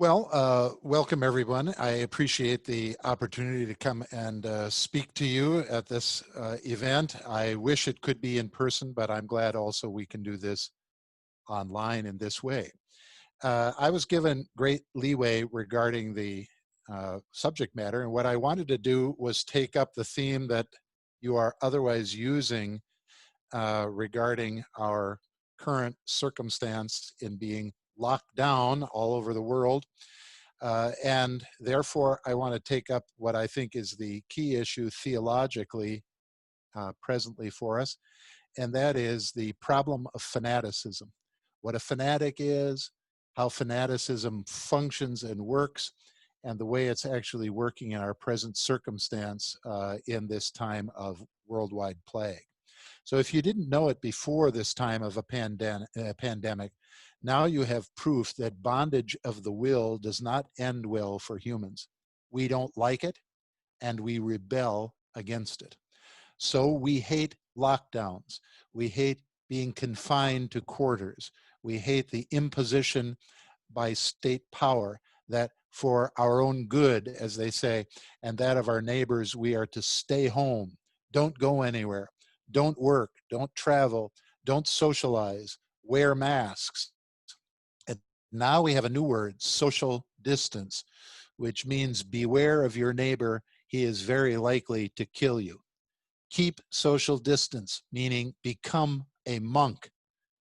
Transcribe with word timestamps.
Well, 0.00 0.30
uh, 0.32 0.70
welcome 0.82 1.22
everyone. 1.22 1.74
I 1.76 1.90
appreciate 1.90 2.64
the 2.64 2.96
opportunity 3.04 3.66
to 3.66 3.74
come 3.74 4.02
and 4.12 4.46
uh, 4.46 4.70
speak 4.70 5.12
to 5.12 5.26
you 5.26 5.58
at 5.68 5.84
this 5.90 6.22
uh, 6.34 6.56
event. 6.64 7.16
I 7.28 7.54
wish 7.56 7.86
it 7.86 8.00
could 8.00 8.18
be 8.18 8.38
in 8.38 8.48
person, 8.48 8.94
but 8.96 9.10
I'm 9.10 9.26
glad 9.26 9.56
also 9.56 9.90
we 9.90 10.06
can 10.06 10.22
do 10.22 10.38
this 10.38 10.70
online 11.50 12.06
in 12.06 12.16
this 12.16 12.42
way. 12.42 12.72
Uh, 13.42 13.72
I 13.78 13.90
was 13.90 14.06
given 14.06 14.46
great 14.56 14.80
leeway 14.94 15.44
regarding 15.52 16.14
the 16.14 16.46
uh, 16.90 17.18
subject 17.32 17.76
matter, 17.76 18.00
and 18.00 18.10
what 18.10 18.24
I 18.24 18.36
wanted 18.36 18.68
to 18.68 18.78
do 18.78 19.14
was 19.18 19.44
take 19.44 19.76
up 19.76 19.92
the 19.92 20.04
theme 20.04 20.48
that 20.48 20.66
you 21.20 21.36
are 21.36 21.54
otherwise 21.60 22.16
using 22.16 22.80
uh, 23.52 23.84
regarding 23.90 24.64
our 24.78 25.20
current 25.58 25.96
circumstance 26.06 27.12
in 27.20 27.36
being 27.36 27.74
locked 27.98 28.34
down 28.36 28.82
all 28.84 29.14
over 29.14 29.34
the 29.34 29.42
world. 29.42 29.84
Uh, 30.62 30.92
and 31.02 31.44
therefore, 31.58 32.20
I 32.26 32.34
want 32.34 32.54
to 32.54 32.60
take 32.60 32.90
up 32.90 33.04
what 33.16 33.34
I 33.34 33.46
think 33.46 33.74
is 33.74 33.92
the 33.92 34.22
key 34.28 34.56
issue 34.56 34.90
theologically 34.90 36.04
uh, 36.76 36.92
presently 37.00 37.50
for 37.50 37.80
us, 37.80 37.96
and 38.58 38.72
that 38.74 38.96
is 38.96 39.32
the 39.32 39.52
problem 39.60 40.06
of 40.14 40.22
fanaticism. 40.22 41.10
What 41.62 41.74
a 41.74 41.80
fanatic 41.80 42.36
is, 42.38 42.90
how 43.34 43.48
fanaticism 43.48 44.44
functions 44.46 45.22
and 45.22 45.40
works, 45.40 45.92
and 46.44 46.58
the 46.58 46.66
way 46.66 46.88
it's 46.88 47.06
actually 47.06 47.50
working 47.50 47.92
in 47.92 48.00
our 48.00 48.14
present 48.14 48.56
circumstance 48.56 49.56
uh, 49.64 49.96
in 50.08 50.28
this 50.28 50.50
time 50.50 50.90
of 50.94 51.24
worldwide 51.46 51.98
plague. 52.06 52.49
So 53.04 53.16
if 53.16 53.34
you 53.34 53.42
didn't 53.42 53.68
know 53.68 53.88
it 53.88 54.00
before 54.00 54.50
this 54.50 54.74
time 54.74 55.02
of 55.02 55.16
a 55.16 55.22
pandem 55.22 55.84
uh, 55.98 56.12
pandemic, 56.18 56.72
now 57.22 57.44
you 57.44 57.64
have 57.64 57.94
proof 57.96 58.34
that 58.36 58.62
bondage 58.62 59.16
of 59.24 59.42
the 59.42 59.52
will 59.52 59.98
does 59.98 60.22
not 60.22 60.46
end 60.58 60.86
well 60.86 61.18
for 61.18 61.38
humans. 61.38 61.88
We 62.30 62.48
don't 62.48 62.76
like 62.76 63.04
it 63.04 63.18
and 63.80 64.00
we 64.00 64.18
rebel 64.18 64.94
against 65.14 65.62
it. 65.62 65.76
So 66.38 66.72
we 66.72 67.00
hate 67.00 67.36
lockdowns. 67.56 68.38
We 68.72 68.88
hate 68.88 69.20
being 69.48 69.72
confined 69.72 70.50
to 70.52 70.60
quarters. 70.60 71.32
We 71.62 71.78
hate 71.78 72.10
the 72.10 72.26
imposition 72.30 73.16
by 73.72 73.92
state 73.92 74.42
power 74.52 75.00
that 75.28 75.50
for 75.70 76.12
our 76.16 76.40
own 76.40 76.66
good, 76.66 77.08
as 77.08 77.36
they 77.36 77.50
say, 77.50 77.86
and 78.22 78.38
that 78.38 78.56
of 78.56 78.68
our 78.68 78.82
neighbors, 78.82 79.36
we 79.36 79.54
are 79.54 79.66
to 79.66 79.82
stay 79.82 80.26
home, 80.26 80.76
don't 81.12 81.38
go 81.38 81.62
anywhere, 81.62 82.08
don't 82.50 82.80
work, 82.80 83.10
don't 83.30 83.54
travel, 83.54 84.12
don't 84.44 84.66
socialize, 84.66 85.58
wear 85.82 86.14
masks, 86.14 86.92
And 87.86 87.98
now 88.32 88.62
we 88.62 88.74
have 88.74 88.84
a 88.84 88.88
new 88.90 89.02
word, 89.02 89.40
social 89.42 90.06
distance, 90.22 90.84
which 91.36 91.66
means 91.66 92.02
beware 92.02 92.64
of 92.64 92.76
your 92.76 92.92
neighbor. 92.92 93.42
He 93.66 93.84
is 93.84 94.02
very 94.02 94.36
likely 94.36 94.90
to 94.96 95.04
kill 95.04 95.40
you. 95.40 95.60
Keep 96.30 96.60
social 96.70 97.18
distance, 97.18 97.82
meaning 97.92 98.34
become 98.42 99.06
a 99.26 99.38
monk. 99.40 99.90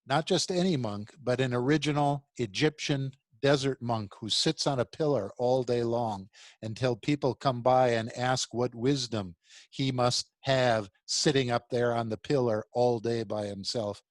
Not 0.06 0.26
just 0.26 0.52
any 0.52 0.78
monk, 0.78 1.14
but 1.24 1.40
an 1.40 1.54
original 1.54 2.26
Egyptian 2.38 3.12
desert 3.42 3.82
monk 3.82 4.14
who 4.20 4.30
sits 4.30 4.68
on 4.68 4.80
a 4.80 4.86
pillar 4.86 5.32
all 5.38 5.64
day 5.64 5.84
long 5.84 6.30
until 6.62 6.96
people 6.96 7.34
come 7.34 7.62
by 7.62 7.90
and 7.90 8.12
ask 8.18 8.54
what 8.54 8.76
wisdom 8.76 9.36
he 9.70 9.92
must 9.92 10.30
have 10.42 10.90
sitting 11.06 11.52
up 11.52 11.70
there 11.70 11.94
on 11.94 12.10
the 12.10 12.18
pillar 12.18 12.66
all 12.74 13.00
day 13.00 13.24
by 13.24 13.46
himself. 13.46 14.02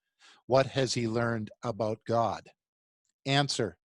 What 0.46 0.66
has 0.66 0.94
he 0.94 1.06
learned 1.08 1.50
about 1.62 1.98
God? 2.06 2.48
Answer 3.26 3.76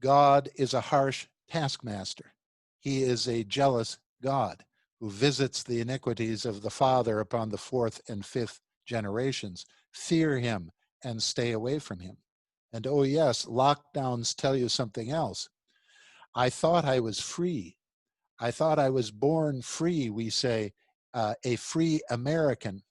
God 0.00 0.50
is 0.56 0.74
a 0.74 0.80
harsh 0.80 1.26
taskmaster. 1.48 2.34
He 2.80 3.02
is 3.02 3.28
a 3.28 3.44
jealous 3.44 3.98
God 4.22 4.64
who 5.00 5.10
visits 5.10 5.62
the 5.62 5.80
iniquities 5.80 6.44
of 6.44 6.62
the 6.62 6.70
father 6.70 7.20
upon 7.20 7.48
the 7.48 7.58
fourth 7.58 8.00
and 8.08 8.24
fifth 8.24 8.60
generations. 8.86 9.64
Fear 9.92 10.38
him 10.38 10.70
and 11.02 11.22
stay 11.22 11.52
away 11.52 11.78
from 11.78 12.00
him. 12.00 12.16
And 12.74 12.88
oh, 12.88 13.04
yes, 13.04 13.44
lockdowns 13.44 14.34
tell 14.34 14.56
you 14.56 14.68
something 14.68 15.12
else. 15.12 15.48
I 16.34 16.50
thought 16.50 16.84
I 16.84 16.98
was 16.98 17.20
free. 17.20 17.76
I 18.40 18.50
thought 18.50 18.80
I 18.80 18.90
was 18.90 19.12
born 19.12 19.62
free, 19.62 20.10
we 20.10 20.28
say, 20.28 20.72
uh, 21.14 21.34
a 21.44 21.54
free 21.54 22.00
American. 22.10 22.82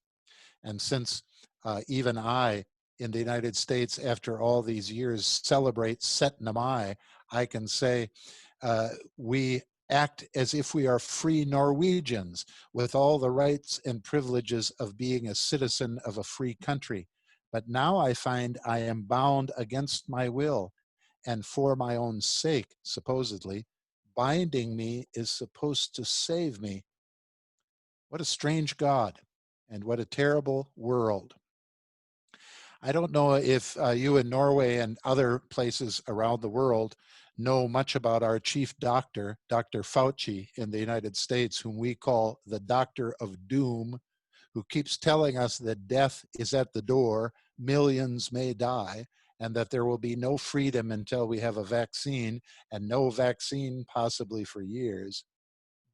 And 0.64 0.82
since 0.82 1.22
uh, 1.66 1.82
even 1.90 2.18
I 2.18 2.64
in 3.00 3.12
the 3.12 3.20
United 3.20 3.58
States 3.58 4.00
after 4.00 4.40
all 4.40 4.62
these 4.62 4.90
years 4.90 5.42
celebrate 5.44 6.00
Syttende 6.00 6.54
Mai, 6.54 6.96
I 7.30 7.46
can 7.46 7.68
say 7.68 8.10
uh, 8.62 8.88
we 9.18 9.64
act 9.90 10.24
as 10.34 10.54
if 10.54 10.74
we 10.74 10.88
are 10.88 10.98
free 10.98 11.44
Norwegians 11.44 12.46
with 12.72 12.96
all 12.96 13.20
the 13.20 13.32
rights 13.32 13.82
and 13.86 14.02
privileges 14.02 14.72
of 14.80 14.98
being 14.98 15.28
a 15.28 15.36
citizen 15.36 16.00
of 16.06 16.18
a 16.18 16.24
free 16.24 16.56
country. 16.64 17.10
But 17.54 17.70
now 17.70 17.98
I 17.98 18.16
find 18.16 18.58
I 18.66 18.80
am 18.80 19.04
bound 19.04 19.52
against 19.56 20.10
my 20.10 20.28
will 20.28 20.74
and 21.26 21.46
for 21.46 21.76
my 21.76 21.96
own 21.96 22.20
sake, 22.20 22.76
supposedly, 22.82 23.66
binding 24.16 24.76
me 24.76 25.08
is 25.14 25.30
supposed 25.30 25.96
to 25.96 26.04
save 26.04 26.60
me. 26.60 26.84
What 28.10 28.22
a 28.22 28.26
strange 28.26 28.76
God 28.76 29.20
and 29.70 29.84
what 29.84 30.00
a 30.00 30.06
terrible 30.06 30.72
world. 30.76 31.36
I 32.82 32.92
don't 32.92 33.12
know 33.12 33.36
if 33.36 33.78
uh, 33.80 33.92
you 33.92 34.18
in 34.18 34.30
Norway 34.30 34.78
and 34.78 34.98
other 35.06 35.40
places 35.50 36.02
around 36.08 36.42
the 36.42 36.50
world 36.50 36.96
know 37.38 37.68
much 37.68 37.96
about 37.96 38.24
our 38.24 38.40
chief 38.40 38.78
doctor, 38.80 39.38
Dr. 39.48 39.84
Fauci 39.84 40.50
in 40.58 40.72
the 40.72 40.80
United 40.80 41.16
States, 41.16 41.60
whom 41.60 41.78
we 41.78 41.96
call 41.96 42.40
the 42.46 42.60
doctor 42.60 43.16
of 43.22 43.48
doom, 43.48 44.00
who 44.54 44.64
keeps 44.70 44.98
telling 44.98 45.38
us 45.38 45.58
that 45.60 45.88
death 45.88 46.26
is 46.38 46.54
at 46.54 46.74
the 46.74 46.82
door, 46.82 47.34
millions 47.60 48.32
may 48.32 48.54
die, 48.54 49.06
and 49.40 49.56
that 49.56 49.70
there 49.70 49.86
will 49.86 49.98
be 49.98 50.16
no 50.16 50.38
freedom 50.38 50.92
until 50.92 51.28
we 51.28 51.40
have 51.40 51.58
a 51.58 51.64
vaccine, 51.64 52.42
and 52.72 52.88
no 52.88 53.10
vaccine 53.10 53.86
possibly 53.94 54.44
for 54.44 54.62
years. 54.62 55.26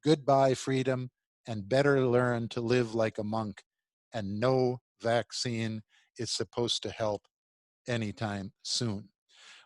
Goodbye, 0.04 0.54
freedom, 0.54 1.10
and 1.46 1.68
better 1.68 2.06
learn 2.06 2.48
to 2.50 2.60
live 2.60 2.94
like 2.94 3.18
a 3.18 3.24
monk, 3.24 3.62
and 4.12 4.38
no 4.38 4.80
vaccine 5.02 5.82
is 6.18 6.30
supposed 6.30 6.82
to 6.82 6.90
help 6.90 7.22
anytime 7.88 8.52
soon. 8.62 9.08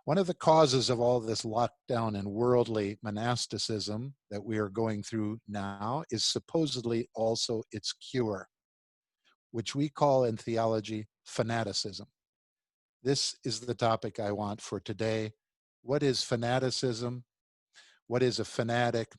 One 0.04 0.18
of 0.18 0.26
the 0.26 0.34
causes 0.34 0.90
of 0.90 1.00
all 1.00 1.18
this 1.18 1.42
lockdown 1.42 2.18
and 2.18 2.28
worldly 2.28 2.98
monasticism 3.02 4.14
that 4.30 4.44
we 4.44 4.58
are 4.58 4.68
going 4.68 5.02
through 5.02 5.38
now 5.48 6.04
is 6.10 6.24
supposedly 6.24 7.08
also 7.14 7.62
its 7.72 7.92
cure, 7.92 8.46
which 9.50 9.74
we 9.74 9.88
call 9.88 10.24
in 10.24 10.36
theology 10.36 11.06
fanaticism. 11.24 12.06
This 13.02 13.36
is 13.44 13.60
the 13.60 13.74
topic 13.74 14.18
I 14.20 14.32
want 14.32 14.60
for 14.60 14.80
today. 14.80 15.32
What 15.82 16.02
is 16.02 16.22
fanaticism? 16.22 17.24
What 18.06 18.22
is 18.22 18.38
a 18.38 18.44
fanatic? 18.44 19.12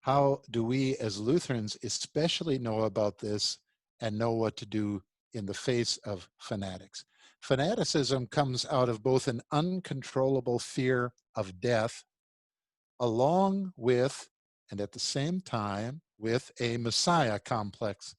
How 0.00 0.42
do 0.50 0.62
we 0.62 0.96
as 0.96 1.18
Lutherans 1.18 1.76
especially 1.82 2.58
know 2.58 2.82
about 2.82 3.18
this 3.18 3.58
and 4.00 4.18
know 4.18 4.32
what 4.32 4.56
to 4.58 4.66
do 4.66 5.02
in 5.32 5.46
the 5.46 5.54
face 5.54 5.98
of 5.98 6.28
fanatics. 6.38 7.04
Fanaticism 7.40 8.26
comes 8.26 8.66
out 8.66 8.88
of 8.88 9.02
both 9.02 9.28
an 9.28 9.42
uncontrollable 9.52 10.58
fear 10.58 11.12
of 11.34 11.60
death, 11.60 12.04
along 12.98 13.72
with, 13.76 14.28
and 14.70 14.80
at 14.80 14.92
the 14.92 14.98
same 14.98 15.40
time, 15.40 16.00
with 16.18 16.50
a 16.60 16.78
Messiah 16.78 17.38
complex 17.38 18.16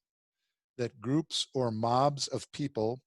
that 0.78 1.00
groups 1.00 1.48
or 1.52 1.72
mobs 1.72 2.28
of 2.28 2.50
people 2.52 3.00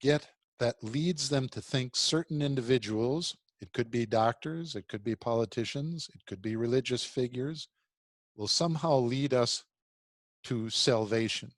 get 0.00 0.28
that 0.58 0.82
leads 0.82 1.28
them 1.28 1.48
to 1.48 1.60
think 1.60 1.96
certain 1.96 2.42
individuals, 2.42 3.36
it 3.60 3.72
could 3.72 3.90
be 3.90 4.06
doctors, 4.06 4.74
it 4.74 4.88
could 4.88 5.02
be 5.02 5.16
politicians, 5.16 6.08
it 6.14 6.24
could 6.26 6.42
be 6.42 6.56
religious 6.56 7.04
figures, 7.04 7.68
will 8.36 8.48
somehow 8.48 8.96
lead 8.96 9.34
us 9.34 9.64
to 10.44 10.70
salvation, 10.70 11.52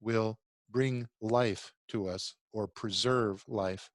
will 0.00 0.38
bring 0.70 1.08
life 1.20 1.72
to 1.88 2.08
us 2.08 2.34
or 2.52 2.66
preserve 2.66 3.44
life. 3.48 3.90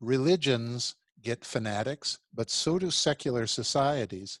Religions 0.00 0.96
get 1.20 1.44
fanatics, 1.44 2.18
but 2.34 2.50
so 2.50 2.78
do 2.78 2.90
secular 2.90 3.46
societies. 3.46 4.40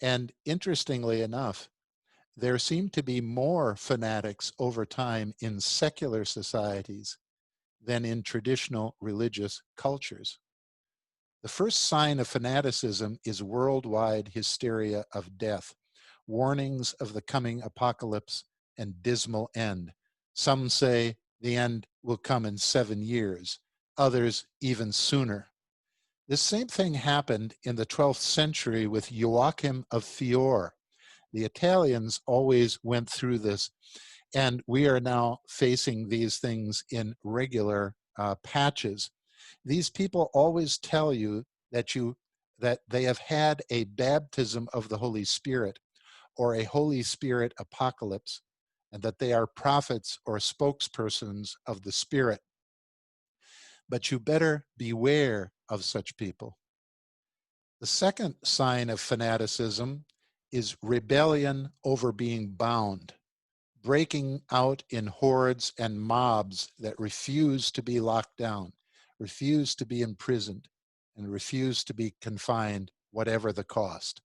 And 0.00 0.32
interestingly 0.44 1.22
enough, 1.22 1.68
there 2.36 2.58
seem 2.58 2.88
to 2.90 3.02
be 3.02 3.20
more 3.20 3.76
fanatics 3.76 4.52
over 4.58 4.84
time 4.84 5.34
in 5.40 5.60
secular 5.60 6.24
societies 6.24 7.18
than 7.82 8.04
in 8.04 8.22
traditional 8.22 8.96
religious 9.00 9.62
cultures. 9.76 10.38
The 11.42 11.48
first 11.48 11.80
sign 11.80 12.18
of 12.18 12.26
fanaticism 12.26 13.18
is 13.24 13.42
worldwide 13.42 14.30
hysteria 14.34 15.04
of 15.12 15.36
death, 15.38 15.74
warnings 16.26 16.94
of 16.94 17.12
the 17.12 17.22
coming 17.22 17.62
apocalypse 17.62 18.44
and 18.76 19.02
dismal 19.02 19.50
end, 19.54 19.92
some 20.34 20.68
say 20.68 21.16
the 21.40 21.56
end 21.56 21.86
will 22.02 22.16
come 22.16 22.44
in 22.44 22.58
seven 22.58 23.02
years, 23.02 23.60
others 23.96 24.46
even 24.60 24.92
sooner. 24.92 25.48
This 26.26 26.40
same 26.40 26.66
thing 26.66 26.94
happened 26.94 27.54
in 27.62 27.76
the 27.76 27.86
12th 27.86 28.16
century 28.16 28.86
with 28.86 29.12
Joachim 29.12 29.86
of 29.90 30.04
Fiore. 30.04 30.70
The 31.34 31.44
Italians 31.44 32.20
always 32.28 32.78
went 32.84 33.10
through 33.10 33.40
this, 33.40 33.72
and 34.36 34.62
we 34.68 34.86
are 34.86 35.00
now 35.00 35.40
facing 35.48 36.08
these 36.08 36.38
things 36.38 36.84
in 36.92 37.16
regular 37.24 37.96
uh, 38.16 38.36
patches. 38.44 39.10
These 39.64 39.90
people 39.90 40.30
always 40.32 40.78
tell 40.78 41.12
you 41.12 41.42
that 41.72 41.96
you 41.96 42.16
that 42.60 42.78
they 42.88 43.02
have 43.02 43.18
had 43.18 43.62
a 43.68 43.82
baptism 43.82 44.68
of 44.72 44.88
the 44.88 44.98
Holy 44.98 45.24
Spirit 45.24 45.80
or 46.36 46.54
a 46.54 46.62
Holy 46.62 47.02
Spirit 47.02 47.52
apocalypse, 47.58 48.40
and 48.92 49.02
that 49.02 49.18
they 49.18 49.32
are 49.32 49.48
prophets 49.48 50.20
or 50.24 50.38
spokespersons 50.38 51.54
of 51.66 51.82
the 51.82 51.90
Spirit. 51.90 52.40
But 53.88 54.12
you 54.12 54.20
better 54.20 54.66
beware 54.78 55.52
of 55.68 55.82
such 55.82 56.16
people. 56.16 56.58
The 57.80 57.88
second 57.88 58.36
sign 58.44 58.88
of 58.88 59.00
fanaticism 59.00 60.04
is 60.54 60.76
rebellion 60.82 61.68
over 61.84 62.12
being 62.12 62.46
bound, 62.46 63.12
breaking 63.82 64.40
out 64.52 64.84
in 64.88 65.08
hordes 65.08 65.72
and 65.80 66.00
mobs 66.00 66.70
that 66.78 66.96
refuse 66.96 67.72
to 67.72 67.82
be 67.82 67.98
locked 67.98 68.36
down, 68.36 68.72
refuse 69.18 69.74
to 69.74 69.84
be 69.84 70.00
imprisoned, 70.00 70.68
and 71.16 71.32
refuse 71.32 71.82
to 71.82 71.92
be 71.92 72.14
confined, 72.20 72.92
whatever 73.10 73.52
the 73.52 73.64
cost. 73.64 74.22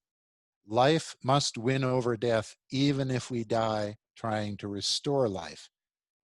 Life 0.67 1.15
must 1.23 1.57
win 1.57 1.83
over 1.83 2.15
death, 2.15 2.55
even 2.69 3.09
if 3.09 3.31
we 3.31 3.43
die 3.43 3.97
trying 4.15 4.55
to 4.57 4.67
restore 4.67 5.27
life. 5.27 5.67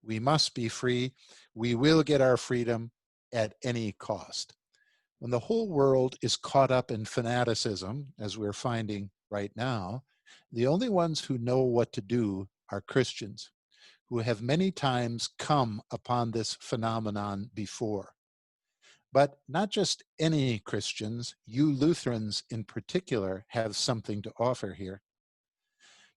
We 0.03 0.19
must 0.19 0.53
be 0.53 0.69
free. 0.69 1.13
We 1.55 1.73
will 1.73 2.03
get 2.03 2.21
our 2.21 2.37
freedom 2.37 2.91
at 3.33 3.55
any 3.63 3.93
cost. 3.93 4.53
When 5.17 5.31
the 5.31 5.39
whole 5.39 5.67
world 5.67 6.15
is 6.21 6.35
caught 6.35 6.69
up 6.69 6.91
in 6.91 7.05
fanaticism, 7.05 8.13
as 8.19 8.37
we're 8.37 8.53
finding 8.53 9.09
right 9.29 9.51
now, 9.55 10.03
the 10.51 10.67
only 10.67 10.89
ones 10.89 11.23
who 11.25 11.37
know 11.37 11.61
what 11.61 11.91
to 11.93 12.01
do 12.01 12.47
are 12.71 12.81
Christians 12.81 13.51
who 14.09 14.19
have 14.19 14.41
many 14.41 14.71
times 14.71 15.29
come 15.39 15.81
upon 15.91 16.31
this 16.31 16.57
phenomenon 16.59 17.49
before. 17.53 18.13
But 19.11 19.37
not 19.47 19.71
just 19.71 20.03
any 20.19 20.59
Christians, 20.59 21.35
you 21.45 21.71
Lutherans 21.71 22.43
in 22.49 22.63
particular 22.65 23.45
have 23.49 23.75
something 23.75 24.21
to 24.23 24.33
offer 24.37 24.73
here. 24.73 25.01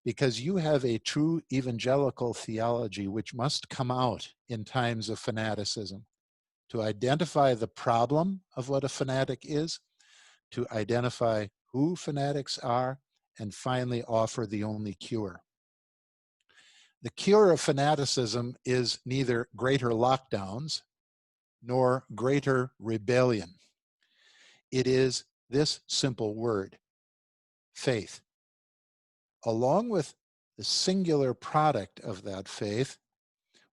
Because 0.05 0.40
you 0.40 0.56
have 0.56 0.84
a 0.84 0.99
true 0.99 1.40
evangelical 1.52 2.34
theology 2.34 3.08
which 3.08 3.34
must 3.34 3.69
come 3.69 3.90
out 3.90 4.28
in 4.49 4.64
times 4.64 5.08
of 5.08 5.19
fanaticism 5.19 6.06
to 6.70 6.82
identify 6.82 7.55
the 7.55 7.69
problem 7.69 8.40
of 8.56 8.69
what 8.69 8.84
a 8.84 8.88
fanatic 8.88 9.40
is, 9.44 9.81
to 10.50 10.66
identify 10.72 11.46
who 11.73 11.97
fanatics 11.97 12.59
are, 12.59 13.00
and 13.38 13.55
finally 13.55 14.03
offer 14.05 14.47
the 14.47 14.65
only 14.65 14.94
cure. 14.94 15.43
The 17.03 17.11
cure 17.11 17.53
of 17.53 17.61
fanaticism 17.61 18.56
is 18.65 18.99
neither 19.05 19.49
greater 19.55 19.91
lockdowns 19.91 20.82
nor 21.62 22.05
greater 22.15 22.73
rebellion. 22.81 23.55
It 24.73 24.87
is 24.87 25.25
this 25.49 25.81
simple 25.87 26.35
word 26.35 26.79
faith. 27.75 28.20
Along 29.44 29.88
with 29.88 30.15
the 30.56 30.65
singular 30.65 31.35
product 31.35 32.00
of 32.00 32.25
that 32.25 32.49
faith, 32.49 32.99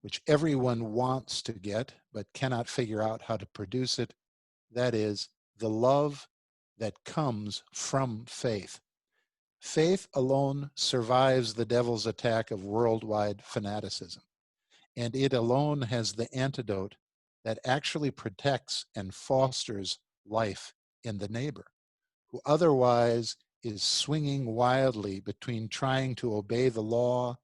which 0.02 0.22
everyone 0.28 0.94
wants 0.94 1.42
to 1.42 1.54
get 1.54 1.94
but 2.14 2.32
cannot 2.34 2.70
figure 2.70 3.02
out 3.02 3.24
how 3.24 3.38
to 3.38 3.48
produce 3.48 3.98
it, 3.98 4.14
that 4.72 4.94
is, 4.94 5.30
the 5.58 5.70
love 5.70 6.28
that 6.78 7.04
comes 7.04 7.64
from 7.74 8.26
faith. 8.28 8.80
Faith 9.60 10.08
alone 10.14 10.70
survives 10.76 11.54
the 11.54 11.66
devil's 11.66 12.06
attack 12.06 12.52
of 12.52 12.64
worldwide 12.64 13.42
fanaticism, 13.44 14.24
and 14.96 15.16
it 15.16 15.34
alone 15.34 15.84
has 15.84 16.14
the 16.14 16.34
antidote 16.34 16.96
that 17.44 17.60
actually 17.66 18.12
protects 18.12 18.86
and 18.96 19.14
fosters 19.14 20.00
life 20.26 20.74
in 21.04 21.18
the 21.20 21.28
neighbor, 21.28 21.66
who 22.30 22.42
otherwise 22.46 23.38
is 23.64 23.82
swinging 23.82 24.46
wildly 24.46 25.20
between 25.20 25.68
trying 25.68 26.16
to 26.16 26.36
obey 26.36 26.70
the 26.70 26.84
law, 26.84 27.38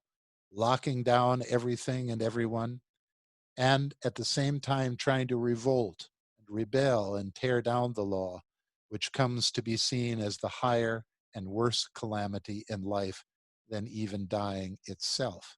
locking 0.52 1.02
down 1.02 1.42
everything 1.48 2.10
and 2.10 2.22
everyone, 2.22 2.80
and 3.56 3.94
at 4.04 4.14
the 4.14 4.24
same 4.24 4.60
time 4.60 4.96
trying 4.96 5.26
to 5.26 5.36
revolt 5.36 6.08
and 6.38 6.56
rebel 6.56 7.16
and 7.16 7.34
tear 7.34 7.60
down 7.60 7.92
the 7.94 8.04
law, 8.04 8.40
which 8.92 9.10
comes 9.12 9.50
to 9.50 9.62
be 9.62 9.74
seen 9.74 10.20
as 10.20 10.36
the 10.36 10.48
higher 10.48 11.02
and 11.34 11.48
worse 11.48 11.88
calamity 11.94 12.62
in 12.68 12.82
life 12.82 13.24
than 13.70 13.88
even 13.88 14.26
dying 14.28 14.76
itself. 14.84 15.56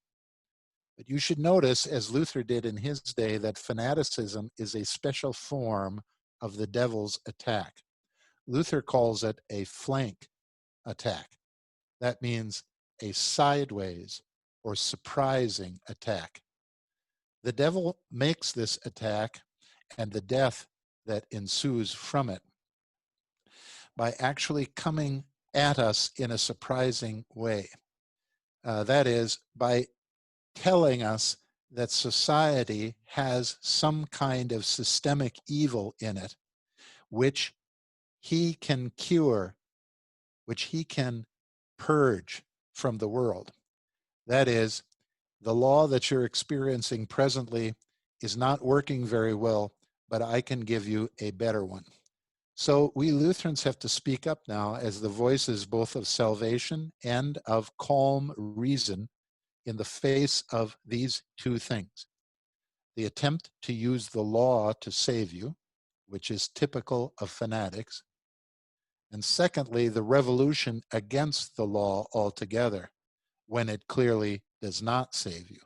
But 0.96 1.08
you 1.08 1.19
should 1.19 1.40
notice, 1.40 1.84
as 1.84 2.12
Luther 2.12 2.44
did 2.44 2.64
in 2.64 2.76
his 2.76 3.00
day, 3.00 3.38
that 3.38 3.58
fanaticism 3.58 4.50
is 4.56 4.76
a 4.76 4.84
special 4.84 5.32
form 5.32 6.00
of 6.40 6.56
the 6.56 6.69
devil's 6.69 7.19
attack. 7.26 7.72
Luther 8.46 8.81
calls 8.81 9.25
it 9.25 9.40
a 9.50 9.64
flank 9.64 10.28
attack. 10.86 11.26
That 12.00 12.22
means 12.22 12.62
a 13.02 13.10
sideways 13.10 14.22
or 14.62 14.76
surprising 14.76 15.81
attack. 15.88 16.40
The 17.42 17.52
devil 17.52 17.98
makes 18.12 18.52
this 18.52 18.78
attack 18.84 19.40
and 19.98 20.12
the 20.12 20.20
death 20.20 20.69
that 21.04 21.25
ensues 21.32 21.92
from 21.92 22.31
it 22.31 22.40
by 23.96 24.14
actually 24.19 24.67
coming 24.67 25.25
at 25.52 25.79
us 25.79 26.11
in 26.17 26.31
a 26.31 26.38
surprising 26.38 27.25
way. 27.35 27.69
Uh, 28.64 28.82
that 28.85 29.06
is, 29.06 29.38
by 29.55 29.87
telling 30.55 31.02
us 31.02 31.37
that 31.70 31.91
society 31.91 32.94
has 33.06 33.56
some 33.61 34.06
kind 34.06 34.52
of 34.52 34.64
systemic 34.64 35.37
evil 35.49 35.94
in 36.00 36.17
it, 36.17 36.37
which 37.08 37.55
he 38.20 38.55
can 38.55 38.91
cure, 38.96 39.55
which 40.46 40.62
he 40.64 40.85
can 40.85 41.26
purge 41.79 42.43
from 42.73 42.99
the 42.99 43.08
world. 43.08 43.52
That 44.26 44.49
is, 44.49 44.82
the 45.41 45.55
law 45.55 45.87
that 45.88 46.11
you're 46.11 46.25
experiencing 46.25 47.06
presently 47.06 47.75
is 48.23 48.37
not 48.37 48.64
working 48.64 49.05
very 49.05 49.35
well, 49.35 49.73
but 50.08 50.23
I 50.23 50.41
can 50.41 50.61
give 50.61 50.88
you 50.88 51.11
a 51.20 51.32
better 51.32 51.64
one. 51.64 51.85
So 52.55 52.93
we 52.95 53.11
Lutherans 53.11 53.65
have 53.65 53.79
to 53.81 53.89
speak 53.89 54.27
up 54.27 54.41
now 54.47 54.77
as 54.77 55.01
the 55.01 55.09
voices 55.09 55.67
both 55.67 55.96
of 55.96 56.06
salvation 56.06 56.93
and 57.03 57.39
of 57.46 57.77
calm 57.79 58.32
reason 58.37 59.08
in 59.67 59.77
the 59.77 59.84
face 59.84 60.44
of 60.53 60.77
these 60.87 61.23
two 61.37 61.58
things 61.58 62.06
the 62.96 63.05
attempt 63.05 63.51
to 63.63 63.73
use 63.73 64.08
the 64.08 64.23
law 64.23 64.73
to 64.81 64.91
save 64.91 65.32
you, 65.32 65.56
which 66.06 66.31
is 66.31 66.49
typical 66.49 67.13
of 67.20 67.31
fanatics, 67.31 68.03
and 69.11 69.25
secondly, 69.25 69.89
the 69.89 70.03
revolution 70.03 70.82
against 70.93 71.56
the 71.56 71.65
law 71.65 72.06
altogether 72.13 72.91
when 73.46 73.69
it 73.69 73.87
clearly 73.87 74.43
does 74.61 74.82
not 74.82 75.15
save 75.15 75.51
you. 75.51 75.61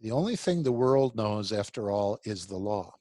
The 0.00 0.10
only 0.10 0.36
thing 0.36 0.62
the 0.62 0.72
world 0.72 1.16
knows, 1.16 1.52
after 1.52 1.90
all, 1.90 2.18
is 2.24 2.46
the 2.46 2.56
law. 2.56 2.94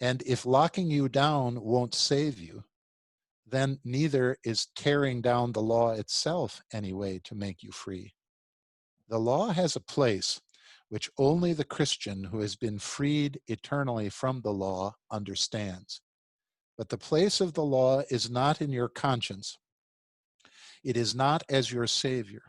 And 0.00 0.22
if 0.26 0.46
locking 0.46 0.90
you 0.90 1.08
down 1.08 1.60
won't 1.60 1.94
save 1.94 2.38
you, 2.38 2.64
then 3.46 3.80
neither 3.84 4.36
is 4.44 4.68
tearing 4.76 5.20
down 5.20 5.52
the 5.52 5.62
law 5.62 5.92
itself 5.92 6.62
any 6.72 6.92
way 6.92 7.20
to 7.24 7.34
make 7.34 7.62
you 7.62 7.72
free. 7.72 8.14
The 9.08 9.18
law 9.18 9.48
has 9.48 9.74
a 9.74 9.80
place 9.80 10.40
which 10.88 11.10
only 11.18 11.52
the 11.52 11.64
Christian 11.64 12.24
who 12.24 12.40
has 12.40 12.56
been 12.56 12.78
freed 12.78 13.40
eternally 13.46 14.08
from 14.08 14.40
the 14.40 14.52
law 14.52 14.94
understands. 15.10 16.00
But 16.76 16.88
the 16.88 16.98
place 16.98 17.40
of 17.40 17.54
the 17.54 17.64
law 17.64 18.02
is 18.10 18.30
not 18.30 18.62
in 18.62 18.70
your 18.70 18.88
conscience. 18.88 19.58
It 20.84 20.96
is 20.96 21.14
not 21.14 21.42
as 21.48 21.72
your 21.72 21.86
Savior. 21.86 22.42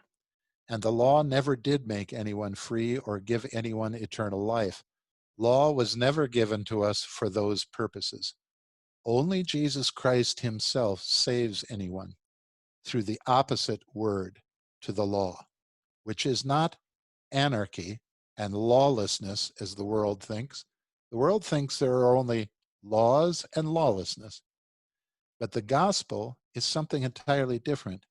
And 0.70 0.84
the 0.84 0.92
law 0.92 1.24
never 1.24 1.56
did 1.56 1.88
make 1.88 2.14
anyone 2.14 2.54
free 2.54 2.98
or 2.98 3.20
give 3.20 3.46
anyone 3.52 3.96
eternal 3.96 4.46
life. 4.46 4.84
Law 5.40 5.72
was 5.72 5.98
never 5.98 6.28
given 6.28 6.64
to 6.66 6.84
us 6.84 7.04
for 7.04 7.30
those 7.30 7.66
purposes. 7.66 8.36
Only 9.04 9.42
Jesus 9.42 9.90
Christ 9.90 10.42
Himself 10.42 11.02
saves 11.02 11.66
anyone 11.68 12.14
through 12.86 13.04
the 13.04 13.20
opposite 13.26 13.82
word 13.96 14.42
to 14.82 14.92
the 14.92 15.06
law 15.06 15.48
which 16.10 16.26
is 16.26 16.44
not 16.44 16.76
anarchy 17.32 18.00
and 18.36 18.52
lawlessness 18.52 19.52
as 19.62 19.76
the 19.76 19.86
world 19.86 20.24
thinks. 20.24 20.66
The 21.12 21.18
world 21.18 21.46
thinks 21.46 21.78
there 21.78 21.98
are 21.98 22.18
only 22.18 22.50
laws 22.82 23.46
and 23.56 23.72
lawlessness. 23.72 24.42
But 25.40 25.52
the 25.52 25.62
gospel 25.62 26.40
is 26.56 26.66
something 26.66 27.04
entirely 27.04 27.60
different, 27.60 28.08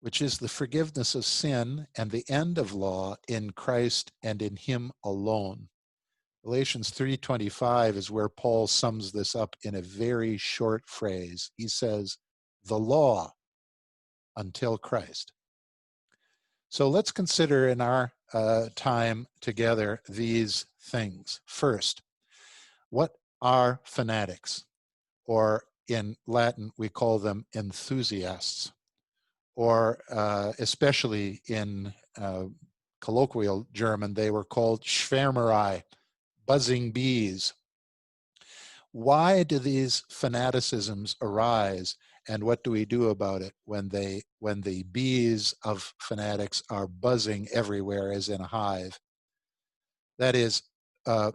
which 0.00 0.22
is 0.22 0.38
the 0.38 0.48
forgiveness 0.48 1.16
of 1.16 1.24
sin 1.24 1.88
and 1.96 2.12
the 2.12 2.24
end 2.28 2.58
of 2.58 2.72
law 2.72 3.16
in 3.26 3.50
Christ 3.50 4.12
and 4.22 4.40
in 4.40 4.54
Him 4.54 4.92
alone. 5.02 5.69
Galatians 6.42 6.90
3:25 6.90 7.96
is 7.96 8.10
where 8.10 8.28
Paul 8.28 8.66
sums 8.66 9.12
this 9.12 9.34
up 9.34 9.56
in 9.62 9.74
a 9.74 9.82
very 9.82 10.38
short 10.38 10.88
phrase. 10.88 11.50
He 11.56 11.68
says, 11.68 12.16
"The 12.64 12.78
law 12.78 13.34
until 14.36 14.78
Christ." 14.78 15.32
So 16.70 16.88
let's 16.88 17.12
consider 17.12 17.68
in 17.68 17.80
our 17.80 18.12
uh, 18.32 18.68
time 18.74 19.26
together 19.40 20.02
these 20.08 20.66
things. 20.80 21.40
First, 21.44 22.00
what 22.88 23.12
are 23.42 23.80
fanatics? 23.84 24.64
Or 25.26 25.64
in 25.88 26.16
Latin, 26.26 26.70
we 26.78 26.88
call 26.88 27.18
them 27.18 27.46
enthusiasts, 27.54 28.72
or 29.56 30.02
uh, 30.08 30.52
especially 30.58 31.42
in 31.48 31.92
uh, 32.16 32.44
colloquial 33.00 33.66
German, 33.72 34.14
they 34.14 34.30
were 34.30 34.44
called 34.44 34.82
Schwärmerei, 34.84 35.82
buzzing 36.50 36.90
bees. 36.90 37.54
Why 38.90 39.44
do 39.44 39.60
these 39.60 40.02
fanaticisms 40.10 41.14
arise 41.22 41.94
and 42.26 42.42
what 42.42 42.64
do 42.64 42.72
we 42.72 42.84
do 42.84 43.10
about 43.10 43.40
it 43.40 43.52
when 43.66 43.88
they 43.88 44.22
when 44.40 44.60
the 44.60 44.82
bees 44.82 45.54
of 45.62 45.94
fanatics 46.00 46.60
are 46.68 46.88
buzzing 46.88 47.46
everywhere 47.54 48.10
as 48.12 48.28
in 48.28 48.40
a 48.40 48.48
hive 48.48 48.98
that 50.18 50.34
is 50.34 50.62
uh, 51.06 51.30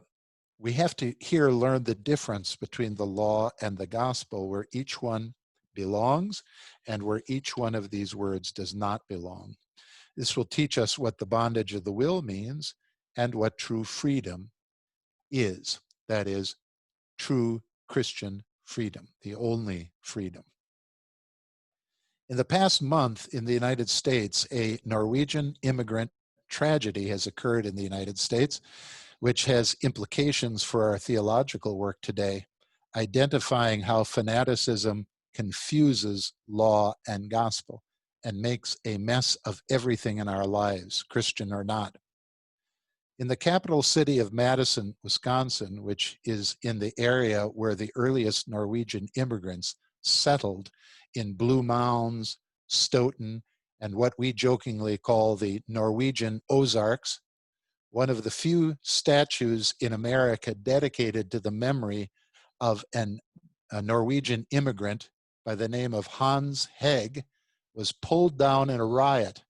we 0.59 0.73
have 0.73 0.97
to 0.97 1.13
here 1.21 1.49
learn 1.49 1.85
the 1.85 1.95
difference 1.95 2.57
between 2.57 2.95
the 2.95 3.05
law 3.05 3.49
and 3.61 3.77
the 3.77 3.87
gospel 3.87 4.49
where 4.49 4.67
each 4.73 5.01
one 5.01 5.33
belongs 5.73 6.43
and 6.87 7.01
where 7.01 7.21
each 7.27 7.55
one 7.55 7.73
of 7.73 7.89
these 7.89 8.13
words 8.13 8.51
does 8.51 8.75
not 8.75 9.01
belong 9.07 9.55
this 10.17 10.35
will 10.35 10.49
teach 10.57 10.77
us 10.77 10.99
what 10.99 11.17
the 11.19 11.25
bondage 11.25 11.73
of 11.73 11.85
the 11.85 11.97
will 12.01 12.21
means 12.21 12.75
and 13.15 13.33
what 13.33 13.57
true 13.57 13.85
freedom 13.85 14.51
is 15.31 15.79
that 16.07 16.27
is 16.27 16.55
true 17.17 17.61
christian 17.87 18.43
freedom 18.63 19.07
the 19.21 19.35
only 19.35 19.91
freedom 20.01 20.43
in 22.27 22.37
the 22.37 22.45
past 22.45 22.81
month 22.81 23.27
in 23.33 23.45
the 23.45 23.53
United 23.53 23.87
States, 23.87 24.47
a 24.51 24.79
Norwegian 24.83 25.55
immigrant 25.61 26.09
tragedy 26.49 27.07
has 27.09 27.27
occurred 27.27 27.65
in 27.65 27.75
the 27.75 27.83
United 27.83 28.17
States, 28.17 28.61
which 29.19 29.45
has 29.45 29.75
implications 29.83 30.63
for 30.63 30.89
our 30.89 30.97
theological 30.97 31.77
work 31.77 31.97
today, 32.01 32.47
identifying 32.95 33.81
how 33.81 34.03
fanaticism 34.03 35.05
confuses 35.35 36.33
law 36.47 36.93
and 37.07 37.29
gospel 37.29 37.83
and 38.23 38.41
makes 38.41 38.75
a 38.85 38.97
mess 38.97 39.37
of 39.45 39.61
everything 39.69 40.17
in 40.17 40.27
our 40.27 40.47
lives, 40.47 41.03
Christian 41.03 41.53
or 41.53 41.63
not. 41.63 41.95
In 43.17 43.29
the 43.29 43.37
capital 43.37 43.81
city 43.81 44.19
of 44.19 44.33
Madison, 44.33 44.93
Wisconsin, 45.01 45.83
which 45.83 46.19
is 46.25 46.57
in 46.63 46.79
the 46.79 46.93
area 46.97 47.45
where 47.45 47.73
the 47.73 47.91
earliest 47.95 48.49
Norwegian 48.49 49.07
immigrants 49.15 49.75
settled 50.01 50.69
in 51.13 51.33
Blue 51.33 51.63
Mounds, 51.63 52.37
Stoughton, 52.67 53.41
and 53.79 53.95
what 53.95 54.13
we 54.19 54.33
jokingly 54.33 54.97
call 54.97 55.37
the 55.37 55.61
Norwegian 55.69 56.41
Ozarks, 56.49 57.21
one 57.89 58.09
of 58.09 58.23
the 58.23 58.31
few 58.31 58.75
statues 58.81 59.73
in 59.79 59.93
America 59.93 60.53
dedicated 60.53 61.31
to 61.31 61.39
the 61.39 61.51
memory 61.51 62.11
of 62.59 62.83
an, 62.93 63.19
a 63.71 63.81
Norwegian 63.81 64.45
immigrant 64.51 65.09
by 65.45 65.55
the 65.55 65.69
name 65.69 65.93
of 65.93 66.05
Hans 66.07 66.67
Heg 66.77 67.23
was 67.73 67.93
pulled 67.93 68.37
down 68.37 68.69
in 68.69 68.81
a 68.81 68.85
riot. 68.85 69.43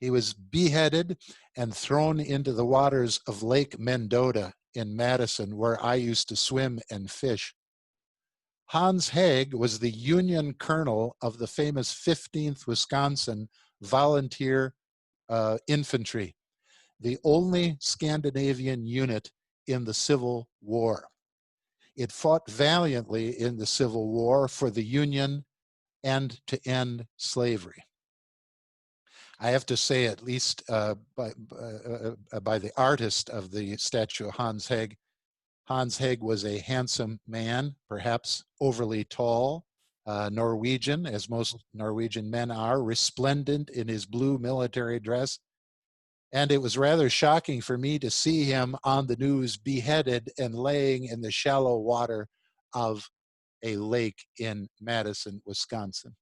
He 0.00 0.10
was 0.10 0.32
beheaded 0.32 1.18
and 1.60 1.76
thrown 1.76 2.18
into 2.18 2.54
the 2.54 2.64
waters 2.64 3.20
of 3.26 3.42
Lake 3.42 3.78
Mendota 3.78 4.50
in 4.72 4.96
Madison, 4.96 5.58
where 5.58 5.78
I 5.84 5.96
used 5.96 6.26
to 6.30 6.36
swim 6.36 6.80
and 6.90 7.10
fish. 7.10 7.54
Hans 8.68 9.10
Heg 9.10 9.52
was 9.52 9.78
the 9.78 9.90
Union 9.90 10.54
colonel 10.54 11.16
of 11.20 11.36
the 11.36 11.46
famous 11.46 11.92
15th 11.92 12.66
Wisconsin 12.66 13.50
Volunteer 13.82 14.72
uh, 15.28 15.58
Infantry, 15.68 16.34
the 16.98 17.18
only 17.24 17.76
Scandinavian 17.78 18.86
unit 18.86 19.30
in 19.66 19.84
the 19.84 19.92
Civil 19.92 20.48
War. 20.62 21.08
It 21.94 22.10
fought 22.10 22.50
valiantly 22.50 23.38
in 23.38 23.58
the 23.58 23.66
Civil 23.66 24.08
War 24.08 24.48
for 24.48 24.70
the 24.70 24.84
Union 24.84 25.44
and 26.02 26.40
to 26.46 26.58
end 26.66 27.04
slavery. 27.18 27.84
I 29.40 29.50
have 29.50 29.64
to 29.66 29.76
say, 29.76 30.06
at 30.06 30.22
least 30.22 30.62
uh, 30.68 30.96
by, 31.16 31.32
uh, 31.58 32.12
uh 32.32 32.40
by 32.40 32.58
the 32.58 32.72
artist 32.76 33.30
of 33.30 33.50
the 33.50 33.76
statue, 33.78 34.30
Hans 34.30 34.68
Heg, 34.68 34.96
Hans 35.64 35.96
Heg 35.96 36.20
was 36.20 36.44
a 36.44 36.58
handsome 36.58 37.20
man, 37.26 37.76
perhaps 37.88 38.44
overly 38.60 39.04
tall, 39.04 39.64
uh, 40.04 40.28
Norwegian, 40.32 41.06
as 41.06 41.30
most 41.30 41.56
Norwegian 41.72 42.28
men 42.28 42.50
are, 42.50 42.82
resplendent 42.82 43.70
in 43.70 43.86
his 43.86 44.04
blue 44.04 44.36
military 44.38 44.98
dress. 44.98 45.38
And 46.32 46.50
it 46.50 46.60
was 46.60 46.76
rather 46.76 47.08
shocking 47.08 47.60
for 47.60 47.78
me 47.78 47.98
to 48.00 48.10
see 48.10 48.44
him 48.44 48.76
on 48.84 49.06
the 49.06 49.16
news 49.16 49.56
beheaded 49.56 50.30
and 50.38 50.54
laying 50.54 51.04
in 51.04 51.20
the 51.20 51.30
shallow 51.30 51.78
water 51.78 52.28
of 52.74 53.08
a 53.62 53.76
lake 53.76 54.26
in 54.38 54.68
Madison, 54.80 55.40
Wisconsin. 55.46 56.16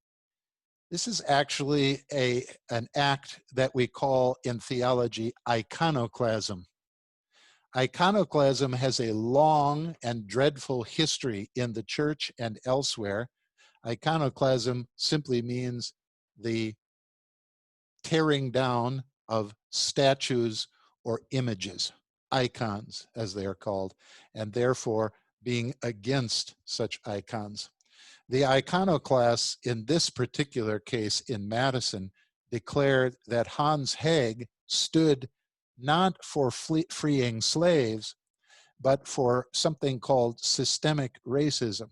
This 0.91 1.07
is 1.07 1.23
actually 1.29 2.03
a, 2.13 2.45
an 2.71 2.89
act 2.97 3.41
that 3.53 3.75
we 3.75 3.87
call 3.87 4.37
in 4.45 4.59
theology 4.59 5.33
iconoclasm. 5.47 6.65
Iconoclasm 7.77 8.73
has 8.73 8.99
a 8.99 9.13
long 9.13 9.95
and 10.03 10.27
dreadful 10.27 10.85
history 10.85 11.51
in 11.55 11.75
the 11.75 11.83
church 11.83 12.33
and 12.39 12.59
elsewhere. 12.65 13.29
Iconoclasm 13.87 14.89
simply 14.97 15.43
means 15.43 15.93
the 16.41 16.75
tearing 18.03 18.51
down 18.51 19.05
of 19.29 19.55
statues 19.69 20.69
or 21.05 21.21
images, 21.33 21.93
icons 22.33 23.07
as 23.15 23.35
they 23.35 23.45
are 23.45 23.55
called, 23.55 23.95
and 24.35 24.55
therefore 24.55 25.13
being 25.43 25.75
against 25.83 26.55
such 26.65 26.99
icons. 27.05 27.69
The 28.31 28.45
iconoclasts 28.45 29.57
in 29.63 29.87
this 29.87 30.11
particular 30.11 30.79
case 30.79 31.21
in 31.23 31.49
Madison 31.49 32.13
declared 32.51 33.17
that 33.27 33.47
Hans 33.47 33.95
Heg 33.95 34.49
stood 34.67 35.31
not 35.79 36.23
for 36.23 36.51
freeing 36.51 37.41
slaves, 37.41 38.17
but 38.81 39.09
for 39.09 39.47
something 39.53 39.99
called 39.99 40.41
systemic 40.41 41.19
racism, 41.27 41.91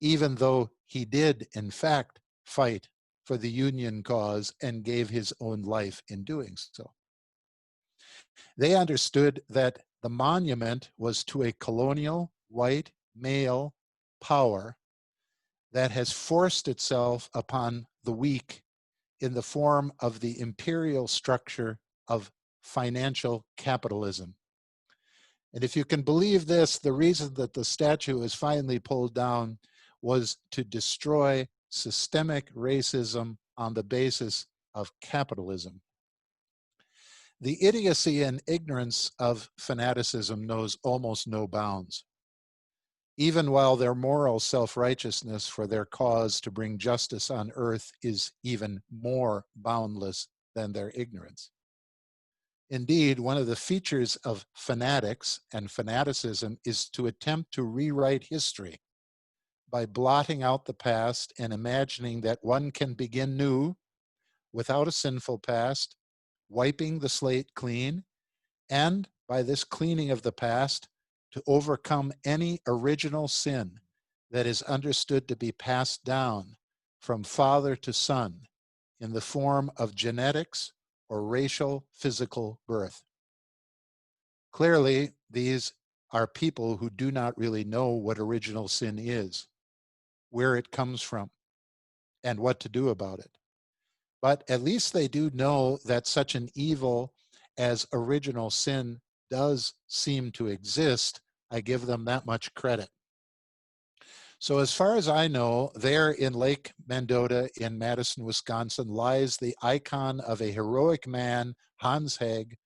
even 0.00 0.34
though 0.34 0.70
he 0.86 1.04
did, 1.04 1.48
in 1.54 1.70
fact, 1.70 2.20
fight 2.44 2.88
for 3.24 3.36
the 3.36 3.50
Union 3.50 4.02
cause 4.02 4.52
and 4.62 4.84
gave 4.84 5.10
his 5.10 5.32
own 5.40 5.62
life 5.62 6.02
in 6.08 6.24
doing 6.24 6.56
so. 6.56 6.92
They 8.56 8.74
understood 8.74 9.42
that 9.48 9.80
the 10.02 10.08
monument 10.08 10.90
was 10.98 11.24
to 11.24 11.42
a 11.42 11.52
colonial 11.52 12.32
white 12.48 12.90
male 13.14 13.74
power 14.20 14.77
that 15.72 15.90
has 15.90 16.12
forced 16.12 16.68
itself 16.68 17.28
upon 17.34 17.86
the 18.04 18.12
weak 18.12 18.62
in 19.20 19.34
the 19.34 19.42
form 19.42 19.92
of 20.00 20.20
the 20.20 20.40
imperial 20.40 21.08
structure 21.08 21.78
of 22.06 22.30
financial 22.62 23.44
capitalism. 23.56 24.34
And 25.54 25.64
if 25.64 25.76
you 25.76 25.84
can 25.84 26.02
believe 26.02 26.46
this, 26.46 26.78
the 26.78 26.92
reason 26.92 27.34
that 27.34 27.54
the 27.54 27.64
statue 27.64 28.18
was 28.18 28.34
finally 28.34 28.78
pulled 28.78 29.14
down 29.14 29.58
was 30.02 30.36
to 30.52 30.62
destroy 30.64 31.48
systemic 31.70 32.54
racism 32.54 33.36
on 33.56 33.74
the 33.74 33.82
basis 33.82 34.46
of 34.74 34.92
capitalism. 35.00 35.80
The 37.40 37.62
idiocy 37.64 38.22
and 38.22 38.42
ignorance 38.46 39.12
of 39.18 39.50
fanaticism 39.58 40.46
knows 40.46 40.76
almost 40.82 41.28
no 41.28 41.46
bounds. 41.46 42.04
Even 43.20 43.50
while 43.50 43.74
their 43.74 43.96
moral 43.96 44.38
self 44.38 44.76
righteousness 44.76 45.48
for 45.48 45.66
their 45.66 45.84
cause 45.84 46.40
to 46.40 46.52
bring 46.52 46.78
justice 46.78 47.32
on 47.32 47.50
earth 47.56 47.90
is 48.00 48.30
even 48.44 48.80
more 48.92 49.44
boundless 49.56 50.28
than 50.54 50.72
their 50.72 50.92
ignorance. 50.94 51.50
Indeed, 52.70 53.18
one 53.18 53.36
of 53.36 53.48
the 53.48 53.56
features 53.56 54.14
of 54.16 54.46
fanatics 54.54 55.40
and 55.52 55.68
fanaticism 55.68 56.58
is 56.64 56.88
to 56.90 57.08
attempt 57.08 57.52
to 57.54 57.64
rewrite 57.64 58.28
history 58.30 58.80
by 59.68 59.84
blotting 59.84 60.44
out 60.44 60.64
the 60.64 60.74
past 60.74 61.32
and 61.40 61.52
imagining 61.52 62.20
that 62.20 62.38
one 62.42 62.70
can 62.70 62.94
begin 62.94 63.36
new 63.36 63.74
without 64.52 64.86
a 64.86 64.92
sinful 64.92 65.40
past, 65.40 65.96
wiping 66.48 67.00
the 67.00 67.08
slate 67.08 67.48
clean, 67.54 68.04
and 68.70 69.08
by 69.28 69.42
this 69.42 69.64
cleaning 69.64 70.12
of 70.12 70.22
the 70.22 70.32
past, 70.32 70.88
to 71.32 71.42
overcome 71.46 72.12
any 72.24 72.60
original 72.66 73.28
sin 73.28 73.80
that 74.30 74.46
is 74.46 74.62
understood 74.62 75.28
to 75.28 75.36
be 75.36 75.52
passed 75.52 76.04
down 76.04 76.56
from 76.98 77.22
father 77.22 77.76
to 77.76 77.92
son 77.92 78.40
in 79.00 79.12
the 79.12 79.20
form 79.20 79.70
of 79.76 79.94
genetics 79.94 80.72
or 81.08 81.22
racial 81.22 81.86
physical 81.94 82.60
birth. 82.66 83.02
Clearly, 84.52 85.12
these 85.30 85.72
are 86.10 86.26
people 86.26 86.78
who 86.78 86.90
do 86.90 87.10
not 87.10 87.38
really 87.38 87.64
know 87.64 87.90
what 87.90 88.18
original 88.18 88.68
sin 88.68 88.98
is, 88.98 89.46
where 90.30 90.56
it 90.56 90.70
comes 90.70 91.02
from, 91.02 91.30
and 92.24 92.40
what 92.40 92.60
to 92.60 92.68
do 92.68 92.88
about 92.88 93.18
it. 93.20 93.38
But 94.20 94.42
at 94.48 94.62
least 94.62 94.92
they 94.92 95.06
do 95.06 95.30
know 95.32 95.78
that 95.84 96.06
such 96.06 96.34
an 96.34 96.48
evil 96.54 97.12
as 97.56 97.86
original 97.92 98.50
sin 98.50 99.00
does 99.30 99.74
seem 99.86 100.32
to 100.32 100.46
exist. 100.46 101.20
I 101.50 101.60
give 101.60 101.86
them 101.86 102.04
that 102.04 102.26
much 102.26 102.52
credit. 102.54 102.88
So, 104.40 104.58
as 104.58 104.72
far 104.72 104.96
as 104.96 105.08
I 105.08 105.26
know, 105.26 105.72
there 105.74 106.12
in 106.12 106.32
Lake 106.32 106.72
Mendota 106.86 107.50
in 107.60 107.76
Madison, 107.76 108.24
Wisconsin, 108.24 108.86
lies 108.86 109.36
the 109.36 109.56
icon 109.62 110.20
of 110.20 110.40
a 110.40 110.52
heroic 110.52 111.08
man, 111.08 111.54
Hans 111.76 112.18
Heg, 112.18 112.56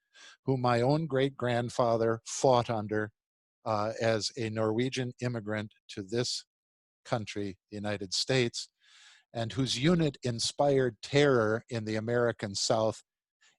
whom 0.45 0.61
my 0.61 0.83
own 0.83 1.07
great 1.07 1.35
grandfather 1.35 2.21
fought 2.27 2.69
under 2.69 3.11
uh, 3.65 3.93
as 4.01 4.31
a 4.37 4.51
Norwegian 4.51 5.13
immigrant 5.21 5.73
to 5.89 6.03
this 6.03 6.45
country, 7.05 7.57
the 7.71 7.77
United 7.77 8.13
States, 8.13 8.69
and 9.33 9.53
whose 9.53 9.79
unit 9.79 10.19
inspired 10.23 10.97
terror 11.03 11.65
in 11.71 11.85
the 11.85 11.97
American 11.97 12.55
South, 12.55 13.03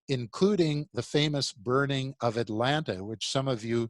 including 0.08 0.88
the 0.94 1.02
famous 1.02 1.52
burning 1.54 2.14
of 2.22 2.38
Atlanta, 2.38 3.04
which 3.04 3.30
some 3.30 3.48
of 3.48 3.64
you 3.64 3.90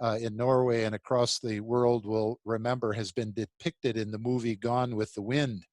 uh, 0.00 0.18
in 0.20 0.36
Norway 0.36 0.84
and 0.84 0.94
across 0.94 1.38
the 1.38 1.60
world 1.60 2.04
will 2.04 2.40
remember 2.44 2.92
has 2.92 3.12
been 3.12 3.32
depicted 3.32 3.96
in 3.96 4.10
the 4.10 4.18
movie 4.18 4.56
Gone 4.56 4.96
with 4.96 5.14
the 5.14 5.22
Wind. 5.22 5.64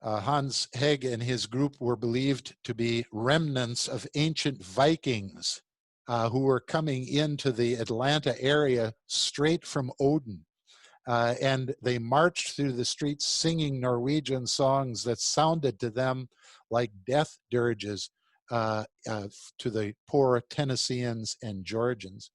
Uh, 0.00 0.20
Hans 0.20 0.68
Heg 0.74 1.04
and 1.04 1.22
his 1.22 1.46
group 1.46 1.76
were 1.80 1.96
believed 1.96 2.54
to 2.64 2.74
be 2.74 3.04
remnants 3.12 3.88
of 3.88 4.06
ancient 4.14 4.62
Vikings 4.64 5.62
uh, 6.08 6.28
who 6.28 6.40
were 6.40 6.60
coming 6.60 7.06
into 7.06 7.52
the 7.52 7.74
Atlanta 7.74 8.40
area 8.42 8.92
straight 9.06 9.64
from 9.64 9.92
Odin. 10.00 10.44
Uh, 11.06 11.34
and 11.40 11.74
they 11.82 11.98
marched 11.98 12.54
through 12.54 12.72
the 12.72 12.84
streets 12.84 13.26
singing 13.26 13.80
Norwegian 13.80 14.46
songs 14.46 15.02
that 15.04 15.18
sounded 15.18 15.80
to 15.80 15.90
them 15.90 16.28
like 16.72 16.90
death 17.06 17.38
dirges 17.50 18.10
uh, 18.50 18.84
uh, 19.08 19.28
to 19.58 19.70
the 19.70 19.94
poor 20.08 20.42
Tennesseans 20.50 21.36
and 21.42 21.64
Georgians. 21.64 22.30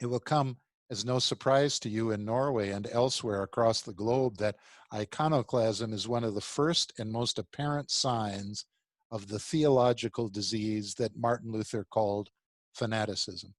It 0.00 0.06
will 0.06 0.20
come 0.20 0.56
as 0.90 1.04
no 1.04 1.18
surprise 1.18 1.78
to 1.80 1.88
you 1.88 2.10
in 2.10 2.24
Norway 2.24 2.70
and 2.70 2.88
elsewhere 2.90 3.42
across 3.42 3.82
the 3.82 3.92
globe 3.92 4.36
that 4.38 4.56
iconoclasm 4.92 5.92
is 5.92 6.08
one 6.08 6.24
of 6.24 6.34
the 6.34 6.40
first 6.40 6.92
and 6.98 7.10
most 7.12 7.38
apparent 7.38 7.90
signs 7.90 8.64
of 9.10 9.28
the 9.28 9.38
theological 9.38 10.28
disease 10.28 10.94
that 10.94 11.16
Martin 11.16 11.52
Luther 11.52 11.86
called 11.90 12.30
fanaticism, 12.74 13.54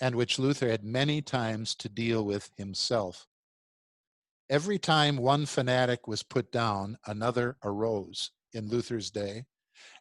and 0.00 0.14
which 0.14 0.38
Luther 0.38 0.68
had 0.68 0.84
many 0.84 1.20
times 1.20 1.74
to 1.76 1.88
deal 1.88 2.24
with 2.24 2.50
himself. 2.56 3.26
Every 4.48 4.78
time 4.78 5.16
one 5.16 5.46
fanatic 5.46 6.08
was 6.08 6.22
put 6.22 6.50
down, 6.50 6.98
another 7.06 7.56
arose 7.62 8.30
in 8.52 8.68
Luther's 8.68 9.10
day, 9.10 9.44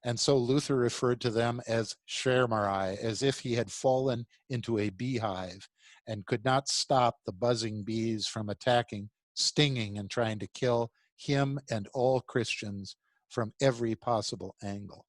and 0.03 0.19
so 0.19 0.37
Luther 0.37 0.75
referred 0.75 1.21
to 1.21 1.29
them 1.29 1.61
as 1.67 1.95
Schwärmerei, 2.07 2.97
as 2.97 3.21
if 3.21 3.39
he 3.39 3.53
had 3.53 3.71
fallen 3.71 4.25
into 4.49 4.79
a 4.79 4.89
beehive 4.89 5.67
and 6.07 6.25
could 6.25 6.43
not 6.43 6.67
stop 6.67 7.17
the 7.25 7.31
buzzing 7.31 7.83
bees 7.83 8.25
from 8.25 8.49
attacking, 8.49 9.09
stinging, 9.35 9.97
and 9.97 10.09
trying 10.09 10.39
to 10.39 10.47
kill 10.47 10.91
him 11.17 11.59
and 11.69 11.87
all 11.93 12.21
Christians 12.21 12.95
from 13.29 13.53
every 13.61 13.95
possible 13.95 14.55
angle. 14.63 15.05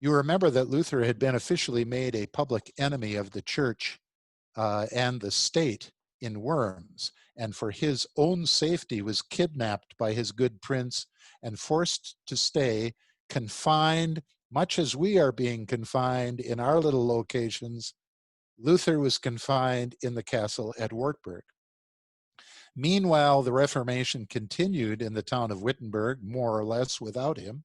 You 0.00 0.12
remember 0.12 0.50
that 0.50 0.68
Luther 0.68 1.04
had 1.04 1.18
been 1.18 1.34
officially 1.34 1.84
made 1.84 2.14
a 2.14 2.26
public 2.26 2.72
enemy 2.78 3.16
of 3.16 3.30
the 3.30 3.42
church 3.42 3.98
uh, 4.56 4.86
and 4.92 5.20
the 5.20 5.30
state 5.30 5.90
in 6.24 6.40
Worms, 6.40 7.12
and 7.36 7.54
for 7.54 7.70
his 7.70 8.06
own 8.16 8.46
safety 8.46 9.02
was 9.02 9.22
kidnapped 9.22 9.96
by 9.98 10.12
his 10.12 10.32
good 10.32 10.60
prince 10.62 11.06
and 11.42 11.58
forced 11.58 12.16
to 12.26 12.36
stay 12.36 12.94
confined, 13.28 14.22
much 14.50 14.78
as 14.78 14.96
we 14.96 15.18
are 15.18 15.32
being 15.32 15.66
confined 15.66 16.40
in 16.40 16.58
our 16.58 16.80
little 16.80 17.06
locations 17.06 17.94
Luther 18.58 18.98
was 18.98 19.18
confined 19.18 19.96
in 20.02 20.14
the 20.14 20.22
castle 20.22 20.74
at 20.78 20.92
Wartburg. 20.92 21.42
Meanwhile, 22.76 23.42
the 23.42 23.52
Reformation 23.52 24.26
continued 24.26 25.02
in 25.02 25.14
the 25.14 25.22
town 25.22 25.50
of 25.50 25.62
Wittenberg, 25.62 26.20
more 26.22 26.58
or 26.58 26.64
less 26.64 27.00
without 27.00 27.38
him. 27.38 27.64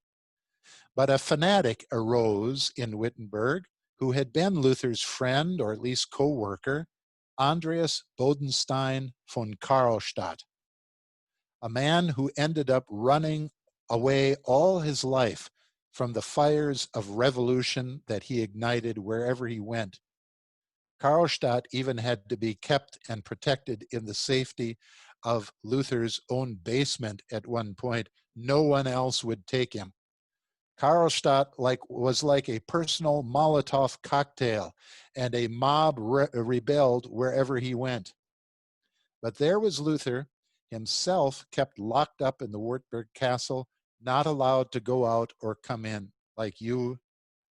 But 0.96 1.10
a 1.10 1.18
fanatic 1.18 1.86
arose 1.92 2.72
in 2.76 2.98
Wittenberg 2.98 3.66
who 4.00 4.12
had 4.12 4.32
been 4.32 4.56
Luther's 4.56 5.02
friend, 5.02 5.60
or 5.60 5.74
at 5.74 5.82
least 5.82 6.12
co 6.12 6.30
worker, 6.30 6.88
Andreas 7.40 8.04
Bodenstein 8.20 9.12
von 9.34 9.54
Karlstadt, 9.56 10.44
a 11.62 11.70
man 11.70 12.10
who 12.10 12.32
ended 12.38 12.70
up 12.70 12.86
running 12.90 13.50
away 13.90 14.36
all 14.46 14.80
his 14.80 15.04
life 15.04 15.50
from 15.92 16.14
the 16.14 16.22
fires 16.22 16.88
of 16.94 17.10
revolution 17.10 18.02
that 18.08 18.24
he 18.24 18.42
ignited 18.42 18.98
wherever 18.98 19.48
he 19.48 19.60
went 19.60 20.00
Karlstadt 21.00 21.66
even 21.72 21.98
had 21.98 22.28
to 22.30 22.38
be 22.38 22.56
kept 22.56 23.00
and 23.08 23.24
protected 23.24 23.86
in 23.92 24.06
the 24.06 24.14
safety 24.14 24.78
of 25.24 25.52
Luther's 25.64 26.20
own 26.30 26.56
basement 26.56 27.22
at 27.32 27.48
one 27.48 27.74
point. 27.74 28.10
No 28.36 28.64
one 28.64 28.88
else 28.88 29.24
would 29.24 29.48
take 29.48 29.74
him. 29.74 29.94
Karlstadt 30.80 31.48
like, 31.58 31.90
was 31.90 32.24
like 32.24 32.48
a 32.50 32.60
personal 32.62 33.24
Molotov 33.24 34.02
cocktail, 34.02 34.74
and 35.16 35.36
a 35.36 35.48
mob 35.48 35.96
re 35.98 36.28
rebelled 36.34 37.06
wherever 37.12 37.58
he 37.58 37.76
went. 37.76 38.14
But 39.22 39.38
there 39.38 39.60
was 39.60 39.80
Luther, 39.80 40.30
himself 40.72 41.46
kept 41.52 41.80
locked 41.80 42.22
up 42.22 42.42
in 42.42 42.52
the 42.52 42.60
Wartburg 42.60 43.08
castle, 43.14 43.68
not 44.02 44.26
allowed 44.26 44.72
to 44.72 44.80
go 44.80 45.06
out 45.06 45.34
or 45.42 45.56
come 45.56 45.86
in, 45.86 46.12
like 46.38 46.62
you 46.62 47.00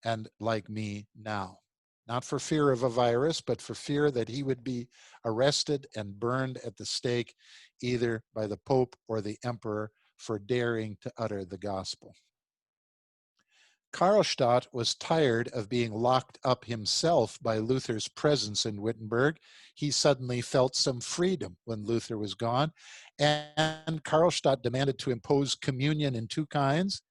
and 0.03 0.29
like 0.39 0.69
me 0.69 1.07
now 1.15 1.59
not 2.07 2.23
for 2.23 2.39
fear 2.39 2.71
of 2.71 2.83
a 2.83 2.89
virus, 2.89 3.41
but 3.41 3.61
for 3.61 3.75
fear 3.75 4.09
that 4.11 4.29
he 4.29 4.41
would 4.41 4.63
be 4.63 4.87
arrested 5.25 5.87
and 5.95 6.19
burned 6.19 6.57
at 6.65 6.77
the 6.77 6.85
stake, 6.85 7.35
either 7.81 8.23
by 8.33 8.47
the 8.47 8.57
Pope 8.57 8.95
or 9.07 9.21
the 9.21 9.37
Emperor, 9.43 9.91
for 10.15 10.39
daring 10.39 10.97
to 11.01 11.11
utter 11.17 11.43
the 11.43 11.57
gospel. 11.57 12.15
Karlstadt 13.97 14.67
was 14.71 14.93
tired 14.93 15.47
of 15.53 15.69
being 15.69 15.91
locked 15.91 16.37
up 16.43 16.65
himself 16.65 17.39
by 17.41 17.57
Luther's 17.57 18.07
presence 18.07 18.67
in 18.67 18.79
Wittenberg. 18.79 19.37
He 19.73 19.89
suddenly 19.89 20.39
felt 20.39 20.75
some 20.75 20.99
freedom 20.99 21.57
when 21.65 21.83
Luther 21.83 22.15
was 22.15 22.35
gone, 22.35 22.73
and 23.17 24.03
Karlstadt 24.03 24.61
demanded 24.61 24.99
to 24.99 25.09
impose 25.09 25.55
communion 25.55 26.13
in 26.13 26.27
two 26.27 26.45
kinds, 26.45 27.01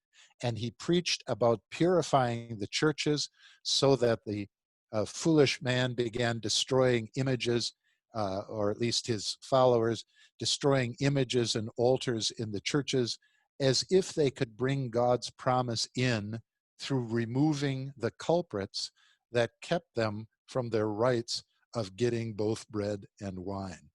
and 0.41 0.57
he 0.57 0.71
preached 0.79 1.25
about 1.27 1.59
purifying 1.71 2.57
the 2.57 2.67
churches 2.67 3.31
so 3.63 3.97
that 3.97 4.23
the 4.25 4.47
a 4.93 5.05
foolish 5.05 5.61
man 5.61 5.93
began 5.93 6.39
destroying 6.39 7.09
images, 7.17 7.73
uh, 8.15 8.43
or 8.47 8.71
at 8.71 8.79
least 8.79 9.05
his 9.05 9.37
followers, 9.41 10.05
destroying 10.39 10.95
images 11.01 11.57
and 11.57 11.69
altars 11.75 12.31
in 12.31 12.49
the 12.49 12.61
churches 12.61 13.19
as 13.59 13.83
if 13.89 14.13
they 14.13 14.31
could 14.31 14.55
bring 14.55 14.89
God's 14.89 15.29
promise 15.31 15.89
in 15.97 16.39
through 16.79 17.05
removing 17.05 17.93
the 17.97 18.11
culprits 18.11 18.91
that 19.31 19.51
kept 19.61 19.95
them 19.95 20.27
from 20.47 20.69
their 20.69 20.87
rights 20.87 21.43
of 21.73 21.95
getting 21.95 22.33
both 22.33 22.67
bread 22.69 23.05
and 23.21 23.39
wine. 23.39 23.89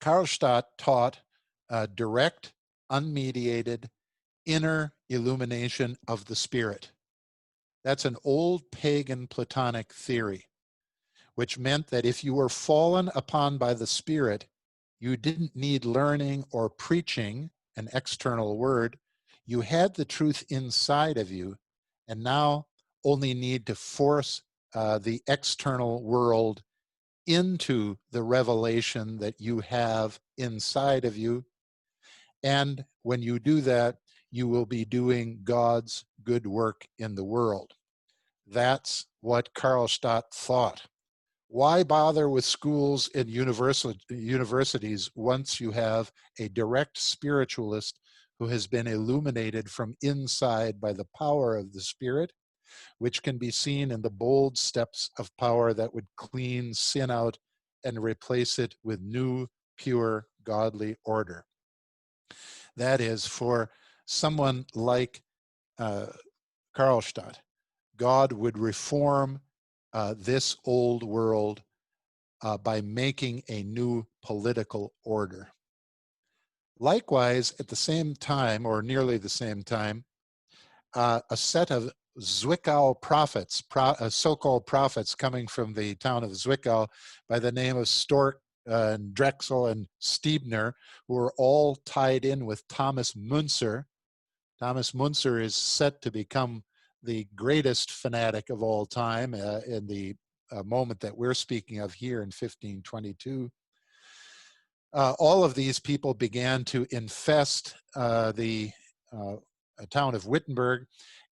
Karlstadt 0.00 0.64
taught 0.78 1.20
a 1.68 1.86
direct, 1.86 2.52
unmediated, 2.90 3.88
inner 4.44 4.94
illumination 5.08 5.96
of 6.08 6.24
the 6.26 6.36
Spirit. 6.36 6.92
That's 7.84 8.04
an 8.04 8.16
old 8.24 8.70
pagan 8.70 9.26
Platonic 9.26 9.92
theory, 9.92 10.46
which 11.34 11.58
meant 11.58 11.88
that 11.88 12.04
if 12.04 12.22
you 12.22 12.34
were 12.34 12.48
fallen 12.48 13.10
upon 13.14 13.58
by 13.58 13.74
the 13.74 13.86
Spirit, 13.86 14.46
you 15.00 15.16
didn't 15.16 15.56
need 15.56 15.84
learning 15.84 16.44
or 16.50 16.68
preaching, 16.68 17.50
an 17.76 17.88
external 17.92 18.56
word. 18.56 18.98
You 19.46 19.60
had 19.62 19.94
the 19.94 20.04
truth 20.04 20.44
inside 20.48 21.18
of 21.18 21.30
you, 21.30 21.56
and 22.08 22.22
now 22.22 22.66
only 23.04 23.34
need 23.34 23.66
to 23.66 23.74
force 23.74 24.42
uh, 24.74 24.98
the 24.98 25.20
external 25.26 26.02
world 26.02 26.62
into 27.26 27.98
the 28.10 28.22
revelation 28.22 29.18
that 29.18 29.40
you 29.40 29.60
have 29.60 30.18
inside 30.38 31.04
of 31.04 31.16
you. 31.16 31.44
And 32.42 32.84
when 33.02 33.22
you 33.22 33.38
do 33.38 33.60
that, 33.62 33.96
you 34.30 34.48
will 34.48 34.66
be 34.66 34.84
doing 34.84 35.40
God's 35.44 36.04
good 36.22 36.46
work 36.46 36.86
in 36.98 37.14
the 37.14 37.24
world. 37.24 37.74
That's 38.46 39.06
what 39.20 39.54
Karlstadt 39.54 40.32
thought. 40.32 40.82
Why 41.48 41.82
bother 41.84 42.30
with 42.30 42.44
schools 42.46 43.10
and 43.14 43.28
universities 43.28 45.10
once 45.14 45.60
you 45.60 45.70
have 45.72 46.10
a 46.38 46.48
direct 46.48 46.98
spiritualist 46.98 48.00
who 48.42 48.48
has 48.48 48.66
been 48.66 48.88
illuminated 48.88 49.70
from 49.70 49.94
inside 50.02 50.80
by 50.80 50.92
the 50.92 51.06
power 51.16 51.56
of 51.56 51.72
the 51.72 51.80
Spirit 51.80 52.32
which 52.98 53.22
can 53.22 53.38
be 53.38 53.52
seen 53.52 53.92
in 53.92 54.02
the 54.02 54.10
bold 54.10 54.58
steps 54.58 55.10
of 55.16 55.30
power 55.36 55.72
that 55.72 55.94
would 55.94 56.08
clean 56.16 56.74
sin 56.74 57.08
out 57.08 57.38
and 57.84 58.02
replace 58.02 58.58
it 58.58 58.74
with 58.82 59.00
new, 59.00 59.46
pure, 59.76 60.26
godly 60.42 60.96
order. 61.04 61.44
That 62.76 63.00
is, 63.00 63.24
for 63.24 63.70
someone 64.06 64.66
like 64.74 65.22
uh, 65.78 66.06
Karlstadt, 66.76 67.36
God 67.96 68.32
would 68.32 68.58
reform 68.58 69.40
uh, 69.92 70.16
this 70.18 70.56
old 70.64 71.04
world 71.04 71.62
uh, 72.42 72.58
by 72.58 72.80
making 72.80 73.44
a 73.48 73.62
new 73.62 74.04
political 74.24 74.94
order. 75.04 75.52
Likewise, 76.82 77.54
at 77.60 77.68
the 77.68 77.76
same 77.76 78.12
time, 78.12 78.66
or 78.66 78.82
nearly 78.82 79.16
the 79.16 79.28
same 79.28 79.62
time, 79.62 80.04
uh, 80.94 81.20
a 81.30 81.36
set 81.36 81.70
of 81.70 81.92
Zwickau 82.18 83.00
prophets, 83.00 83.62
pro, 83.62 83.84
uh, 84.00 84.10
so-called 84.10 84.66
prophets 84.66 85.14
coming 85.14 85.46
from 85.46 85.74
the 85.74 85.94
town 85.94 86.24
of 86.24 86.32
Zwickau 86.32 86.88
by 87.28 87.38
the 87.38 87.52
name 87.52 87.76
of 87.76 87.84
Storch 87.84 88.32
uh, 88.68 88.94
and 88.94 89.14
Drechsel 89.14 89.70
and 89.70 89.86
Stübner, 90.02 90.72
who 91.06 91.16
are 91.18 91.32
all 91.38 91.76
tied 91.86 92.24
in 92.24 92.46
with 92.46 92.66
Thomas 92.66 93.14
Munzer. 93.14 93.86
Thomas 94.58 94.92
Munzer 94.92 95.40
is 95.40 95.54
set 95.54 96.02
to 96.02 96.10
become 96.10 96.64
the 97.00 97.28
greatest 97.36 97.92
fanatic 97.92 98.50
of 98.50 98.60
all 98.60 98.86
time 98.86 99.34
uh, 99.34 99.60
in 99.68 99.86
the 99.86 100.16
uh, 100.50 100.64
moment 100.64 100.98
that 100.98 101.16
we're 101.16 101.32
speaking 101.32 101.78
of 101.78 101.94
here 101.94 102.22
in 102.22 102.32
1522 102.32 103.52
uh, 104.94 105.14
all 105.18 105.44
of 105.44 105.54
these 105.54 105.78
people 105.78 106.14
began 106.14 106.64
to 106.64 106.86
infest 106.90 107.74
uh, 107.96 108.32
the 108.32 108.70
uh, 109.12 109.36
town 109.90 110.14
of 110.14 110.26
Wittenberg, 110.26 110.86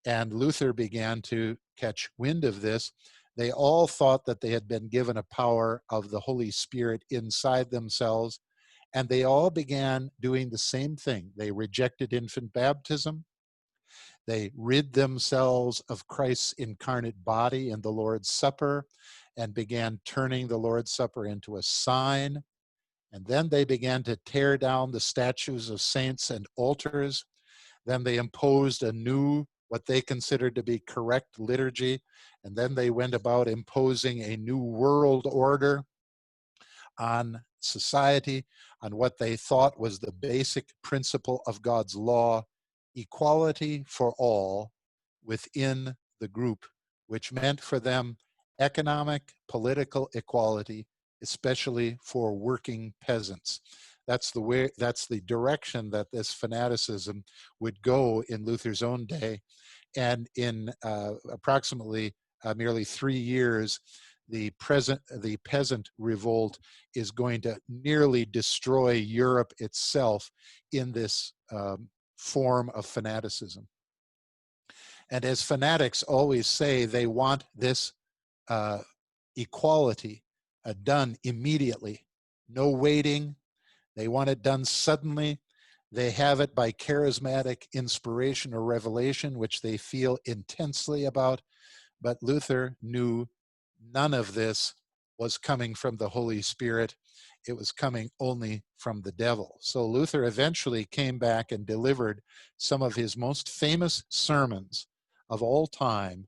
and 0.05 0.33
Luther 0.33 0.73
began 0.73 1.21
to 1.23 1.57
catch 1.77 2.09
wind 2.17 2.45
of 2.45 2.61
this. 2.61 2.93
They 3.37 3.51
all 3.51 3.87
thought 3.87 4.25
that 4.25 4.41
they 4.41 4.51
had 4.51 4.67
been 4.67 4.87
given 4.89 5.17
a 5.17 5.23
power 5.23 5.81
of 5.89 6.09
the 6.09 6.19
Holy 6.19 6.51
Spirit 6.51 7.03
inside 7.09 7.69
themselves, 7.69 8.39
and 8.93 9.07
they 9.07 9.23
all 9.23 9.49
began 9.49 10.09
doing 10.19 10.49
the 10.49 10.57
same 10.57 10.95
thing. 10.95 11.31
They 11.37 11.51
rejected 11.51 12.13
infant 12.13 12.53
baptism. 12.53 13.25
They 14.27 14.51
rid 14.55 14.93
themselves 14.93 15.81
of 15.89 16.07
Christ's 16.07 16.53
incarnate 16.53 17.23
body 17.23 17.71
in 17.71 17.81
the 17.81 17.91
Lord's 17.91 18.29
Supper 18.29 18.85
and 19.37 19.53
began 19.53 19.99
turning 20.05 20.47
the 20.47 20.57
Lord's 20.57 20.91
Supper 20.91 21.25
into 21.25 21.57
a 21.57 21.63
sign 21.63 22.43
and 23.11 23.25
then 23.25 23.49
they 23.49 23.65
began 23.65 24.03
to 24.03 24.17
tear 24.17 24.57
down 24.57 24.91
the 24.91 24.99
statues 24.99 25.69
of 25.69 25.81
saints 25.81 26.29
and 26.29 26.45
altars. 26.55 27.25
Then 27.85 28.03
they 28.03 28.17
imposed 28.17 28.83
a 28.83 28.91
new, 28.91 29.45
what 29.69 29.85
they 29.85 30.01
considered 30.01 30.55
to 30.55 30.63
be 30.63 30.83
correct 30.85 31.39
liturgy. 31.39 32.01
And 32.43 32.55
then 32.55 32.75
they 32.75 32.91
went 32.91 33.15
about 33.15 33.47
imposing 33.47 34.21
a 34.21 34.37
new 34.37 34.59
world 34.59 35.25
order 35.29 35.83
on 36.99 37.41
society, 37.61 38.45
on 38.81 38.95
what 38.95 39.17
they 39.17 39.35
thought 39.35 39.79
was 39.79 39.99
the 39.99 40.11
basic 40.11 40.69
principle 40.83 41.41
of 41.47 41.61
God's 41.61 41.95
law 41.95 42.45
equality 42.95 43.83
for 43.87 44.13
all 44.17 44.71
within 45.23 45.95
the 46.19 46.27
group, 46.27 46.65
which 47.07 47.31
meant 47.31 47.61
for 47.61 47.79
them 47.79 48.17
economic, 48.59 49.33
political 49.47 50.09
equality 50.13 50.85
especially 51.21 51.97
for 52.03 52.33
working 52.33 52.93
peasants. 53.01 53.61
That's 54.07 54.31
the 54.31 54.41
way. 54.41 54.69
That's 54.77 55.05
the 55.07 55.21
direction 55.21 55.91
that 55.91 56.07
this 56.11 56.33
fanaticism 56.33 57.23
would 57.59 57.81
go 57.83 58.23
in 58.29 58.43
Luther's 58.45 58.81
own 58.81 59.05
day, 59.05 59.41
and 59.95 60.27
in 60.35 60.71
uh, 60.83 61.11
approximately 61.31 62.15
uh, 62.43 62.55
merely 62.57 62.83
three 62.83 63.17
years, 63.17 63.79
the 64.27 64.51
present 64.59 65.01
the 65.21 65.37
peasant 65.37 65.89
revolt 65.97 66.57
is 66.95 67.11
going 67.11 67.41
to 67.41 67.57
nearly 67.67 68.25
destroy 68.25 68.91
Europe 68.91 69.53
itself 69.59 70.31
in 70.71 70.91
this 70.91 71.33
um, 71.51 71.89
form 72.17 72.71
of 72.73 72.85
fanaticism. 72.85 73.67
And 75.11 75.25
as 75.25 75.41
fanatics 75.41 76.03
always 76.03 76.47
say, 76.47 76.85
they 76.85 77.07
want 77.07 77.43
this 77.55 77.93
uh, 78.47 78.79
equality 79.35 80.23
done 80.73 81.17
immediately. 81.23 82.05
No 82.47 82.69
waiting. 82.69 83.35
They 83.95 84.07
want 84.07 84.29
it 84.29 84.41
done 84.41 84.65
suddenly. 84.65 85.39
They 85.91 86.11
have 86.11 86.39
it 86.39 86.53
by 86.53 86.71
charismatic 86.71 87.63
inspiration 87.73 88.53
or 88.53 88.63
revelation, 88.63 89.37
which 89.37 89.61
they 89.61 89.77
feel 89.77 90.17
intensely 90.25 91.05
about. 91.05 91.41
But 92.01 92.21
Luther 92.21 92.77
knew 92.81 93.27
none 93.81 94.13
of 94.13 94.33
this 94.33 94.73
was 95.17 95.37
coming 95.37 95.75
from 95.75 95.97
the 95.97 96.09
Holy 96.09 96.41
Spirit. 96.41 96.95
It 97.47 97.53
was 97.53 97.71
coming 97.71 98.09
only 98.19 98.63
from 98.77 99.01
the 99.01 99.11
devil. 99.11 99.57
So 99.59 99.85
Luther 99.85 100.23
eventually 100.23 100.85
came 100.85 101.17
back 101.17 101.51
and 101.51 101.65
delivered 101.65 102.21
some 102.57 102.81
of 102.81 102.95
his 102.95 103.17
most 103.17 103.49
famous 103.49 104.03
sermons 104.09 104.87
of 105.29 105.43
all 105.43 105.67
time 105.67 106.27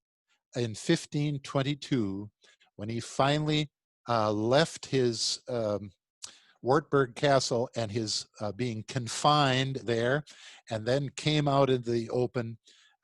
in 0.55 0.71
1522 0.71 2.29
when 2.75 2.89
he 2.89 2.99
finally 2.99 3.69
uh, 4.11 4.29
left 4.29 4.87
his 4.87 5.39
um, 5.47 5.89
Wartburg 6.61 7.15
Castle 7.15 7.69
and 7.77 7.89
his 7.89 8.25
uh, 8.41 8.51
being 8.51 8.83
confined 8.89 9.77
there, 9.85 10.25
and 10.69 10.85
then 10.85 11.09
came 11.15 11.47
out 11.47 11.69
into 11.69 11.91
the 11.91 12.09
open, 12.09 12.57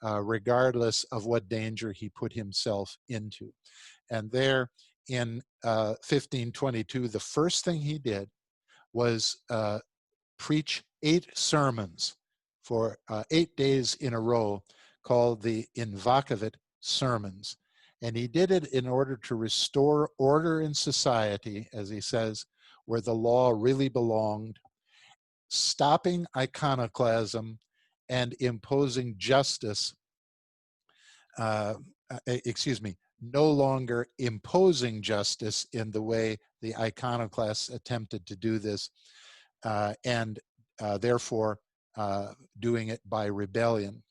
uh, 0.06 0.22
regardless 0.22 1.06
of 1.06 1.26
what 1.26 1.48
danger 1.48 1.94
he 1.94 2.10
put 2.10 2.34
himself 2.34 2.98
into. 3.08 3.54
And 4.12 4.30
there 4.32 4.70
in 5.08 5.42
1522, 5.64 7.06
uh, 7.06 7.08
the 7.08 7.20
first 7.22 7.64
thing 7.64 7.80
he 7.80 8.00
did 8.00 8.28
was 8.92 9.38
uh, 9.50 9.80
preach 10.38 10.84
eight 11.04 11.28
sermons 11.36 12.18
for 12.66 12.98
eight 13.32 13.56
days 13.56 13.96
in 14.02 14.14
a 14.14 14.20
row 14.20 14.62
called 15.06 15.42
the 15.42 15.66
Invocavit 15.78 16.56
sermons. 16.82 17.56
And 18.02 18.16
he 18.16 18.28
did 18.28 18.52
it 18.52 18.68
in 18.68 18.88
order 18.88 19.18
to 19.24 19.36
restore 19.36 20.10
order 20.20 20.62
in 20.62 20.74
society, 20.74 21.68
as 21.74 21.90
he 21.90 22.02
says, 22.02 22.46
where 22.86 23.02
the 23.02 23.14
law 23.14 23.52
really 23.56 23.90
belonged, 23.90 24.60
stopping 25.50 26.26
iconoclasm 26.36 27.60
and 28.10 28.36
imposing 28.40 29.16
justice. 29.18 29.96
Uh, 31.38 31.76
excuse 32.28 32.82
me, 32.82 32.96
no 33.22 33.50
longer 33.50 34.08
imposing 34.20 35.02
justice 35.02 35.66
in 35.74 35.92
the 35.92 36.02
way 36.02 36.38
the 36.62 36.76
iconoclasts 36.78 37.70
attempted 37.70 38.26
to 38.26 38.36
do 38.36 38.60
this, 38.60 38.90
uh, 39.64 39.94
and 40.06 40.40
uh, 40.80 40.98
therefore 40.98 41.60
uh, 41.96 42.34
doing 42.60 42.90
it 42.90 43.02
by 43.08 43.26
rebellion 43.26 44.04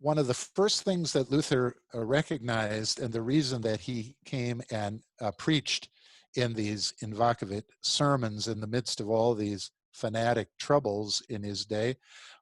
one 0.00 0.18
of 0.18 0.26
the 0.26 0.34
first 0.34 0.82
things 0.82 1.12
that 1.12 1.30
Luther 1.30 1.76
uh, 1.94 2.04
recognized, 2.04 3.00
and 3.00 3.12
the 3.12 3.22
reason 3.22 3.60
that 3.62 3.80
he 3.80 4.14
came 4.24 4.62
and 4.70 5.00
uh, 5.20 5.32
preached 5.38 5.88
in 6.36 6.54
these 6.54 6.94
Invocavit 7.02 7.64
sermons 7.82 8.46
in 8.48 8.60
the 8.60 8.66
midst 8.66 9.00
of 9.00 9.08
all 9.08 9.34
these 9.34 9.70
fanatic 9.92 10.48
troubles 10.60 11.22
in 11.28 11.42
his 11.42 11.64
day, 11.64 11.96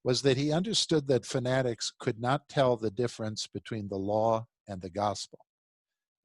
was 0.04 0.20
that 0.22 0.36
he 0.36 0.52
understood 0.52 1.08
that 1.08 1.24
fanatics 1.24 1.92
could 1.98 2.20
not 2.20 2.48
tell 2.48 2.76
the 2.76 2.90
difference 2.90 3.46
between 3.46 3.88
the 3.88 3.96
law 3.96 4.46
and 4.68 4.82
the 4.82 4.90
gospel. 4.90 5.38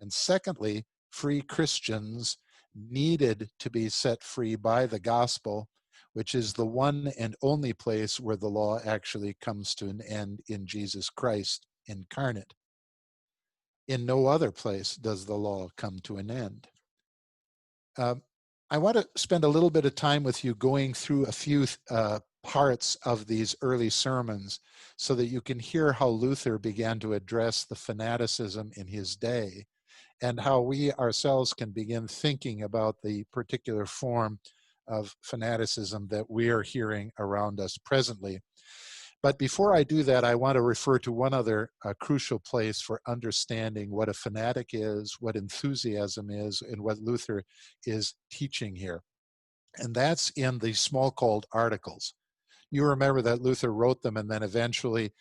And 0.02 0.12
secondly, 0.12 0.86
free 1.12 1.42
Christians 1.42 2.38
needed 2.76 3.50
to 3.60 3.70
be 3.70 3.88
set 3.88 4.24
free 4.24 4.56
by 4.56 4.86
the 4.86 5.00
gospel 5.00 5.70
which 6.14 6.36
is 6.36 6.54
the 6.54 6.66
one 6.66 7.12
and 7.18 7.36
only 7.42 7.74
place 7.74 8.20
where 8.20 8.36
the 8.36 8.50
law 8.50 8.80
actually 8.86 9.36
comes 9.42 9.74
to 9.76 9.88
an 9.88 10.02
end 10.02 10.42
in 10.48 10.66
Jesus 10.66 11.10
Christ 11.10 11.66
incarnate. 11.88 12.54
In 13.88 14.06
no 14.06 14.28
other 14.28 14.52
place 14.52 14.96
does 14.96 15.26
the 15.26 15.36
law 15.36 15.70
come 15.78 16.00
to 16.04 16.18
an 16.18 16.30
end. 16.30 16.68
Uh, 17.98 18.16
I 18.70 18.78
want 18.78 18.98
to 18.98 19.08
spend 19.16 19.44
a 19.44 19.50
little 19.50 19.70
bit 19.70 19.86
of 19.86 19.96
time 19.96 20.24
with 20.24 20.46
you 20.46 20.56
going 20.56 20.94
through 20.94 21.26
a 21.26 21.32
few 21.32 21.66
uh, 21.90 22.20
parts 22.44 22.96
of 23.04 23.28
these 23.28 23.56
early 23.62 23.90
sermons 23.90 24.60
so 24.98 25.14
that 25.16 25.28
you 25.28 25.42
can 25.42 25.60
hear 25.60 25.92
how 25.92 26.08
Luther 26.08 26.58
began 26.58 27.00
to 27.00 27.14
address 27.14 27.66
the 27.66 27.76
fanaticism 27.76 28.72
in 28.76 28.88
his 28.88 29.16
day 29.16 29.66
and 30.22 30.40
how 30.40 30.62
we 30.62 30.94
ourselves 30.94 31.54
can 31.54 31.72
begin 31.72 32.08
thinking 32.08 32.64
about 32.64 33.02
the 33.02 33.26
particular 33.34 33.86
form 33.86 34.40
of 34.88 35.16
fanaticism 35.22 36.08
that 36.10 36.30
we 36.30 36.50
are 36.50 36.62
hearing 36.62 37.12
around 37.20 37.60
us 37.60 37.78
presently. 37.78 38.40
But 39.24 39.38
before 39.38 39.76
I 39.76 39.84
do 39.84 40.02
that, 40.04 40.24
I 40.24 40.34
want 40.34 40.56
to 40.56 40.62
refer 40.62 40.98
to 41.00 41.12
one 41.12 41.34
other 41.34 41.70
uh, 41.86 41.94
crucial 42.02 42.40
place 42.40 42.82
for 42.82 43.02
understanding 43.08 43.92
what 43.92 44.10
a 44.10 44.14
fanatic 44.14 44.70
is, 44.74 45.18
what 45.20 45.36
enthusiasm 45.36 46.32
is, 46.32 46.64
and 46.68 46.82
what 46.82 46.98
Luther 46.98 47.44
is 47.86 48.16
teaching 48.32 48.76
here. 48.76 49.04
And 49.78 49.94
that's 49.94 50.32
in 50.32 50.58
the 50.58 50.72
Smalcald 50.72 51.44
articles. 51.54 52.16
You 52.72 52.86
remember 52.86 53.22
that 53.22 53.42
Luther 53.42 53.72
wrote 53.72 54.02
them, 54.02 54.18
and 54.18 54.30
then 54.30 54.42
eventually, 54.42 55.12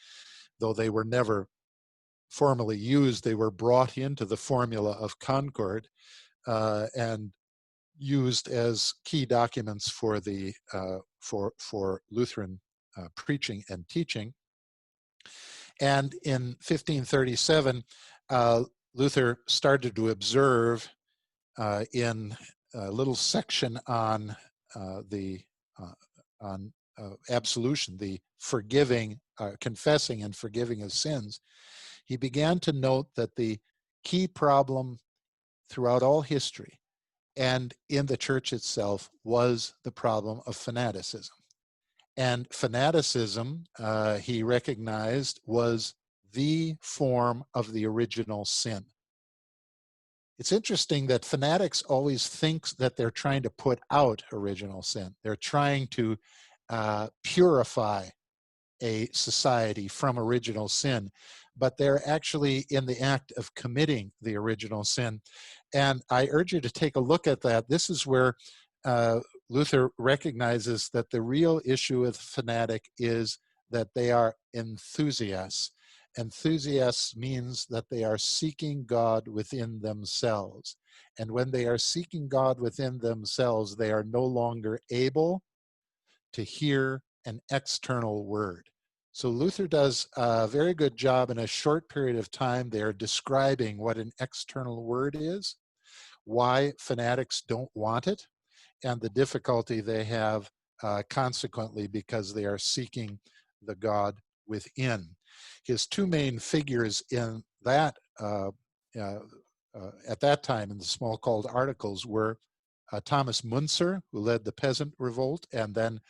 though 0.61 0.73
they 0.73 0.89
were 0.89 1.05
never 1.05 1.49
formally 2.31 2.79
used, 2.79 3.23
they 3.23 3.35
were 3.35 3.51
brought 3.51 3.99
into 3.99 4.25
the 4.25 4.37
formula 4.37 4.93
of 4.93 5.19
Concord 5.19 5.89
uh, 6.47 6.87
and 6.97 7.33
used 8.01 8.49
as 8.49 8.95
key 9.05 9.27
documents 9.27 9.91
for 9.91 10.21
the 10.21 10.55
uh, 10.73 10.99
for 11.21 11.53
for 11.59 12.01
Lutheran 12.11 12.59
uh, 12.97 13.09
preaching 13.15 13.63
and 13.69 13.87
teaching. 13.89 14.33
And 15.81 16.15
in 16.25 16.57
1537, 16.67 17.85
uh, 18.31 18.65
Luther 18.95 19.39
started 19.47 19.95
to 19.97 20.09
observe 20.09 20.89
uh, 21.59 21.85
in 21.93 22.37
a 22.75 22.91
little 22.91 23.15
section 23.15 23.79
on 23.87 24.35
uh, 24.75 25.03
the 25.09 25.41
on 26.41 26.73
absolution, 27.31 27.97
the 27.97 28.19
forgiving, 28.39 29.21
confessing 29.61 30.23
and 30.23 30.35
forgiving 30.37 30.83
of 30.83 30.93
sins, 30.93 31.41
he 32.05 32.17
began 32.17 32.59
to 32.61 32.73
note 32.73 33.09
that 33.17 33.37
the 33.37 33.59
key 34.05 34.27
problem 34.27 34.99
throughout 35.71 36.03
all 36.03 36.23
history 36.23 36.80
and 37.37 37.75
in 37.89 38.07
the 38.07 38.17
church 38.17 38.53
itself 38.53 39.11
was 39.25 39.75
the 39.85 39.91
problem 39.93 40.41
of 40.47 40.57
fanaticism. 40.57 41.37
And 42.17 42.47
fanaticism, 42.53 43.65
uh, 43.79 44.19
he 44.19 44.43
recognized, 44.43 45.41
was 45.47 45.95
the 46.33 46.77
form 46.81 47.45
of 47.55 47.73
the 47.73 47.87
original 47.87 48.45
sin. 48.45 48.85
It's 50.39 50.53
interesting 50.53 51.07
that 51.09 51.25
fanatics 51.25 51.83
always 51.83 52.27
think 52.27 52.69
that 52.77 52.97
they're 52.97 53.11
trying 53.11 53.43
to 53.43 53.51
put 53.51 53.81
out 53.91 54.23
original 54.33 54.83
sin. 54.83 55.15
They're 55.23 55.37
trying 55.37 55.87
to 55.89 56.17
uh, 56.69 57.09
purify 57.23 58.09
a 58.83 59.09
society 59.13 59.87
from 59.87 60.19
original 60.19 60.69
sin 60.69 61.11
but 61.61 61.77
they're 61.77 62.03
actually 62.09 62.67
in 62.71 62.87
the 62.87 63.01
act 63.01 63.33
of 63.37 63.55
committing 63.55 64.11
the 64.23 64.37
original 64.37 64.83
sin. 64.83 65.21
And 65.75 66.03
I 66.11 66.29
urge 66.31 66.53
you 66.53 66.61
to 66.61 66.71
take 66.71 66.97
a 66.97 67.01
look 67.01 67.27
at 67.27 67.41
that. 67.43 67.69
This 67.69 67.91
is 67.91 68.07
where 68.07 68.35
uh, 68.85 69.21
Luther 69.49 69.91
recognizes 69.99 70.91
that 70.93 71.11
the 71.11 71.23
real 71.23 71.61
issue 71.65 72.01
with 72.01 72.17
fanatic 72.17 72.91
is 72.99 73.39
that 73.71 73.89
they 73.95 74.11
are 74.11 74.35
enthusiasts. 74.55 75.73
Enthusiasts 76.19 77.17
means 77.17 77.67
that 77.67 77.89
they 77.89 78.03
are 78.03 78.19
seeking 78.19 78.85
God 78.85 79.29
within 79.29 79.81
themselves. 79.81 80.77
And 81.19 81.31
when 81.31 81.51
they 81.51 81.67
are 81.67 81.79
seeking 81.79 82.29
God 82.29 82.59
within 82.59 82.99
themselves, 82.99 83.77
they 83.77 83.93
are 83.93 84.03
no 84.03 84.25
longer 84.25 84.81
able 84.91 85.43
to 86.33 86.43
hear 86.43 87.03
an 87.27 87.41
external 87.51 88.25
word. 88.25 88.67
So 89.13 89.29
Luther 89.29 89.67
does 89.67 90.07
a 90.17 90.47
very 90.47 90.75
good 90.75 90.97
job 90.97 91.31
in 91.31 91.39
a 91.39 91.47
short 91.47 91.89
period 91.89 92.17
of 92.17 92.31
time 92.31 92.71
there 92.71 92.93
describing 92.93 93.77
what 93.77 93.99
an 93.99 94.13
external 94.21 94.85
word 94.85 95.17
is, 95.19 95.57
why 96.25 96.73
fanatics 96.79 97.43
don't 97.49 97.71
want 97.75 98.07
it, 98.07 98.27
and 98.85 99.01
the 99.01 99.11
difficulty 99.11 99.81
they 99.81 100.05
have 100.05 100.51
uh, 100.83 101.03
consequently 101.11 101.87
because 101.87 102.33
they 102.33 102.45
are 102.45 102.59
seeking 102.59 103.19
the 103.63 103.75
God 103.75 104.17
within. 104.47 105.09
His 105.65 105.87
two 105.87 106.07
main 106.07 106.39
figures 106.39 107.03
in 107.11 107.43
that 107.63 107.97
uh, 108.19 108.51
uh, 108.99 109.19
uh 109.75 109.91
at 110.09 110.21
that 110.21 110.43
time 110.43 110.71
in 110.71 110.79
the 110.79 110.85
Smalcald 110.85 111.53
articles 111.55 112.05
were 112.07 112.39
uh, 112.93 113.01
Thomas 113.05 113.45
Munzer, 113.45 114.03
who 114.11 114.21
led 114.21 114.45
the 114.45 114.53
peasant 114.53 114.95
revolt, 114.99 115.47
and 115.53 115.75
then 115.75 116.01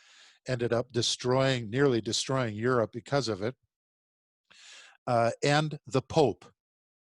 ended 0.47 0.73
up 0.73 0.91
destroying, 0.91 1.69
nearly 1.69 2.01
destroying 2.01 2.55
Europe 2.55 2.91
because 2.91 3.27
of 3.27 3.43
it, 3.43 3.55
uh, 5.07 5.31
and 5.43 5.77
the 5.87 6.01
Pope. 6.01 6.45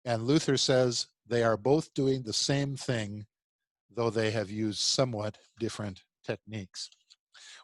And 0.04 0.24
Luther 0.24 0.58
says 0.58 1.08
they 1.32 1.44
are 1.44 1.58
both 1.58 1.94
doing 1.94 2.24
the 2.24 2.34
same 2.34 2.76
thing, 2.76 3.26
though 3.90 4.10
they 4.10 4.32
have 4.32 4.52
used 4.52 4.80
somewhat 4.80 5.38
different 5.60 6.02
techniques. 6.26 6.90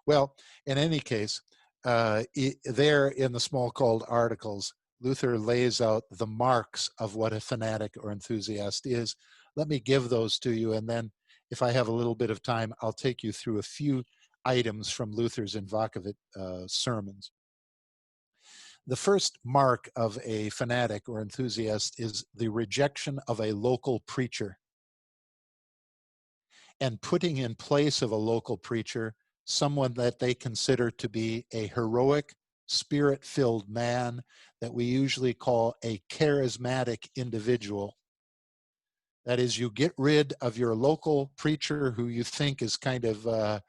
Well, 0.05 0.35
in 0.65 0.77
any 0.77 1.01
case, 1.01 1.41
uh, 1.83 2.23
there 2.63 3.09
in 3.09 3.33
the 3.33 3.39
Smalcald 3.39 4.05
articles, 4.07 4.73
Luther 5.01 5.37
lays 5.37 5.81
out 5.81 6.03
the 6.09 6.25
marks 6.25 6.89
of 6.97 7.15
what 7.15 7.33
a 7.33 7.41
fanatic 7.41 7.95
or 8.01 8.11
enthusiast 8.11 8.87
is. 8.87 9.15
Let 9.57 9.67
me 9.67 9.79
give 9.79 10.07
those 10.07 10.39
to 10.39 10.51
you, 10.51 10.71
and 10.71 10.87
then 10.89 11.11
if 11.51 11.61
I 11.61 11.71
have 11.71 11.89
a 11.89 11.93
little 11.93 12.15
bit 12.15 12.31
of 12.31 12.41
time, 12.41 12.73
I'll 12.81 12.93
take 12.93 13.21
you 13.21 13.33
through 13.33 13.59
a 13.59 13.63
few 13.63 14.03
items 14.45 14.89
from 14.89 15.11
Luther's 15.11 15.55
Invocavit 15.55 16.15
uh, 16.39 16.63
sermons. 16.67 17.31
The 18.87 18.95
first 18.95 19.37
mark 19.43 19.89
of 19.97 20.17
a 20.23 20.49
fanatic 20.49 21.09
or 21.09 21.21
enthusiast 21.21 21.99
is 21.99 22.25
the 22.33 22.47
rejection 22.47 23.19
of 23.27 23.41
a 23.41 23.51
local 23.51 24.01
preacher 24.07 24.57
and 26.79 27.01
putting 27.01 27.37
in 27.37 27.55
place 27.55 28.01
of 28.01 28.11
a 28.11 28.15
local 28.15 28.57
preacher 28.57 29.13
someone 29.45 29.93
that 29.93 30.19
they 30.19 30.33
consider 30.33 30.91
to 30.91 31.09
be 31.09 31.45
a 31.53 31.67
heroic, 31.67 32.33
spirit 32.67 33.23
filled 33.23 33.69
man 33.69 34.21
that 34.61 34.73
we 34.73 34.83
usually 34.83 35.33
call 35.33 35.75
a 35.83 36.01
charismatic 36.11 37.09
individual. 37.15 37.95
That 39.25 39.39
is, 39.39 39.57
you 39.57 39.71
get 39.71 39.93
rid 39.97 40.33
of 40.41 40.57
your 40.57 40.75
local 40.75 41.31
preacher 41.37 41.91
who 41.91 42.07
you 42.07 42.23
think 42.23 42.61
is 42.61 42.77
kind 42.77 43.05
of 43.05 43.27
uh, 43.27 43.59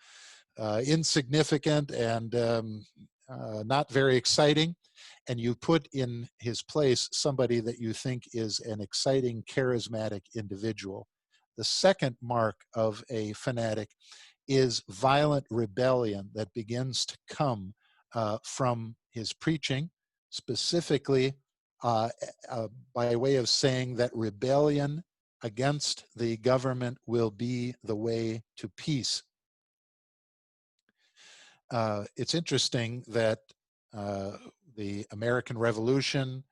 uh, 0.59 0.83
insignificant 0.85 1.91
and 1.91 2.35
um, 2.35 2.87
uh, 3.29 3.63
not 3.67 3.91
very 3.91 4.17
exciting, 4.17 4.75
and 5.29 5.39
you 5.39 5.55
put 5.55 5.87
in 5.93 6.29
his 6.39 6.63
place 6.63 7.09
somebody 7.13 7.61
that 7.61 7.79
you 7.79 7.93
think 7.93 8.25
is 8.33 8.61
an 8.61 8.81
exciting, 8.81 9.43
charismatic 9.49 10.23
individual. 10.35 11.07
The 11.57 11.65
second 11.65 12.17
mark 12.23 12.57
of 12.75 13.05
a 13.11 13.33
fanatic 13.35 13.91
is 14.47 14.83
violent 14.89 15.45
rebellion 15.51 16.31
that 16.35 16.53
begins 16.55 17.05
to 17.07 17.17
come 17.29 17.75
uh, 18.15 18.39
from 18.45 18.97
his 19.11 19.33
preaching, 19.33 19.91
specifically 20.31 21.35
uh, 21.83 22.09
uh, 22.51 22.69
by 22.95 23.15
way 23.17 23.37
of 23.37 23.49
saying 23.49 23.97
that 23.97 24.11
rebellion 24.15 25.03
against 25.43 26.05
the 26.17 26.37
government 26.39 26.99
will 27.07 27.31
be 27.31 27.75
the 27.85 27.95
way 27.95 28.43
to 28.57 28.69
peace 28.77 29.23
uh, 31.71 32.05
it's 32.17 32.35
interesting 32.35 33.05
that 33.09 33.41
uh, 33.97 34.33
the 34.79 35.05
American 35.11 35.59
Revolution, 35.59 36.45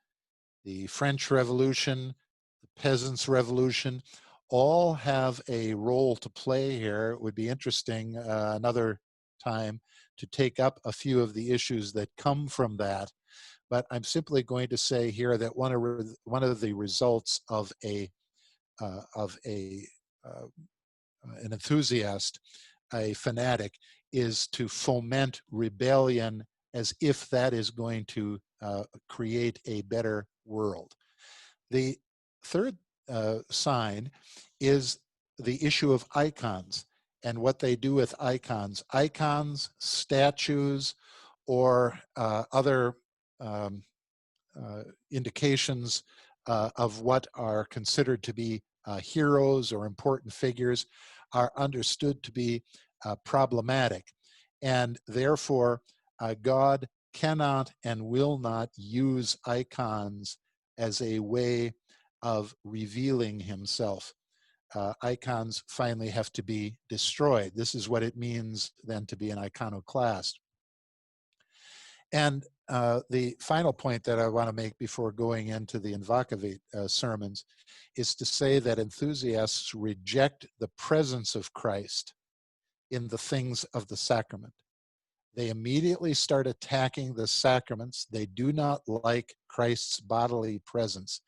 the 0.64 0.88
French 0.88 1.30
Revolution, 1.30 2.12
the 2.60 2.82
Peasants' 2.82 3.28
Revolution, 3.28 4.02
all 4.50 4.94
have 4.94 5.40
a 5.48 5.74
role 5.74 6.16
to 6.16 6.28
play 6.28 6.76
here. 6.76 7.12
It 7.12 7.20
would 7.22 7.36
be 7.36 7.48
interesting 7.48 8.18
uh, 8.18 8.54
another 8.56 9.00
time 9.42 9.80
to 10.18 10.26
take 10.26 10.58
up 10.58 10.80
a 10.84 10.92
few 10.92 11.20
of 11.20 11.34
the 11.34 11.52
issues 11.52 11.92
that 11.92 12.08
come 12.18 12.48
from 12.48 12.76
that. 12.78 13.12
But 13.70 13.86
I'm 13.92 14.04
simply 14.04 14.42
going 14.42 14.68
to 14.68 14.76
say 14.76 15.10
here 15.10 15.38
that 15.38 15.56
one 15.56 15.72
of 15.72 16.08
one 16.24 16.42
of 16.42 16.60
the 16.60 16.72
results 16.72 17.40
of 17.48 17.72
a 17.84 18.10
uh, 18.80 19.02
of 19.14 19.38
a 19.46 19.86
uh, 20.24 20.46
an 21.42 21.52
enthusiast, 21.52 22.40
a 22.92 23.12
fanatic, 23.14 23.74
is 24.12 24.48
to 24.48 24.68
foment 24.68 25.42
rebellion 25.50 26.44
as 26.76 26.94
if 27.00 27.28
that 27.30 27.54
is 27.54 27.70
going 27.70 28.04
to 28.04 28.38
uh, 28.60 28.84
create 29.08 29.58
a 29.64 29.80
better 29.82 30.26
world. 30.44 30.94
The 31.70 31.96
third 32.44 32.76
uh, 33.08 33.38
sign 33.50 34.10
is 34.60 34.98
the 35.38 35.64
issue 35.64 35.92
of 35.92 36.06
icons 36.14 36.84
and 37.24 37.38
what 37.38 37.58
they 37.58 37.76
do 37.76 37.94
with 37.94 38.14
icons. 38.20 38.84
Icons, 38.92 39.70
statues, 39.78 40.94
or 41.46 41.98
uh, 42.16 42.44
other 42.52 42.96
um, 43.40 43.82
uh, 44.60 44.82
indications 45.10 46.02
uh, 46.46 46.68
of 46.76 47.00
what 47.00 47.26
are 47.34 47.64
considered 47.64 48.22
to 48.24 48.34
be 48.34 48.62
uh, 48.84 48.98
heroes 48.98 49.72
or 49.72 49.86
important 49.86 50.32
figures 50.32 50.86
are 51.32 51.52
understood 51.56 52.22
to 52.22 52.32
be 52.32 52.62
problematic. 53.24 54.12
And 54.62 54.98
therefore, 55.06 55.80
uh, 56.20 56.34
God 56.40 56.88
cannot 57.12 57.72
and 57.84 58.06
will 58.06 58.38
not 58.38 58.70
use 58.76 59.36
icons 59.46 60.38
as 60.78 61.00
a 61.00 61.18
way 61.18 61.72
of 62.22 62.54
revealing 62.64 63.40
himself. 63.40 64.12
Uh, 64.74 64.92
icons 65.02 65.62
finally 65.68 66.08
have 66.08 66.32
to 66.32 66.42
be 66.42 66.76
destroyed. 66.88 67.52
This 67.54 67.74
is 67.74 67.88
what 67.88 68.02
it 68.02 68.16
means 68.16 68.72
then 68.84 69.06
to 69.06 69.16
be 69.16 69.30
an 69.30 69.38
iconoclast. 69.38 70.38
And 72.12 72.44
uh, 72.68 73.00
the 73.10 73.36
final 73.40 73.72
point 73.72 74.02
that 74.04 74.18
I 74.18 74.28
want 74.28 74.48
to 74.48 74.52
make 74.52 74.76
before 74.78 75.12
going 75.12 75.48
into 75.48 75.78
the 75.78 75.94
Invocavit 75.94 76.58
uh, 76.74 76.88
sermons 76.88 77.44
is 77.96 78.14
to 78.16 78.24
say 78.24 78.58
that 78.58 78.78
enthusiasts 78.78 79.74
reject 79.74 80.46
the 80.58 80.70
presence 80.76 81.34
of 81.34 81.52
Christ 81.52 82.14
in 82.90 83.08
the 83.08 83.18
things 83.18 83.64
of 83.72 83.86
the 83.88 83.96
sacrament. 83.96 84.52
They 85.36 85.50
immediately 85.50 86.14
start 86.14 86.46
attacking 86.46 87.14
the 87.14 87.26
sacraments. 87.26 88.06
They 88.10 88.26
do 88.26 88.52
not 88.52 88.80
like 88.86 89.34
Christ's 89.48 90.00
bodily 90.00 90.60
presence 90.64 91.20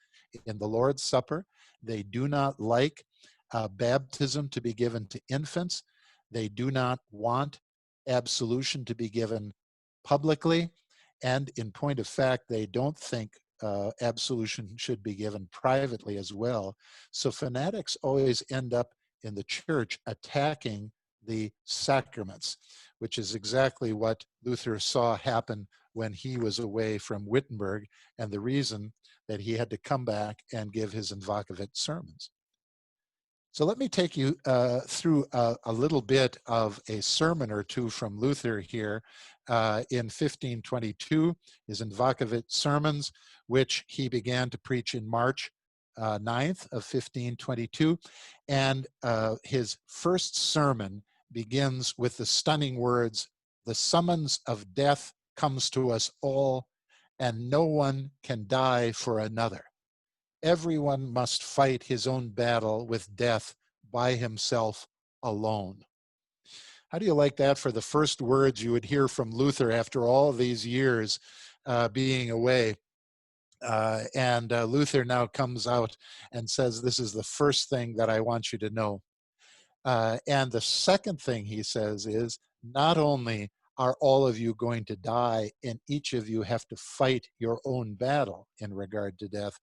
in 0.46 0.58
the 0.58 0.66
Lord's 0.66 1.02
Supper. 1.02 1.44
They 1.82 2.02
do 2.02 2.26
not 2.26 2.58
like 2.58 3.04
uh, 3.52 3.68
baptism 3.68 4.48
to 4.50 4.60
be 4.60 4.72
given 4.72 5.06
to 5.08 5.20
infants. 5.28 5.82
They 6.30 6.48
do 6.48 6.70
not 6.70 7.00
want 7.10 7.60
absolution 8.08 8.84
to 8.86 8.94
be 8.94 9.10
given 9.10 9.52
publicly. 10.04 10.70
And 11.22 11.50
in 11.56 11.70
point 11.70 11.98
of 11.98 12.06
fact, 12.06 12.44
they 12.48 12.66
don't 12.66 12.98
think 12.98 13.32
uh, 13.62 13.90
absolution 14.00 14.70
should 14.76 15.02
be 15.02 15.14
given 15.14 15.48
privately 15.52 16.16
as 16.16 16.32
well. 16.32 16.76
So 17.10 17.30
fanatics 17.30 17.96
always 18.02 18.42
end 18.50 18.72
up 18.72 18.88
in 19.22 19.34
the 19.34 19.44
church 19.44 19.98
attacking 20.06 20.92
the 21.28 21.52
sacraments, 21.64 22.56
which 22.98 23.18
is 23.18 23.36
exactly 23.36 23.92
what 23.92 24.24
Luther 24.44 24.80
saw 24.80 25.16
happen 25.16 25.68
when 25.92 26.12
he 26.12 26.36
was 26.36 26.58
away 26.58 26.98
from 26.98 27.26
Wittenberg 27.26 27.86
and 28.18 28.30
the 28.32 28.40
reason 28.40 28.92
that 29.28 29.40
he 29.40 29.52
had 29.52 29.70
to 29.70 29.78
come 29.78 30.04
back 30.04 30.40
and 30.52 30.72
give 30.72 30.92
his 30.92 31.12
Invocavit 31.12 31.70
sermons. 31.74 32.30
So 33.52 33.64
let 33.64 33.78
me 33.78 33.88
take 33.88 34.16
you 34.16 34.36
uh, 34.46 34.80
through 34.86 35.26
a, 35.32 35.56
a, 35.64 35.72
little 35.72 36.02
bit 36.02 36.36
of 36.46 36.80
a 36.88 37.00
sermon 37.00 37.50
or 37.50 37.64
two 37.64 37.90
from 37.90 38.18
Luther 38.18 38.60
here 38.60 39.02
uh, 39.48 39.82
in 39.90 40.06
1522, 40.06 41.34
his 41.66 41.80
Invocavit 41.80 42.44
sermons, 42.46 43.10
which 43.46 43.84
he 43.88 44.08
began 44.08 44.50
to 44.50 44.58
preach 44.58 44.94
in 44.94 45.08
March 45.08 45.50
uh, 45.96 46.18
9th 46.18 46.66
of 46.70 46.84
1522. 46.84 47.98
And 48.48 48.86
uh, 49.02 49.36
his 49.42 49.78
first 49.86 50.36
sermon 50.36 51.02
begins 51.32 51.94
with 51.96 52.16
the 52.16 52.26
stunning 52.26 52.76
words, 52.76 53.28
the 53.66 53.74
summons 53.74 54.40
of 54.46 54.74
death 54.74 55.12
comes 55.36 55.70
to 55.70 55.90
us 55.90 56.10
all, 56.22 56.66
and 57.18 57.50
no 57.50 57.64
one 57.64 58.10
can 58.22 58.44
die 58.46 58.92
for 58.92 59.18
another. 59.18 59.64
Everyone 60.42 61.12
must 61.12 61.42
fight 61.42 61.84
his 61.84 62.06
own 62.06 62.30
battle 62.30 62.86
with 62.86 63.14
death 63.16 63.54
by 63.90 64.14
himself 64.14 64.86
alone. 65.22 65.84
How 66.88 66.98
do 66.98 67.04
you 67.04 67.14
like 67.14 67.36
that 67.36 67.58
for 67.58 67.70
the 67.70 67.82
first 67.82 68.22
words 68.22 68.62
you 68.62 68.72
would 68.72 68.84
hear 68.84 69.08
from 69.08 69.30
Luther 69.30 69.70
after 69.70 70.04
all 70.04 70.32
these 70.32 70.66
years 70.66 71.18
uh, 71.66 71.88
being 71.88 72.30
away? 72.30 72.76
Uh, 73.60 74.04
and 74.14 74.52
uh, 74.52 74.64
Luther 74.64 75.04
now 75.04 75.26
comes 75.26 75.66
out 75.66 75.96
and 76.32 76.48
says, 76.48 76.80
This 76.80 76.98
is 76.98 77.12
the 77.12 77.24
first 77.24 77.68
thing 77.68 77.96
that 77.96 78.08
I 78.08 78.20
want 78.20 78.52
you 78.52 78.58
to 78.60 78.70
know. 78.70 79.02
Uh, 79.84 80.18
and 80.26 80.50
the 80.50 80.60
second 80.60 81.20
thing 81.20 81.44
he 81.44 81.62
says 81.62 82.06
is, 82.06 82.38
Not 82.62 82.98
only 82.98 83.50
are 83.78 83.96
all 84.00 84.26
of 84.26 84.38
you 84.38 84.54
going 84.54 84.84
to 84.86 84.96
die, 84.96 85.52
and 85.62 85.78
each 85.88 86.12
of 86.12 86.28
you 86.28 86.42
have 86.42 86.66
to 86.66 86.76
fight 86.76 87.28
your 87.38 87.60
own 87.64 87.94
battle 87.94 88.48
in 88.58 88.74
regard 88.74 89.18
to 89.18 89.28
death, 89.28 89.54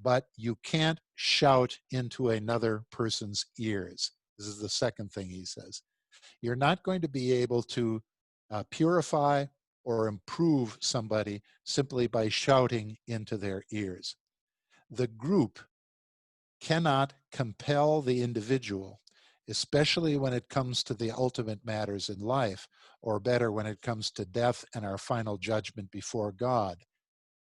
but 0.00 0.26
you 0.36 0.56
can't 0.64 1.00
shout 1.14 1.78
into 1.90 2.30
another 2.30 2.82
person's 2.90 3.46
ears. 3.58 4.10
This 4.38 4.48
is 4.48 4.58
the 4.58 4.68
second 4.68 5.12
thing 5.12 5.28
he 5.28 5.44
says. 5.44 5.82
You're 6.40 6.56
not 6.56 6.82
going 6.82 7.00
to 7.02 7.08
be 7.08 7.32
able 7.32 7.62
to 7.64 8.02
uh, 8.50 8.64
purify 8.70 9.46
or 9.84 10.08
improve 10.08 10.76
somebody 10.80 11.42
simply 11.64 12.06
by 12.06 12.28
shouting 12.28 12.96
into 13.06 13.36
their 13.36 13.62
ears. 13.70 14.16
The 14.90 15.06
group 15.06 15.60
cannot 16.60 17.14
compel 17.32 18.02
the 18.02 18.22
individual, 18.22 19.00
especially 19.48 20.16
when 20.16 20.32
it 20.32 20.48
comes 20.48 20.82
to 20.84 20.94
the 20.94 21.10
ultimate 21.10 21.64
matters 21.64 22.08
in 22.08 22.20
life, 22.20 22.66
or 23.00 23.20
better, 23.20 23.50
when 23.50 23.66
it 23.66 23.82
comes 23.82 24.10
to 24.12 24.24
death 24.24 24.64
and 24.74 24.84
our 24.84 24.98
final 24.98 25.36
judgment 25.36 25.90
before 25.90 26.32
God. 26.32 26.78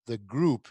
The 0.06 0.18
group 0.18 0.68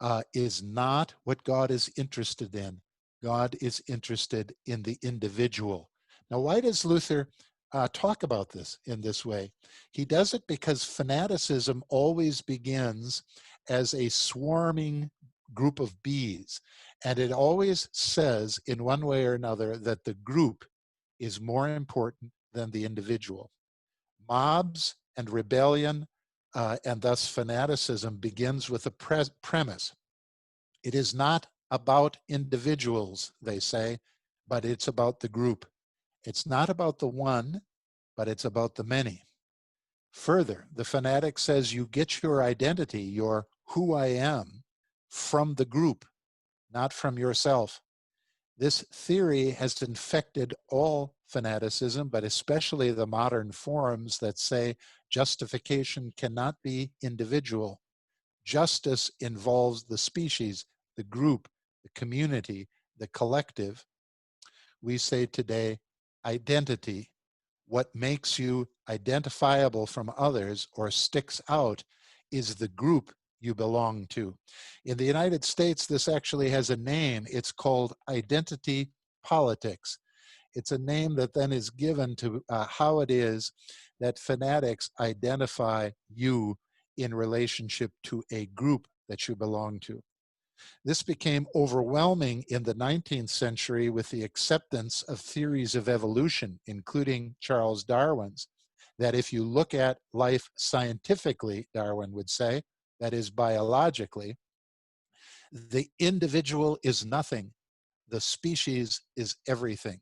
uh, 0.00 0.22
is 0.34 0.62
not 0.62 1.14
what 1.24 1.44
God 1.44 1.70
is 1.70 1.90
interested 1.96 2.54
in. 2.54 2.80
God 3.22 3.56
is 3.60 3.82
interested 3.88 4.54
in 4.66 4.82
the 4.82 4.98
individual. 5.02 5.90
Now, 6.30 6.40
why 6.40 6.60
does 6.60 6.84
Luther 6.84 7.28
uh, 7.72 7.88
talk 7.92 8.22
about 8.22 8.50
this 8.50 8.78
in 8.86 9.00
this 9.00 9.24
way. 9.24 9.50
He 9.92 10.04
does 10.04 10.34
it 10.34 10.42
because 10.46 10.84
fanaticism 10.84 11.82
always 11.88 12.40
begins 12.42 13.22
as 13.68 13.94
a 13.94 14.08
swarming 14.08 15.10
group 15.54 15.80
of 15.80 16.00
bees. 16.02 16.60
And 17.04 17.18
it 17.18 17.32
always 17.32 17.88
says, 17.92 18.60
in 18.66 18.84
one 18.84 19.04
way 19.04 19.26
or 19.26 19.34
another, 19.34 19.76
that 19.76 20.04
the 20.04 20.14
group 20.14 20.64
is 21.18 21.40
more 21.40 21.68
important 21.68 22.30
than 22.52 22.70
the 22.70 22.84
individual. 22.84 23.50
Mobs 24.28 24.96
and 25.16 25.28
rebellion, 25.28 26.06
uh, 26.54 26.76
and 26.84 27.02
thus 27.02 27.26
fanaticism, 27.26 28.16
begins 28.16 28.70
with 28.70 28.86
a 28.86 28.90
pre- 28.90 29.24
premise. 29.42 29.94
It 30.84 30.94
is 30.94 31.14
not 31.14 31.46
about 31.70 32.18
individuals, 32.28 33.32
they 33.40 33.58
say, 33.58 33.98
but 34.46 34.64
it's 34.64 34.88
about 34.88 35.20
the 35.20 35.28
group. 35.28 35.66
It's 36.24 36.46
not 36.46 36.68
about 36.68 36.98
the 36.98 37.08
one, 37.08 37.62
but 38.16 38.28
it's 38.28 38.44
about 38.44 38.74
the 38.74 38.84
many. 38.84 39.26
Further, 40.12 40.66
the 40.72 40.84
fanatic 40.84 41.38
says 41.38 41.72
you 41.72 41.86
get 41.86 42.22
your 42.22 42.42
identity, 42.42 43.00
your 43.02 43.46
who 43.68 43.94
I 43.94 44.08
am, 44.08 44.62
from 45.08 45.54
the 45.54 45.64
group, 45.64 46.04
not 46.72 46.92
from 46.92 47.18
yourself. 47.18 47.80
This 48.58 48.82
theory 48.92 49.50
has 49.50 49.80
infected 49.82 50.54
all 50.68 51.14
fanaticism, 51.26 52.08
but 52.08 52.24
especially 52.24 52.90
the 52.90 53.06
modern 53.06 53.52
forms 53.52 54.18
that 54.18 54.38
say 54.38 54.76
justification 55.10 56.12
cannot 56.16 56.56
be 56.62 56.92
individual. 57.02 57.80
Justice 58.44 59.10
involves 59.20 59.84
the 59.84 59.98
species, 59.98 60.66
the 60.96 61.04
group, 61.04 61.48
the 61.82 61.90
community, 61.94 62.68
the 62.98 63.08
collective. 63.08 63.84
We 64.80 64.98
say 64.98 65.26
today 65.26 65.78
identity, 66.24 67.10
what 67.66 67.94
makes 67.94 68.38
you 68.38 68.68
identifiable 68.88 69.86
from 69.86 70.12
others 70.16 70.68
or 70.74 70.90
sticks 70.90 71.40
out 71.48 71.84
is 72.30 72.56
the 72.56 72.68
group 72.68 73.12
you 73.42 73.54
belong 73.54 74.06
to. 74.10 74.34
In 74.84 74.96
the 74.96 75.04
United 75.04 75.44
States, 75.44 75.86
this 75.86 76.08
actually 76.08 76.50
has 76.50 76.70
a 76.70 76.76
name. 76.76 77.26
It's 77.30 77.52
called 77.52 77.94
identity 78.08 78.90
politics. 79.24 79.98
It's 80.54 80.72
a 80.72 80.78
name 80.78 81.14
that 81.16 81.34
then 81.34 81.52
is 81.52 81.70
given 81.70 82.14
to 82.16 82.42
uh, 82.48 82.66
how 82.66 83.00
it 83.00 83.10
is 83.10 83.52
that 84.00 84.18
fanatics 84.18 84.90
identify 85.00 85.90
you 86.12 86.56
in 86.96 87.14
relationship 87.14 87.90
to 88.04 88.22
a 88.30 88.46
group 88.46 88.86
that 89.08 89.28
you 89.28 89.36
belong 89.36 89.80
to. 89.80 90.02
This 90.84 91.02
became 91.02 91.46
overwhelming 91.54 92.44
in 92.48 92.62
the 92.62 92.74
19th 92.74 93.30
century 93.30 93.88
with 93.88 94.10
the 94.10 94.22
acceptance 94.22 95.02
of 95.02 95.20
theories 95.20 95.74
of 95.74 95.88
evolution, 95.88 96.60
including 96.66 97.34
Charles 97.40 97.82
Darwin's, 97.84 98.48
that 98.98 99.14
if 99.14 99.32
you 99.32 99.42
look 99.42 99.74
at 99.74 99.98
life 100.12 100.48
scientifically, 100.56 101.68
Darwin 101.74 102.12
would 102.12 102.30
say, 102.30 102.62
that 103.02 103.12
is 103.12 103.30
biologically, 103.30 104.36
the 105.50 105.88
individual 105.98 106.78
is 106.84 107.04
nothing, 107.04 107.52
the 108.08 108.20
species 108.20 109.00
is 109.16 109.34
everything. 109.48 109.98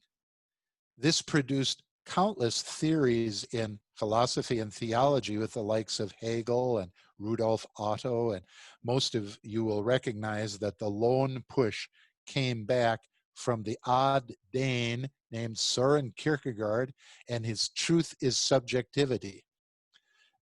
This 0.98 1.22
produced 1.22 1.82
countless 2.04 2.60
theories 2.60 3.44
in 3.54 3.78
philosophy 3.96 4.58
and 4.58 4.70
theology 4.70 5.38
with 5.38 5.54
the 5.54 5.62
likes 5.62 5.98
of 5.98 6.12
Hegel 6.20 6.80
and 6.80 6.90
Rudolf 7.18 7.64
Otto, 7.78 8.32
and 8.32 8.42
most 8.84 9.14
of 9.14 9.38
you 9.42 9.64
will 9.64 9.82
recognize 9.82 10.58
that 10.58 10.78
the 10.78 10.90
lone 10.90 11.42
push 11.48 11.88
came 12.26 12.66
back 12.66 13.00
from 13.34 13.62
the 13.62 13.78
odd 13.86 14.30
Dane 14.52 15.08
named 15.32 15.56
Soren 15.56 16.12
Kierkegaard, 16.18 16.92
and 17.30 17.46
his 17.46 17.70
truth 17.70 18.14
is 18.20 18.38
subjectivity, 18.38 19.42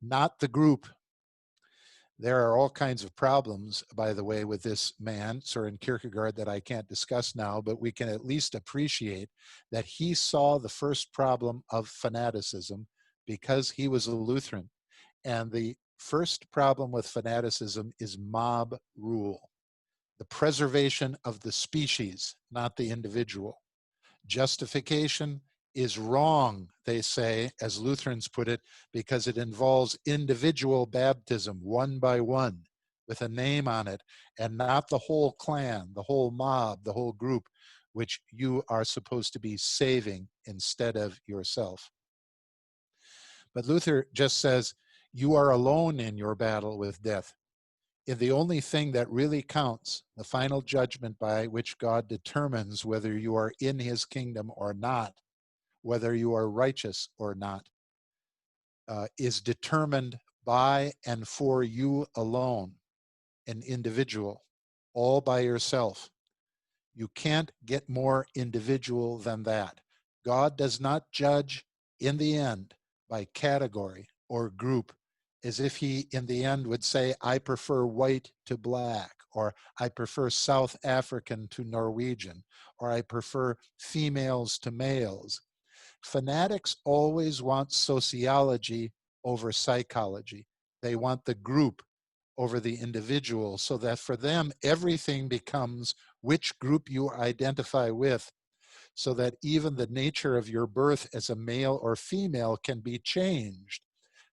not 0.03 0.41
the 0.41 0.49
group. 0.49 0.89
There 2.21 2.45
are 2.49 2.57
all 2.57 2.71
kinds 2.71 3.05
of 3.05 3.15
problems, 3.15 3.85
by 3.95 4.13
the 4.13 4.25
way, 4.25 4.45
with 4.45 4.63
this 4.63 4.93
man, 4.99 5.41
Soren 5.41 5.79
Kierkegaard, 5.79 6.35
that 6.37 6.49
I 6.49 6.59
can't 6.59 6.89
discuss 6.89 7.37
now, 7.37 7.61
but 7.61 7.81
we 7.81 7.93
can 7.93 8.09
at 8.09 8.25
least 8.25 8.57
appreciate 8.57 9.29
that 9.71 9.85
he 9.85 10.15
saw 10.15 10.59
the 10.59 10.69
first 10.69 11.13
problem 11.13 11.63
of 11.71 11.87
fanaticism 11.87 12.89
because 13.25 13.71
he 13.71 13.87
was 13.87 14.09
a 14.09 14.15
Lutheran. 14.15 14.69
And 15.25 15.53
the 15.53 15.77
first 15.99 16.51
problem 16.51 16.91
with 16.91 17.07
fanaticism 17.07 17.93
is 18.01 18.19
mob 18.19 18.77
rule, 18.97 19.51
the 20.19 20.25
preservation 20.25 21.17
of 21.25 21.39
the 21.41 21.53
species, 21.53 22.35
not 22.51 22.77
the 22.77 22.91
individual. 22.91 23.63
Justification 24.27 25.41
is 25.75 25.99
wrong, 25.99 26.69
they 26.85 27.01
say, 27.01 27.51
as 27.61 27.79
Lutherans 27.79 28.29
put 28.29 28.49
it, 28.49 28.61
because 28.93 29.27
it 29.27 29.39
involves 29.39 29.99
individual 30.07 30.87
baptism, 30.87 31.59
one 31.63 31.99
by 31.99 32.21
one, 32.21 32.63
with 33.07 33.23
a 33.23 33.29
name 33.29 33.69
on 33.69 33.87
it, 33.89 34.03
and 34.39 34.57
not 34.57 34.89
the 34.89 34.99
whole 34.99 35.33
clan, 35.33 35.91
the 35.95 36.03
whole 36.03 36.31
mob, 36.31 36.85
the 36.85 36.93
whole 36.93 37.13
group, 37.13 37.45
which 37.93 38.21
you 38.31 38.63
are 38.69 38.85
supposed 38.85 39.33
to 39.33 39.41
be 39.41 39.57
saving 39.57 40.29
instead 40.47 40.97
of 40.97 41.21
yourself. 41.27 41.91
But 43.55 43.67
Luther 43.67 44.07
just 44.13 44.41
says, 44.41 44.75
you 45.13 45.35
are 45.35 45.51
alone 45.51 46.01
in 46.01 46.17
your 46.17 46.35
battle 46.35 46.79
with 46.79 47.03
death. 47.03 47.33
If 48.07 48.19
the 48.19 48.33
only 48.33 48.61
thing 48.61 48.93
that 48.93 49.11
really 49.11 49.43
counts, 49.43 50.03
the 50.17 50.25
final 50.25 50.63
judgment 50.63 51.19
by 51.19 51.47
which 51.47 51.79
God 51.79 52.09
determines 52.09 52.85
whether 52.85 53.17
you 53.19 53.35
are 53.37 53.53
in 53.61 53.79
his 53.79 54.05
kingdom 54.05 54.51
or 54.57 54.75
not, 54.75 55.15
whether 55.89 56.15
you 56.15 56.35
are 56.35 56.51
righteous 56.51 57.09
or 57.17 57.35
not, 57.35 57.67
uh, 58.89 59.07
is 59.17 59.41
determined 59.41 60.19
by 60.45 60.93
and 61.07 61.27
for 61.27 61.63
you 61.63 62.07
alone, 62.15 62.71
an 63.47 63.63
individual, 63.67 64.45
all 64.93 65.23
by 65.23 65.41
yourself. 65.41 66.11
You 66.95 67.09
can't 67.15 67.51
get 67.65 67.89
more 67.89 68.27
individual 68.35 69.17
than 69.17 69.45
that. 69.45 69.81
God 70.27 70.59
does 70.59 70.79
not 70.79 71.11
judge 71.11 71.65
in 72.01 72.19
the 72.19 72.37
end 72.37 72.75
by 73.09 73.25
category 73.33 74.11
or 74.29 74.51
group 74.51 74.93
as 75.43 75.59
if 75.59 75.77
he 75.77 76.07
in 76.13 76.27
the 76.27 76.45
end 76.45 76.67
would 76.67 76.85
say, 76.85 77.15
I 77.23 77.39
prefer 77.39 77.87
white 77.87 78.31
to 78.45 78.59
black, 78.59 79.15
or 79.33 79.55
I 79.81 79.89
prefer 79.89 80.29
South 80.29 80.77
African 80.85 81.49
to 81.53 81.65
Norwegian, 81.65 82.45
or 82.79 82.93
I 82.93 83.01
prefer 83.01 83.57
females 83.79 84.59
to 84.59 84.71
males. 84.71 85.41
Fanatics 86.03 86.77
always 86.85 87.43
want 87.43 87.73
sociology 87.73 88.93
over 89.25 89.53
psychology. 89.53 90.47
They 90.83 90.97
want 90.97 91.25
the 91.25 91.35
group 91.35 91.83
over 92.37 92.61
the 92.61 92.77
individual 92.77 93.59
so 93.59 93.77
that 93.79 93.99
for 93.99 94.17
them, 94.17 94.53
everything 94.63 95.29
becomes 95.29 95.95
which 96.21 96.57
group 96.61 96.89
you 96.89 97.11
identify 97.11 97.91
with 97.91 98.31
so 98.95 99.15
that 99.15 99.35
even 99.43 99.77
the 99.77 99.87
nature 99.89 100.37
of 100.37 100.49
your 100.49 100.67
birth 100.67 101.09
as 101.15 101.31
a 101.31 101.37
male 101.37 101.79
or 101.83 101.95
female 101.95 102.57
can 102.57 102.81
be 102.81 102.99
changed. 102.99 103.83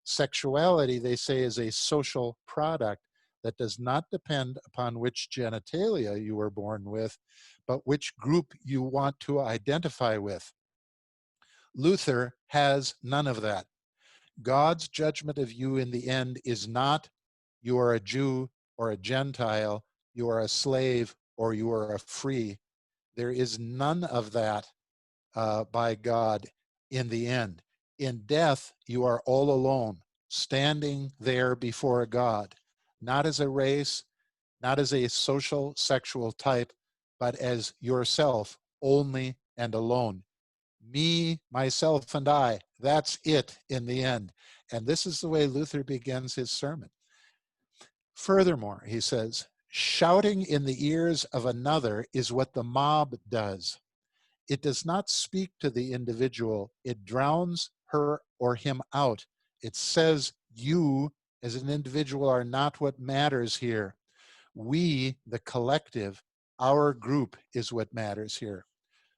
Sexuality, 0.04 1.00
they 1.00 1.16
say, 1.16 1.40
is 1.40 1.58
a 1.58 1.72
social 1.72 2.38
product 2.48 3.02
that 3.44 3.58
does 3.58 3.78
not 3.80 4.06
depend 4.12 4.58
upon 4.66 5.00
which 5.00 5.30
genitalia 5.32 6.20
you 6.20 6.36
were 6.36 6.50
born 6.50 6.84
with, 6.86 7.18
but 7.68 7.86
which 7.86 8.16
group 8.18 8.54
you 8.64 8.82
want 8.82 9.20
to 9.20 9.40
identify 9.40 10.18
with. 10.18 10.52
Luther 11.76 12.36
has 12.48 12.96
none 13.04 13.28
of 13.28 13.42
that. 13.42 13.66
God's 14.42 14.88
judgment 14.88 15.38
of 15.38 15.52
you 15.52 15.78
in 15.78 15.92
the 15.92 16.08
end 16.08 16.40
is 16.46 16.68
not 16.68 17.10
you 17.62 17.78
are 17.78 17.94
a 17.94 18.00
Jew 18.00 18.50
or 18.78 18.92
a 18.92 18.98
Gentile, 18.98 19.84
you 20.14 20.30
are 20.30 20.40
a 20.40 20.48
slave 20.48 21.16
or 21.38 21.54
you 21.54 21.72
are 21.72 21.94
a 21.94 22.00
free. 22.00 22.58
There 23.16 23.32
is 23.32 23.60
none 23.60 24.04
of 24.04 24.32
that 24.32 24.68
uh, 25.36 25.66
by 25.66 25.96
God 25.96 26.46
in 26.92 27.10
the 27.10 27.28
end. 27.28 27.62
In 27.98 28.24
death, 28.26 28.74
you 28.88 29.04
are 29.06 29.22
all 29.26 29.50
alone, 29.52 30.02
standing 30.30 31.12
there 31.20 31.56
before 31.56 32.02
a 32.02 32.08
God, 32.08 32.56
not 33.02 33.26
as 33.26 33.40
a 33.40 33.50
race, 33.50 34.04
not 34.62 34.80
as 34.80 34.94
a 34.94 35.08
social 35.08 35.74
sexual 35.78 36.32
type, 36.32 36.74
but 37.20 37.36
as 37.36 37.74
yourself, 37.80 38.58
only 38.82 39.36
and 39.58 39.74
alone. 39.74 40.24
Me, 40.96 41.42
myself, 41.52 42.16
and 42.16 42.30
I. 42.30 42.62
That's 42.80 43.20
it 43.26 43.60
in 43.70 43.86
the 43.86 44.02
end. 44.02 44.32
And 44.72 44.88
this 44.88 45.06
is 45.06 45.20
the 45.20 45.28
way 45.28 45.46
Luther 45.46 45.84
begins 45.84 46.36
his 46.36 46.52
sermon. 46.52 46.90
Furthermore, 48.14 48.82
he 48.88 49.02
says, 49.02 49.46
shouting 49.68 50.44
in 50.44 50.64
the 50.64 50.88
ears 50.88 51.26
of 51.26 51.46
another 51.46 52.06
is 52.14 52.32
what 52.32 52.54
the 52.54 52.64
mob 52.64 53.14
does. 53.28 53.78
It 54.48 54.62
does 54.62 54.86
not 54.86 55.10
speak 55.10 55.52
to 55.60 55.70
the 55.70 55.92
individual, 55.92 56.72
it 56.86 57.04
drowns 57.04 57.72
her 57.88 58.22
or 58.40 58.56
him 58.56 58.82
out. 58.94 59.26
It 59.62 59.76
says, 59.76 60.32
You 60.54 61.12
as 61.44 61.56
an 61.56 61.70
individual 61.70 62.30
are 62.30 62.46
not 62.46 62.80
what 62.80 63.02
matters 63.02 63.58
here. 63.58 63.98
We, 64.54 65.18
the 65.28 65.40
collective, 65.40 66.24
our 66.58 66.94
group 66.94 67.36
is 67.54 67.74
what 67.74 67.94
matters 67.94 68.38
here. 68.38 68.66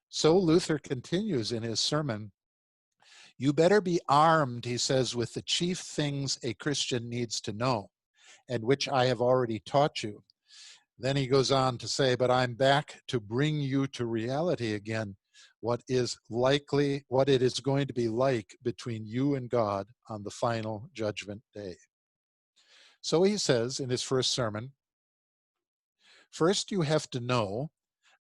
So 0.08 0.38
Luther 0.38 0.78
continues 0.78 1.52
in 1.52 1.62
his 1.62 1.80
sermon. 1.80 2.32
You 3.36 3.52
better 3.52 3.80
be 3.80 4.00
armed, 4.08 4.64
he 4.64 4.78
says, 4.78 5.14
with 5.14 5.34
the 5.34 5.42
chief 5.42 5.78
things 5.78 6.38
a 6.42 6.54
Christian 6.54 7.08
needs 7.08 7.40
to 7.42 7.52
know, 7.52 7.90
and 8.48 8.64
which 8.64 8.88
I 8.88 9.06
have 9.06 9.20
already 9.20 9.60
taught 9.60 10.02
you. 10.02 10.24
Then 10.98 11.14
he 11.14 11.28
goes 11.28 11.52
on 11.52 11.78
to 11.78 11.88
say, 11.88 12.16
But 12.16 12.30
I'm 12.30 12.54
back 12.54 13.02
to 13.08 13.20
bring 13.20 13.60
you 13.60 13.86
to 13.88 14.06
reality 14.06 14.74
again, 14.74 15.16
what 15.60 15.82
is 15.88 16.18
likely, 16.28 17.04
what 17.08 17.28
it 17.28 17.42
is 17.42 17.60
going 17.60 17.86
to 17.86 17.94
be 17.94 18.08
like 18.08 18.56
between 18.64 19.06
you 19.06 19.36
and 19.36 19.48
God 19.48 19.86
on 20.08 20.24
the 20.24 20.30
final 20.30 20.90
judgment 20.94 21.42
day. 21.54 21.76
So 23.02 23.22
he 23.22 23.36
says 23.36 23.78
in 23.78 23.90
his 23.90 24.02
first 24.02 24.32
sermon, 24.32 24.72
First, 26.30 26.70
you 26.70 26.82
have 26.82 27.08
to 27.10 27.20
know 27.20 27.70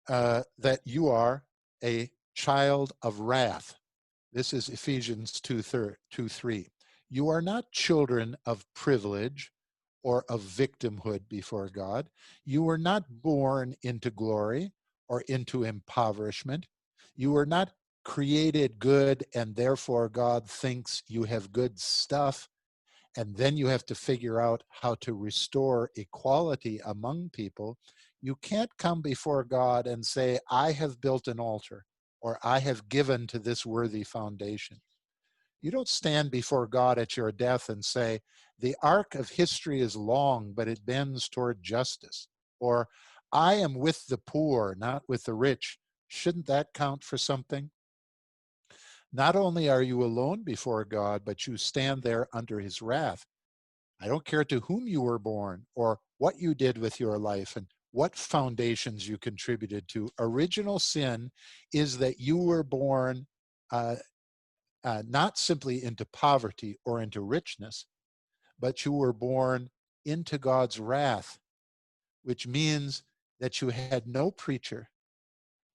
uh, 0.08 0.44
that 0.60 0.80
you 0.86 1.10
are 1.10 1.44
a 1.84 2.10
child 2.34 2.94
of 3.02 3.20
wrath. 3.20 3.76
This 4.34 4.54
is 4.54 4.70
Ephesians 4.70 5.40
2, 5.42 5.62
2 6.12 6.28
3. 6.28 6.68
You 7.10 7.30
are 7.30 7.42
not 7.42 7.72
children 7.72 8.36
of 8.46 8.66
privilege 8.74 9.52
or 10.04 10.26
of 10.30 10.42
victimhood 10.42 11.28
before 11.30 11.70
God. 11.70 12.10
You 12.46 12.64
were 12.64 12.78
not 12.78 13.06
born 13.10 13.76
into 13.82 14.12
glory 14.12 14.72
or 15.10 15.22
into 15.28 15.64
impoverishment. 15.64 16.68
You 17.16 17.32
were 17.32 17.46
not 17.46 17.72
created 18.04 18.80
good 18.80 19.26
and 19.36 19.56
therefore 19.56 20.10
God 20.10 20.48
thinks 20.48 21.04
you 21.08 21.24
have 21.24 21.52
good 21.52 21.80
stuff. 21.80 22.48
And 23.18 23.36
then 23.36 23.58
you 23.58 23.68
have 23.68 23.86
to 23.88 23.96
figure 23.96 24.40
out 24.40 24.64
how 24.70 24.96
to 25.02 25.14
restore 25.14 25.90
equality 25.96 26.80
among 26.86 27.32
people 27.34 27.78
you 28.22 28.36
can't 28.42 28.72
come 28.78 29.02
before 29.02 29.44
God 29.44 29.88
and 29.88 30.06
say, 30.06 30.40
I 30.50 30.72
have 30.72 31.02
built 31.02 31.28
an 31.28 31.40
altar 31.40 31.86
or 32.22 32.40
I 32.44 32.60
have 32.60 32.90
given 32.90 33.28
to 33.28 33.40
this 33.40 33.66
worthy 33.66 34.04
foundation. 34.04 34.82
You 35.62 35.72
don't 35.72 35.88
stand 35.88 36.32
before 36.32 36.68
God 36.68 36.98
at 36.98 37.18
your 37.18 37.32
death 37.32 37.70
and 37.70 37.84
say, 37.84 38.22
the 38.60 38.76
arc 38.82 39.16
of 39.16 39.30
history 39.30 39.82
is 39.82 39.96
long, 39.96 40.54
but 40.56 40.68
it 40.68 40.86
bends 40.86 41.30
toward 41.30 41.62
justice. 41.62 42.28
Or, 42.60 42.88
I 43.32 43.56
am 43.56 43.74
with 43.76 44.08
the 44.08 44.18
poor, 44.18 44.76
not 44.78 45.04
with 45.08 45.26
the 45.26 45.34
rich. 45.34 45.78
Shouldn't 46.08 46.48
that 46.48 46.74
count 46.74 47.04
for 47.04 47.18
something? 47.18 47.72
Not 49.12 49.36
only 49.36 49.70
are 49.70 49.82
you 49.82 50.04
alone 50.04 50.44
before 50.44 50.86
God, 50.86 51.24
but 51.26 51.46
you 51.46 51.58
stand 51.58 52.04
there 52.04 52.28
under 52.34 52.60
his 52.60 52.82
wrath. 52.82 53.26
I 54.00 54.08
don't 54.08 54.26
care 54.26 54.46
to 54.46 54.62
whom 54.62 54.88
you 54.88 55.02
were 55.02 55.20
born 55.20 55.66
or 55.76 56.00
what 56.18 56.40
you 56.40 56.54
did 56.54 56.78
with 56.78 57.00
your 57.00 57.18
life 57.18 57.56
and 57.56 57.68
what 57.92 58.16
foundations 58.16 59.08
you 59.08 59.18
contributed 59.18 59.88
to. 59.90 60.10
Original 60.20 60.80
sin 60.80 61.32
is 61.74 61.98
that 61.98 62.20
you 62.20 62.38
were 62.38 62.64
born 62.64 63.26
uh, 63.72 63.96
uh, 64.84 65.04
not 65.08 65.38
simply 65.38 65.84
into 65.84 66.06
poverty 66.06 66.80
or 66.86 67.02
into 67.02 67.22
richness, 67.22 67.86
but 68.60 68.86
you 68.86 68.92
were 68.92 69.14
born 69.14 69.70
into 70.06 70.38
God's 70.38 70.80
wrath, 70.80 71.40
which 72.24 72.48
means 72.48 73.04
that 73.40 73.62
you 73.62 73.70
had 73.70 74.08
no 74.08 74.32
preacher 74.32 74.90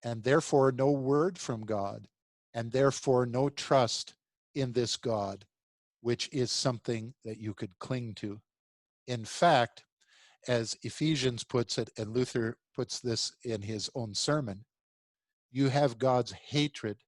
and 0.03 0.23
therefore 0.23 0.73
no 0.73 0.91
word 0.91 1.39
from 1.39 1.65
God 1.65 2.09
and 2.55 2.73
therefore 2.73 3.27
no 3.27 3.49
trust 3.49 4.15
in 4.55 4.73
this 4.73 4.97
God, 4.97 5.45
which 6.01 6.29
is 6.33 6.51
something 6.51 7.15
that 7.25 7.39
you 7.39 7.55
could 7.55 7.79
cling 7.79 8.15
to. 8.17 8.41
In 9.07 9.25
fact, 9.25 9.85
as 10.49 10.77
Ephesians 10.83 11.45
puts 11.45 11.79
it, 11.79 11.91
and 11.97 12.15
Luther 12.15 12.57
puts 12.75 13.01
this 13.01 13.33
in 13.45 13.63
his 13.63 13.91
own 13.95 14.15
sermon, 14.15 14.65
you 15.51 15.69
have 15.69 15.99
God's 15.99 16.33
hatred 16.33 16.99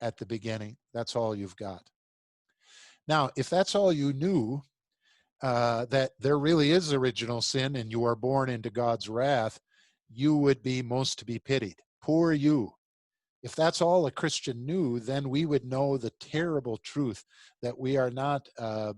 at 0.00 0.16
the 0.16 0.26
beginning. 0.26 0.76
That's 0.94 1.16
all 1.16 1.34
you've 1.34 1.56
got. 1.56 1.82
Now, 3.06 3.30
if 3.36 3.48
that's 3.48 3.74
all 3.74 3.92
you 3.92 4.12
knew, 4.12 4.62
uh, 5.42 5.86
that 5.86 6.12
there 6.18 6.38
really 6.38 6.72
is 6.72 6.92
original 6.92 7.40
sin 7.40 7.76
and 7.76 7.90
you 7.90 8.04
are 8.04 8.16
born 8.16 8.50
into 8.50 8.70
God's 8.70 9.08
wrath, 9.08 9.58
you 10.10 10.36
would 10.36 10.62
be 10.62 10.82
most 10.82 11.18
to 11.18 11.24
be 11.24 11.38
pitied. 11.38 11.76
Poor 12.02 12.32
you. 12.32 12.72
If 13.42 13.54
that's 13.54 13.80
all 13.80 14.06
a 14.06 14.10
Christian 14.10 14.66
knew, 14.66 14.98
then 14.98 15.28
we 15.30 15.46
would 15.46 15.64
know 15.64 15.96
the 15.96 16.12
terrible 16.20 16.76
truth 16.78 17.24
that 17.62 17.78
we 17.78 17.96
are 17.96 18.10
not 18.10 18.48
uh, 18.58 18.94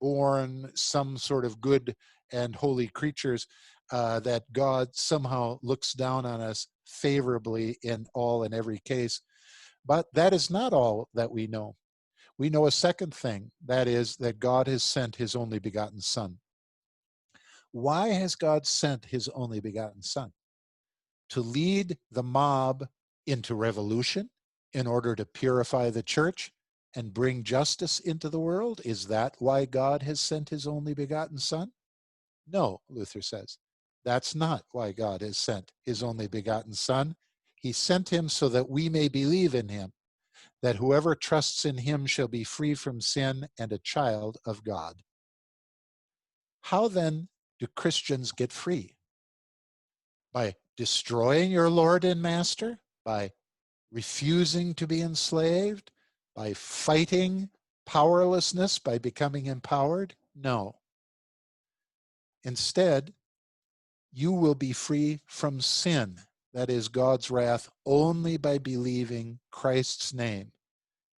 born 0.00 0.70
some 0.74 1.16
sort 1.16 1.44
of 1.44 1.60
good 1.60 1.96
and 2.32 2.54
holy 2.54 2.88
creatures, 2.88 3.46
uh, 3.92 4.20
that 4.20 4.52
God 4.52 4.88
somehow 4.92 5.58
looks 5.62 5.92
down 5.92 6.24
on 6.26 6.40
us 6.40 6.68
favorably 6.86 7.78
in 7.82 8.06
all 8.14 8.42
and 8.44 8.54
every 8.54 8.78
case. 8.84 9.20
But 9.84 10.06
that 10.14 10.32
is 10.32 10.50
not 10.50 10.72
all 10.72 11.08
that 11.14 11.30
we 11.30 11.46
know. 11.46 11.76
We 12.38 12.50
know 12.50 12.66
a 12.66 12.72
second 12.72 13.14
thing 13.14 13.50
that 13.66 13.88
is, 13.88 14.16
that 14.16 14.38
God 14.38 14.66
has 14.66 14.82
sent 14.82 15.16
his 15.16 15.34
only 15.34 15.58
begotten 15.58 16.00
Son. 16.00 16.38
Why 17.72 18.08
has 18.08 18.34
God 18.34 18.66
sent 18.66 19.04
his 19.06 19.28
only 19.28 19.60
begotten 19.60 20.02
Son? 20.02 20.32
To 21.30 21.40
lead 21.40 21.98
the 22.10 22.22
mob 22.22 22.86
into 23.26 23.54
revolution 23.54 24.30
in 24.72 24.86
order 24.86 25.14
to 25.14 25.24
purify 25.24 25.90
the 25.90 26.02
church? 26.02 26.52
and 26.94 27.14
bring 27.14 27.42
justice 27.42 28.00
into 28.00 28.28
the 28.28 28.40
world? 28.40 28.80
Is 28.84 29.06
that 29.08 29.36
why 29.38 29.64
God 29.64 30.02
has 30.02 30.20
sent 30.20 30.48
his 30.48 30.66
only 30.66 30.94
begotten 30.94 31.38
Son? 31.38 31.72
No, 32.52 32.80
Luther 32.88 33.22
says. 33.22 33.58
That's 34.04 34.34
not 34.34 34.64
why 34.72 34.92
God 34.92 35.20
has 35.20 35.36
sent 35.36 35.72
his 35.84 36.02
only 36.02 36.26
begotten 36.26 36.72
Son. 36.72 37.16
He 37.54 37.72
sent 37.72 38.08
him 38.08 38.28
so 38.28 38.48
that 38.48 38.70
we 38.70 38.88
may 38.88 39.08
believe 39.08 39.54
in 39.54 39.68
him, 39.68 39.92
that 40.62 40.76
whoever 40.76 41.14
trusts 41.14 41.64
in 41.64 41.78
him 41.78 42.06
shall 42.06 42.28
be 42.28 42.44
free 42.44 42.74
from 42.74 43.00
sin 43.00 43.48
and 43.58 43.72
a 43.72 43.78
child 43.78 44.38
of 44.46 44.64
God. 44.64 45.02
How 46.62 46.88
then 46.88 47.28
do 47.58 47.66
Christians 47.76 48.32
get 48.32 48.52
free? 48.52 48.96
By 50.32 50.54
destroying 50.76 51.50
your 51.50 51.68
Lord 51.68 52.04
and 52.04 52.22
Master? 52.22 52.78
By 53.04 53.32
refusing 53.92 54.74
to 54.74 54.86
be 54.86 55.02
enslaved? 55.02 55.90
By 56.34 56.54
fighting 56.54 57.50
powerlessness? 57.84 58.78
By 58.78 58.98
becoming 58.98 59.46
empowered? 59.46 60.14
No. 60.34 60.79
Instead, 62.44 63.12
you 64.12 64.32
will 64.32 64.54
be 64.54 64.72
free 64.72 65.20
from 65.26 65.60
sin, 65.60 66.18
that 66.52 66.70
is 66.70 66.88
God's 66.88 67.30
wrath, 67.30 67.68
only 67.86 68.36
by 68.36 68.58
believing 68.58 69.38
Christ's 69.50 70.12
name. 70.12 70.52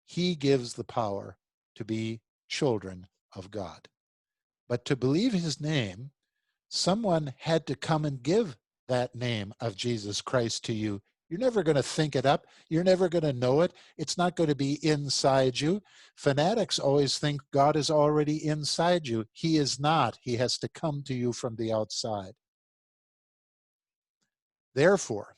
He 0.05 0.35
gives 0.35 0.73
the 0.73 0.83
power 0.83 1.37
to 1.75 1.85
be 1.85 2.21
children 2.49 3.07
of 3.35 3.49
God. 3.49 3.87
But 4.67 4.83
to 4.85 4.95
believe 4.95 5.33
his 5.33 5.61
name, 5.61 6.11
someone 6.69 7.33
had 7.39 7.65
to 7.67 7.75
come 7.75 8.03
and 8.03 8.21
give 8.21 8.57
that 8.87 9.15
name 9.15 9.53
of 9.59 9.75
Jesus 9.75 10.21
Christ 10.21 10.65
to 10.65 10.73
you. 10.73 11.01
You're 11.31 11.39
never 11.39 11.63
going 11.63 11.77
to 11.77 11.83
think 11.83 12.17
it 12.17 12.25
up. 12.25 12.45
You're 12.67 12.83
never 12.83 13.07
going 13.07 13.23
to 13.23 13.31
know 13.31 13.61
it. 13.61 13.71
It's 13.97 14.17
not 14.17 14.35
going 14.35 14.49
to 14.49 14.55
be 14.55 14.85
inside 14.85 15.57
you. 15.57 15.81
Fanatics 16.17 16.77
always 16.77 17.17
think 17.17 17.41
God 17.53 17.77
is 17.77 17.89
already 17.89 18.45
inside 18.45 19.07
you. 19.07 19.23
He 19.31 19.55
is 19.55 19.79
not. 19.79 20.19
He 20.21 20.35
has 20.35 20.57
to 20.57 20.67
come 20.67 21.01
to 21.03 21.13
you 21.13 21.31
from 21.31 21.55
the 21.55 21.71
outside. 21.71 22.33
Therefore, 24.75 25.37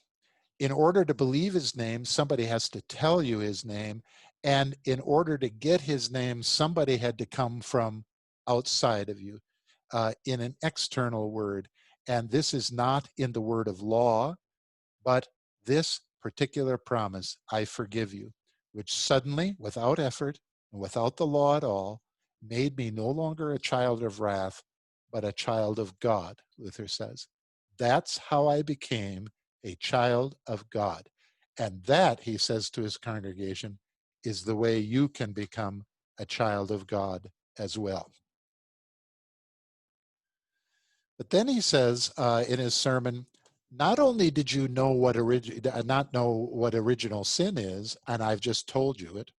in 0.60 0.72
order 0.72 1.06
to 1.06 1.14
believe 1.14 1.54
his 1.54 1.76
name, 1.76 2.06
somebody 2.06 2.46
has 2.46 2.70
to 2.70 2.82
tell 2.90 3.22
you 3.22 3.38
his 3.38 3.64
name. 3.64 4.02
And 4.44 4.76
in 4.86 5.00
order 5.00 5.38
to 5.38 5.50
get 5.50 5.82
his 5.82 6.10
name, 6.10 6.42
somebody 6.42 6.98
had 6.98 7.20
to 7.20 7.28
come 7.28 7.62
from 7.62 8.04
outside 8.50 9.10
of 9.10 9.22
you 9.22 9.38
uh, 9.94 10.14
in 10.26 10.42
an 10.42 10.56
external 10.64 11.30
word. 11.30 11.68
And 12.08 12.32
this 12.32 12.52
is 12.52 12.72
not 12.72 13.10
in 13.20 13.32
the 13.32 13.42
word 13.42 13.68
of 13.68 13.80
law, 13.80 14.34
but 15.06 15.28
this 15.66 16.02
particular 16.22 16.78
promise, 16.78 17.38
I 17.52 17.66
forgive 17.66 18.14
you, 18.14 18.32
which 18.72 18.94
suddenly, 18.94 19.56
without 19.60 20.00
effort 20.00 20.40
and 20.72 20.82
without 20.82 21.18
the 21.18 21.28
law 21.28 21.58
at 21.58 21.64
all, 21.64 22.02
made 22.42 22.78
me 22.78 22.92
no 22.92 23.08
longer 23.08 23.52
a 23.52 23.60
child 23.60 24.04
of 24.04 24.20
wrath, 24.20 24.64
but 25.12 25.24
a 25.24 25.32
child 25.32 25.80
of 25.80 26.00
God, 26.00 26.42
Luther 26.58 26.88
says. 26.88 27.28
That's 27.78 28.18
how 28.18 28.48
I 28.48 28.62
became 28.62 29.30
a 29.64 29.76
child 29.76 30.36
of 30.48 30.70
God. 30.70 31.10
And 31.58 31.84
that, 31.86 32.22
he 32.22 32.38
says 32.38 32.70
to 32.72 32.82
his 32.82 32.98
congregation, 32.98 33.80
is 34.24 34.44
the 34.44 34.56
way 34.56 34.80
you 34.80 35.08
can 35.08 35.32
become 35.32 35.84
a 36.18 36.26
child 36.26 36.72
of 36.72 36.88
God 36.88 37.30
as 37.58 37.78
well. 37.78 38.12
But 41.18 41.30
then 41.30 41.48
he 41.48 41.62
says 41.62 42.12
uh, 42.18 42.44
in 42.48 42.60
his 42.60 42.74
sermon, 42.74 43.28
not 43.76 44.00
only 44.00 44.30
did 44.30 44.52
you 44.52 44.68
know 44.68 44.92
what 44.92 45.18
orig- 45.18 45.66
uh, 45.66 45.82
not 45.86 46.14
know 46.14 46.48
what 46.52 46.76
original 46.76 47.24
sin 47.24 47.58
is, 47.58 47.98
and 48.08 48.22
I've 48.22 48.40
just 48.42 48.68
told 48.68 49.02
you 49.02 49.18
it. 49.18 49.32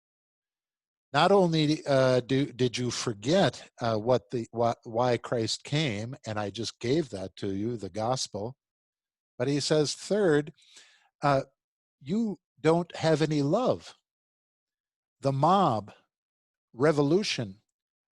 Not 1.12 1.30
only 1.30 1.86
uh, 1.86 2.20
do, 2.20 2.46
did 2.46 2.76
you 2.76 2.90
forget 2.90 3.62
uh, 3.80 3.96
what 3.96 4.30
the 4.32 4.48
what, 4.50 4.78
why 4.82 5.16
Christ 5.16 5.62
came, 5.62 6.16
and 6.26 6.38
I 6.38 6.50
just 6.50 6.80
gave 6.80 7.10
that 7.10 7.36
to 7.36 7.52
you, 7.52 7.76
the 7.76 7.90
gospel, 7.90 8.56
but 9.38 9.46
he 9.46 9.60
says 9.60 9.94
third, 9.94 10.52
uh, 11.22 11.42
you 12.02 12.38
don't 12.60 12.94
have 12.96 13.22
any 13.22 13.42
love. 13.42 13.94
The 15.20 15.32
mob, 15.32 15.92
revolution, 16.72 17.56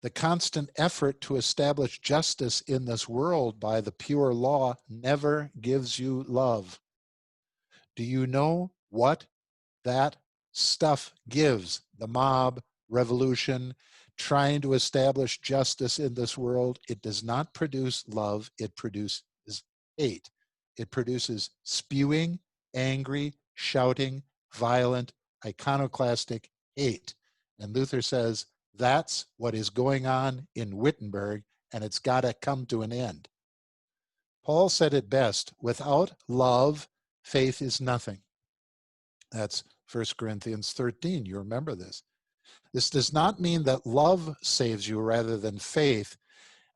the 0.02 0.10
constant 0.10 0.70
effort 0.76 1.20
to 1.20 1.36
establish 1.36 2.00
justice 2.00 2.62
in 2.62 2.84
this 2.86 3.08
world 3.08 3.60
by 3.60 3.80
the 3.80 3.92
pure 3.92 4.32
law 4.32 4.74
never 4.88 5.50
gives 5.60 5.98
you 5.98 6.24
love. 6.26 6.80
Do 7.96 8.02
you 8.02 8.26
know 8.26 8.70
what 8.88 9.26
that 9.84 10.16
stuff 10.52 11.12
gives? 11.28 11.82
The 11.98 12.08
mob, 12.08 12.62
revolution, 12.88 13.74
trying 14.16 14.60
to 14.62 14.74
establish 14.74 15.40
justice 15.40 15.98
in 15.98 16.14
this 16.14 16.36
world, 16.36 16.78
it 16.88 17.02
does 17.02 17.22
not 17.22 17.54
produce 17.54 18.04
love, 18.08 18.50
it 18.58 18.76
produces 18.76 19.22
hate. 19.96 20.30
It 20.76 20.90
produces 20.90 21.50
spewing, 21.64 22.38
angry, 22.74 23.34
shouting, 23.54 24.22
violent, 24.54 25.12
iconoclastic 25.44 26.50
hate. 26.76 27.14
And 27.58 27.74
Luther 27.74 28.00
says 28.00 28.46
that's 28.76 29.26
what 29.36 29.54
is 29.54 29.70
going 29.70 30.06
on 30.06 30.46
in 30.54 30.76
Wittenberg, 30.76 31.42
and 31.72 31.84
it's 31.84 31.98
got 31.98 32.22
to 32.22 32.34
come 32.40 32.66
to 32.66 32.82
an 32.82 32.92
end. 32.92 33.28
Paul 34.44 34.68
said 34.68 34.94
it 34.94 35.10
best 35.10 35.52
without 35.60 36.12
love, 36.28 36.88
faith 37.22 37.60
is 37.60 37.80
nothing. 37.80 38.20
That's 39.30 39.64
1 39.92 40.04
Corinthians 40.16 40.72
13. 40.72 41.26
You 41.26 41.38
remember 41.38 41.74
this. 41.74 42.02
This 42.72 42.90
does 42.90 43.12
not 43.12 43.40
mean 43.40 43.64
that 43.64 43.86
love 43.86 44.36
saves 44.42 44.88
you 44.88 45.00
rather 45.00 45.36
than 45.36 45.58
faith, 45.58 46.16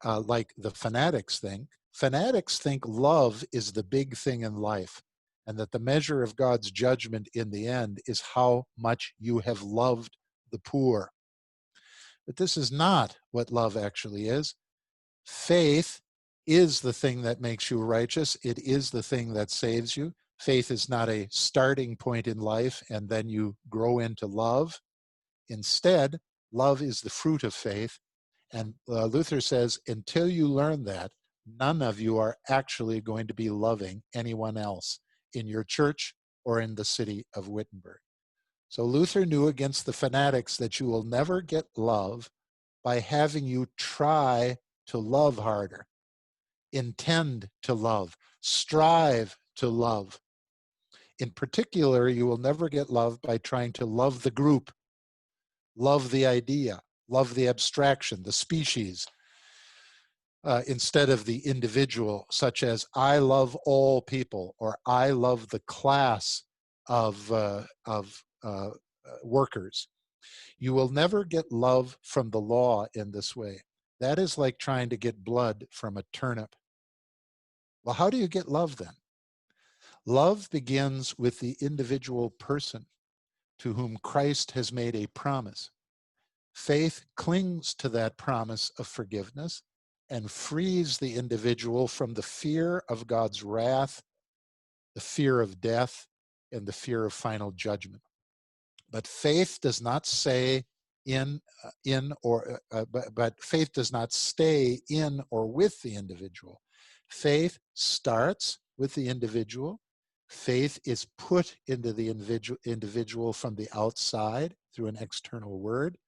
uh, 0.04 0.20
like 0.20 0.52
the 0.56 0.70
fanatics 0.70 1.38
think. 1.38 1.68
Fanatics 1.92 2.58
think 2.58 2.86
love 2.86 3.44
is 3.52 3.72
the 3.72 3.84
big 3.84 4.16
thing 4.16 4.42
in 4.42 4.56
life, 4.56 5.00
and 5.46 5.56
that 5.58 5.70
the 5.70 5.78
measure 5.78 6.22
of 6.22 6.36
God's 6.36 6.70
judgment 6.70 7.28
in 7.34 7.50
the 7.50 7.68
end 7.68 8.00
is 8.06 8.20
how 8.34 8.64
much 8.76 9.14
you 9.18 9.38
have 9.38 9.62
loved 9.62 10.16
the 10.50 10.58
poor. 10.58 11.10
But 12.26 12.36
this 12.36 12.56
is 12.56 12.72
not 12.72 13.16
what 13.30 13.52
love 13.52 13.76
actually 13.76 14.28
is. 14.28 14.54
Faith 15.26 16.00
is 16.46 16.80
the 16.80 16.92
thing 16.92 17.22
that 17.22 17.40
makes 17.40 17.70
you 17.70 17.80
righteous, 17.80 18.36
it 18.42 18.58
is 18.58 18.90
the 18.90 19.02
thing 19.02 19.32
that 19.34 19.50
saves 19.50 19.96
you. 19.96 20.12
Faith 20.38 20.70
is 20.70 20.88
not 20.88 21.08
a 21.08 21.28
starting 21.30 21.96
point 21.96 22.26
in 22.26 22.38
life 22.38 22.82
and 22.90 23.08
then 23.08 23.28
you 23.28 23.56
grow 23.70 23.98
into 23.98 24.26
love. 24.26 24.80
Instead, 25.48 26.18
love 26.52 26.82
is 26.82 27.00
the 27.00 27.10
fruit 27.10 27.44
of 27.44 27.54
faith. 27.54 27.98
And 28.52 28.74
uh, 28.88 29.06
Luther 29.06 29.40
says, 29.40 29.78
until 29.86 30.28
you 30.28 30.46
learn 30.46 30.84
that, 30.84 31.10
none 31.46 31.82
of 31.82 32.00
you 32.00 32.18
are 32.18 32.36
actually 32.48 33.00
going 33.00 33.26
to 33.26 33.34
be 33.34 33.50
loving 33.50 34.02
anyone 34.14 34.56
else 34.56 35.00
in 35.32 35.46
your 35.46 35.64
church 35.64 36.14
or 36.44 36.60
in 36.60 36.74
the 36.74 36.84
city 36.84 37.26
of 37.34 37.48
Wittenberg. 37.48 37.98
So 38.74 38.82
Luther 38.82 39.24
knew 39.24 39.46
against 39.46 39.86
the 39.86 39.92
fanatics 39.92 40.56
that 40.56 40.80
you 40.80 40.86
will 40.86 41.04
never 41.04 41.40
get 41.40 41.66
love 41.76 42.28
by 42.82 42.98
having 42.98 43.44
you 43.44 43.68
try 43.76 44.56
to 44.88 44.98
love 44.98 45.38
harder, 45.38 45.86
intend 46.72 47.50
to 47.62 47.72
love, 47.72 48.16
strive 48.40 49.38
to 49.58 49.68
love. 49.68 50.18
In 51.20 51.30
particular, 51.30 52.08
you 52.08 52.26
will 52.26 52.36
never 52.36 52.68
get 52.68 52.90
love 52.90 53.22
by 53.22 53.38
trying 53.38 53.72
to 53.74 53.86
love 53.86 54.24
the 54.24 54.32
group, 54.32 54.72
love 55.76 56.10
the 56.10 56.26
idea, 56.26 56.80
love 57.08 57.36
the 57.36 57.46
abstraction, 57.46 58.24
the 58.24 58.32
species, 58.32 59.06
uh, 60.42 60.62
instead 60.66 61.10
of 61.10 61.26
the 61.26 61.46
individual, 61.46 62.26
such 62.32 62.64
as 62.64 62.86
I 62.92 63.18
love 63.18 63.54
all 63.66 64.02
people 64.02 64.56
or 64.58 64.78
I 64.84 65.10
love 65.10 65.50
the 65.50 65.62
class 65.68 66.42
of, 66.88 67.30
uh, 67.30 67.62
of 67.86 68.24
uh, 68.44 68.68
uh, 68.68 68.70
workers. 69.22 69.88
You 70.58 70.72
will 70.72 70.88
never 70.88 71.24
get 71.24 71.52
love 71.52 71.98
from 72.02 72.30
the 72.30 72.40
law 72.40 72.86
in 72.94 73.10
this 73.10 73.34
way. 73.34 73.62
That 74.00 74.18
is 74.18 74.38
like 74.38 74.58
trying 74.58 74.88
to 74.90 74.96
get 74.96 75.24
blood 75.24 75.64
from 75.70 75.96
a 75.96 76.04
turnip. 76.12 76.54
Well, 77.84 77.94
how 77.94 78.10
do 78.10 78.16
you 78.16 78.28
get 78.28 78.48
love 78.48 78.76
then? 78.76 78.94
Love 80.06 80.48
begins 80.50 81.18
with 81.18 81.40
the 81.40 81.56
individual 81.60 82.30
person 82.30 82.86
to 83.58 83.74
whom 83.74 83.98
Christ 84.02 84.52
has 84.52 84.72
made 84.72 84.96
a 84.96 85.06
promise. 85.08 85.70
Faith 86.54 87.04
clings 87.16 87.74
to 87.74 87.88
that 87.90 88.16
promise 88.16 88.70
of 88.78 88.86
forgiveness 88.86 89.62
and 90.10 90.30
frees 90.30 90.98
the 90.98 91.14
individual 91.14 91.88
from 91.88 92.14
the 92.14 92.22
fear 92.22 92.82
of 92.88 93.06
God's 93.06 93.42
wrath, 93.42 94.02
the 94.94 95.00
fear 95.00 95.40
of 95.40 95.60
death, 95.60 96.06
and 96.52 96.66
the 96.66 96.72
fear 96.72 97.04
of 97.04 97.12
final 97.12 97.50
judgment. 97.50 98.02
But 98.94 99.08
faith 99.08 99.58
does 99.60 99.82
not 99.82 100.06
say 100.06 100.62
in 101.04 101.40
uh, 101.64 101.70
in 101.84 102.12
or 102.22 102.60
uh, 102.72 102.82
uh, 102.82 102.84
but, 102.92 103.12
but 103.12 103.42
faith 103.42 103.72
does 103.72 103.90
not 103.90 104.12
stay 104.12 104.78
in 104.88 105.20
or 105.30 105.48
with 105.48 105.82
the 105.82 105.96
individual. 105.96 106.60
Faith 107.08 107.58
starts 107.74 108.60
with 108.78 108.94
the 108.94 109.08
individual. 109.08 109.80
Faith 110.28 110.78
is 110.86 111.08
put 111.18 111.56
into 111.66 111.92
the 111.92 112.08
individual, 112.08 112.56
individual 112.64 113.32
from 113.32 113.56
the 113.56 113.68
outside 113.74 114.54
through 114.72 114.86
an 114.86 114.98
external 115.00 115.58
word. 115.58 115.98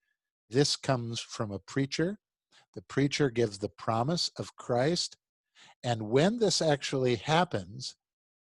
This 0.49 0.76
comes 0.76 1.18
from 1.18 1.51
a 1.51 1.59
preacher. 1.59 2.20
The 2.76 2.82
preacher 2.82 3.30
gives 3.30 3.59
the 3.59 3.68
promise 3.68 4.30
of 4.39 4.55
Christ. 4.55 5.16
And 5.82 6.03
when 6.03 6.39
this 6.39 6.62
actually 6.62 7.16
happens, 7.16 7.97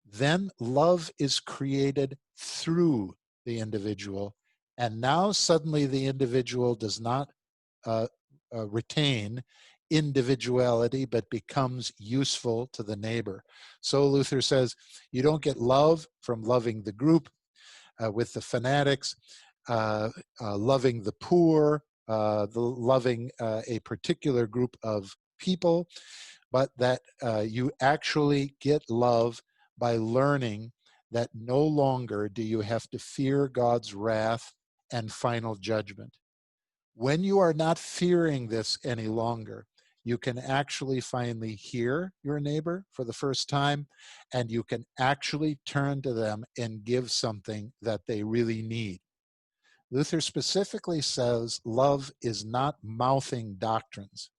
then 0.04 0.50
love 0.60 1.10
is 1.18 1.40
created 1.40 2.18
through 2.36 3.16
the 3.46 3.58
individual. 3.60 4.34
And 4.76 5.00
now 5.00 5.32
suddenly 5.32 5.86
the 5.86 6.06
individual 6.06 6.74
does 6.74 7.00
not 7.00 7.30
uh, 7.86 8.08
uh, 8.54 8.66
retain 8.66 9.42
individuality 9.90 11.04
but 11.04 11.30
becomes 11.30 11.92
useful 11.98 12.68
to 12.72 12.82
the 12.82 12.96
neighbor. 12.96 13.42
So 13.80 14.06
Luther 14.06 14.40
says 14.40 14.74
you 15.12 15.22
don't 15.22 15.42
get 15.42 15.56
love 15.56 16.06
from 16.20 16.42
loving 16.42 16.82
the 16.82 16.92
group 16.92 17.30
uh, 18.02 18.10
with 18.10 18.32
the 18.32 18.40
fanatics, 18.40 19.14
uh, 19.68 20.10
uh, 20.40 20.56
loving 20.56 21.02
the 21.02 21.12
poor, 21.12 21.82
uh, 22.08 22.46
the 22.46 22.60
loving 22.60 23.30
a 23.40 23.80
particular 23.84 24.46
group 24.46 24.76
of 24.82 25.16
people, 25.38 25.88
but 26.52 26.70
that 26.76 27.00
you 27.44 27.70
actually 27.80 28.54
get 28.60 28.82
love 28.88 29.40
by 29.78 29.96
learning 29.96 30.72
that 31.10 31.30
no 31.34 31.62
longer 31.62 32.28
do 32.28 32.42
you 32.42 32.60
have 32.60 32.88
to 32.90 32.98
fear 32.98 33.48
God's 33.48 33.94
wrath 33.94 34.52
and 34.92 35.12
final 35.12 35.54
judgment. 35.56 36.16
When 36.94 37.22
you 37.22 37.38
are 37.38 37.54
not 37.54 37.78
fearing 37.78 38.48
this 38.48 38.78
any 38.84 39.06
longer, 39.06 39.66
you 40.04 40.18
can 40.18 40.38
actually 40.38 41.00
finally 41.00 41.54
hear 41.54 42.12
your 42.22 42.38
neighbor 42.38 42.84
for 42.92 43.04
the 43.04 43.12
first 43.12 43.48
time, 43.48 43.88
and 44.32 44.50
you 44.50 44.62
can 44.62 44.86
actually 44.98 45.58
turn 45.66 46.00
to 46.02 46.12
them 46.12 46.44
and 46.56 46.84
give 46.84 47.10
something 47.10 47.72
that 47.82 48.02
they 48.06 48.22
really 48.22 48.62
need. 48.62 49.00
Luther 49.90 50.20
specifically 50.20 51.00
says 51.00 51.60
love 51.64 52.12
is 52.22 52.44
not 52.44 52.76
mouthing 52.82 53.56
doctrines. 53.58 54.30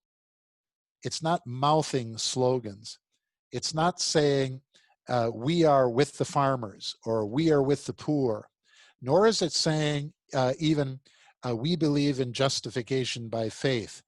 It's 1.04 1.22
not 1.22 1.42
mouthing 1.46 2.18
slogans. 2.18 3.00
It's 3.52 3.74
not 3.74 4.02
saying, 4.02 4.62
uh, 5.10 5.30
we 5.34 5.64
are 5.64 5.90
with 5.90 6.18
the 6.18 6.26
farmers 6.26 6.96
or 7.06 7.26
we 7.26 7.52
are 7.52 7.64
with 7.64 7.86
the 7.86 7.94
poor, 7.94 8.48
nor 9.02 9.28
is 9.28 9.42
it 9.42 9.54
saying 9.54 10.14
uh, 10.34 10.54
even, 10.60 11.00
uh, 11.48 11.56
we 11.56 11.76
believe 11.76 12.20
in 12.20 12.34
justification 12.34 13.30
by 13.30 13.50
faith. 13.50 14.02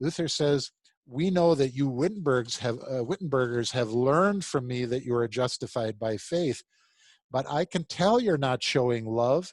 Luther 0.00 0.28
says, 0.28 0.70
we 1.06 1.30
know 1.30 1.54
that 1.54 1.74
you 1.74 1.88
Wittenbergs 1.88 2.58
have, 2.58 2.78
uh, 2.80 3.04
Wittenbergers 3.04 3.70
have 3.72 3.90
learned 3.90 4.44
from 4.44 4.66
me 4.66 4.84
that 4.86 5.04
you 5.04 5.14
are 5.14 5.28
justified 5.28 5.98
by 5.98 6.16
faith, 6.16 6.62
but 7.30 7.48
I 7.50 7.64
can 7.64 7.84
tell 7.84 8.20
you're 8.20 8.38
not 8.38 8.62
showing 8.62 9.04
love. 9.04 9.52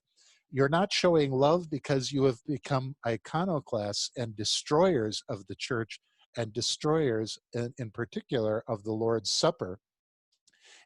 You're 0.51 0.69
not 0.69 0.93
showing 0.93 1.31
love 1.31 1.69
because 1.69 2.11
you 2.11 2.23
have 2.25 2.37
become 2.47 2.95
iconoclasts 3.05 4.11
and 4.17 4.35
destroyers 4.35 5.23
of 5.27 5.45
the 5.47 5.55
church 5.55 5.99
and 6.37 6.53
destroyers 6.53 7.37
in, 7.53 7.73
in 7.77 7.91
particular 7.91 8.63
of 8.67 8.83
the 8.83 8.91
Lord's 8.91 9.31
Supper. 9.31 9.79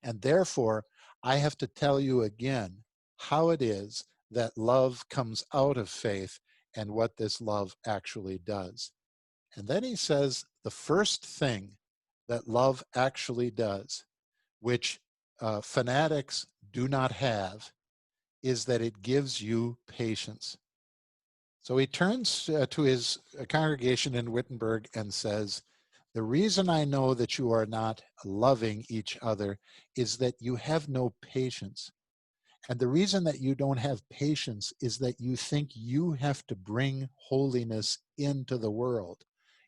And 0.04 0.22
therefore, 0.22 0.86
I 1.24 1.38
have 1.38 1.58
to 1.60 1.68
tell 1.68 2.00
you 2.00 2.22
again 2.22 2.84
how 3.18 3.50
it 3.50 3.62
is 3.62 4.04
that 4.32 4.58
love 4.58 5.08
comes 5.10 5.43
out 5.54 5.78
of 5.78 5.89
faith 5.89 6.39
and 6.76 6.91
what 6.91 7.18
this 7.18 7.41
love 7.41 7.76
actually 7.86 8.38
does. 8.38 8.91
And 9.56 9.68
then 9.68 9.84
he 9.84 9.95
says 9.95 10.45
the 10.64 10.72
first 10.72 11.26
thing 11.26 11.72
that 12.28 12.48
love 12.48 12.84
actually 12.95 13.50
does, 13.50 14.06
which 14.60 15.00
uh, 15.39 15.62
fanatics 15.62 16.45
do 16.72 16.88
not 16.88 17.12
have, 17.14 17.72
is 18.43 18.66
that 18.66 18.82
it 18.82 19.02
gives 19.02 19.41
you 19.41 19.78
patience. 19.88 20.58
So 21.62 21.78
he 21.78 21.88
turns 21.88 22.50
uh, 22.50 22.66
to 22.70 22.84
his 22.84 23.20
uh, 23.39 23.45
congregation 23.45 24.16
in 24.16 24.32
Wittenberg 24.32 24.88
and 24.93 25.14
says, 25.14 25.64
The 26.18 26.24
reason 26.24 26.68
I 26.68 26.84
know 26.84 27.13
that 27.13 27.38
you 27.38 27.51
are 27.51 27.68
not 27.68 28.01
loving 28.26 28.84
each 28.89 29.20
other 29.22 29.59
is 29.95 30.18
that 30.18 30.34
you 30.39 30.55
have 30.55 30.89
no 30.89 31.13
patience. 31.22 31.91
And 32.70 32.80
the 32.80 32.88
reason 32.88 33.24
that 33.26 33.39
you 33.39 33.53
don't 33.53 33.78
have 33.78 34.01
patience 34.09 34.74
is 34.82 34.97
that 34.97 35.22
you 35.22 35.36
think 35.36 35.70
you 35.76 36.13
have 36.13 36.43
to 36.47 36.55
bring 36.55 37.07
holiness 37.13 37.99
into 38.18 38.57
the 38.57 38.72
world. 38.72 39.24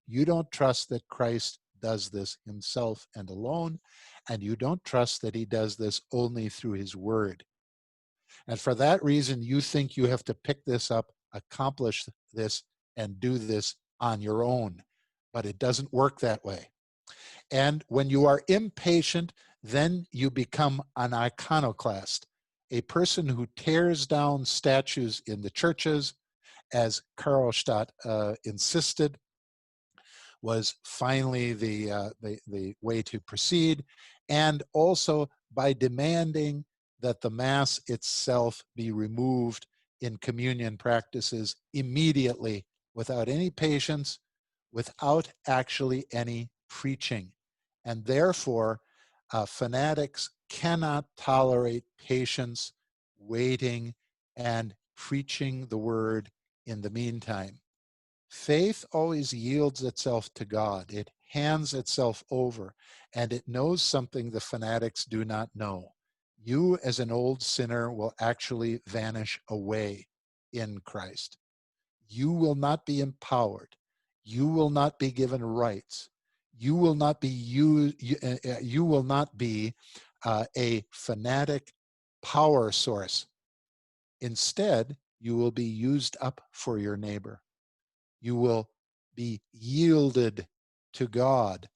You 0.08 0.26
don't 0.26 0.52
trust 0.52 0.90
that 0.90 1.08
Christ 1.08 1.60
does 1.84 2.10
this 2.10 2.40
himself 2.48 3.06
and 3.16 3.30
alone, 3.30 3.80
and 4.28 4.42
you 4.42 4.56
don't 4.56 4.84
trust 4.84 5.22
that 5.22 5.36
he 5.36 5.46
does 5.46 5.76
this 5.76 6.02
only 6.12 6.50
through 6.50 6.74
his 6.74 6.96
word. 6.96 7.44
And 8.48 8.60
for 8.60 8.74
that 8.74 9.04
reason, 9.04 9.44
you 9.44 9.62
think 9.62 9.96
you 9.96 10.08
have 10.08 10.24
to 10.24 10.34
pick 10.34 10.66
this 10.66 10.90
up, 10.90 11.12
accomplish 11.32 12.08
this, 12.34 12.64
and 12.98 13.20
do 13.20 13.38
this 13.38 13.76
on 14.00 14.20
your 14.20 14.44
own. 14.44 14.82
But 15.34 15.46
it 15.46 15.60
doesn't 15.60 15.94
work 15.94 16.20
that 16.20 16.44
way. 16.44 16.70
And 17.52 17.84
when 17.88 18.10
you 18.10 18.26
are 18.26 18.42
impatient, 18.48 19.34
then 19.64 20.06
you 20.12 20.30
become 20.30 20.82
an 20.96 21.14
iconoclast, 21.14 22.28
a 22.72 22.82
person 22.82 23.28
who 23.28 23.48
tears 23.56 24.08
down 24.08 24.46
statues 24.46 25.22
in 25.26 25.42
the 25.42 25.50
churches, 25.50 26.14
as 26.74 27.02
Karlstadt 27.18 27.90
uh, 28.06 28.36
insisted, 28.44 29.18
was 30.42 30.76
finally 30.86 31.54
the, 31.54 31.92
uh, 31.92 32.10
the, 32.22 32.40
the 32.48 32.76
way 32.82 33.02
to 33.02 33.20
proceed, 33.20 33.84
and 34.30 34.64
also 34.74 35.30
by 35.54 35.74
demanding 35.74 36.64
that 37.02 37.22
the 37.22 37.30
Mass 37.30 37.80
itself 37.88 38.64
be 38.76 38.92
removed 38.92 39.68
in 40.02 40.18
communion 40.18 40.78
practices 40.78 41.56
immediately 41.74 42.66
without 42.94 43.28
any 43.28 43.50
patience, 43.50 44.20
without 44.72 45.32
actually 45.48 46.06
any 46.12 46.50
preaching. 46.70 47.32
And 47.86 48.06
therefore, 48.06 48.82
uh, 49.32 49.46
fanatics 49.46 50.30
cannot 50.50 51.06
tolerate 51.18 51.84
patience, 51.98 52.74
waiting, 53.18 53.94
and 54.36 54.76
preaching 54.96 55.68
the 55.68 55.78
word 55.78 56.30
in 56.66 56.82
the 56.82 56.90
meantime. 56.90 57.60
Faith 58.30 58.86
always 58.92 59.34
yields 59.34 59.84
itself 59.84 60.32
to 60.36 60.46
God. 60.46 60.92
It 60.94 61.10
hands 61.32 61.74
itself 61.74 62.24
over, 62.30 62.76
and 63.14 63.34
it 63.34 63.48
knows 63.48 63.82
something 63.82 64.30
the 64.30 64.40
fanatics 64.40 65.06
do 65.06 65.26
not 65.26 65.50
know. 65.56 65.94
You, 66.42 66.78
as 66.84 67.00
an 67.00 67.12
old 67.12 67.42
sinner, 67.42 67.92
will 67.92 68.14
actually 68.20 68.82
vanish 68.88 69.40
away 69.50 70.08
in 70.54 70.80
Christ. 70.82 71.38
You 72.08 72.32
will 72.32 72.56
not 72.56 72.86
be 72.86 73.02
empowered. 73.02 73.76
You 74.30 74.48
will 74.48 74.70
not 74.70 75.00
be 75.00 75.12
given 75.12 75.44
rights. 75.44 76.10
You 76.58 76.76
will 76.76 76.96
not 76.96 77.22
be 77.22 77.30
you. 77.30 77.94
You, 78.00 78.18
uh, 78.24 78.36
uh, 78.50 78.56
you 78.62 78.86
will 78.86 79.04
not 79.04 79.38
be 79.38 79.74
uh, 80.26 80.46
a 80.58 80.86
fanatic 80.92 81.74
power 82.22 82.72
source. 82.72 83.28
Instead, 84.22 84.98
you 85.20 85.38
will 85.38 85.52
be 85.52 85.64
used 85.64 86.18
up 86.22 86.42
for 86.52 86.78
your 86.78 86.98
neighbor 86.98 87.42
you 88.22 88.36
will 88.36 88.70
be 89.16 89.42
yielded 89.54 90.48
to 90.94 91.08
God 91.08 91.70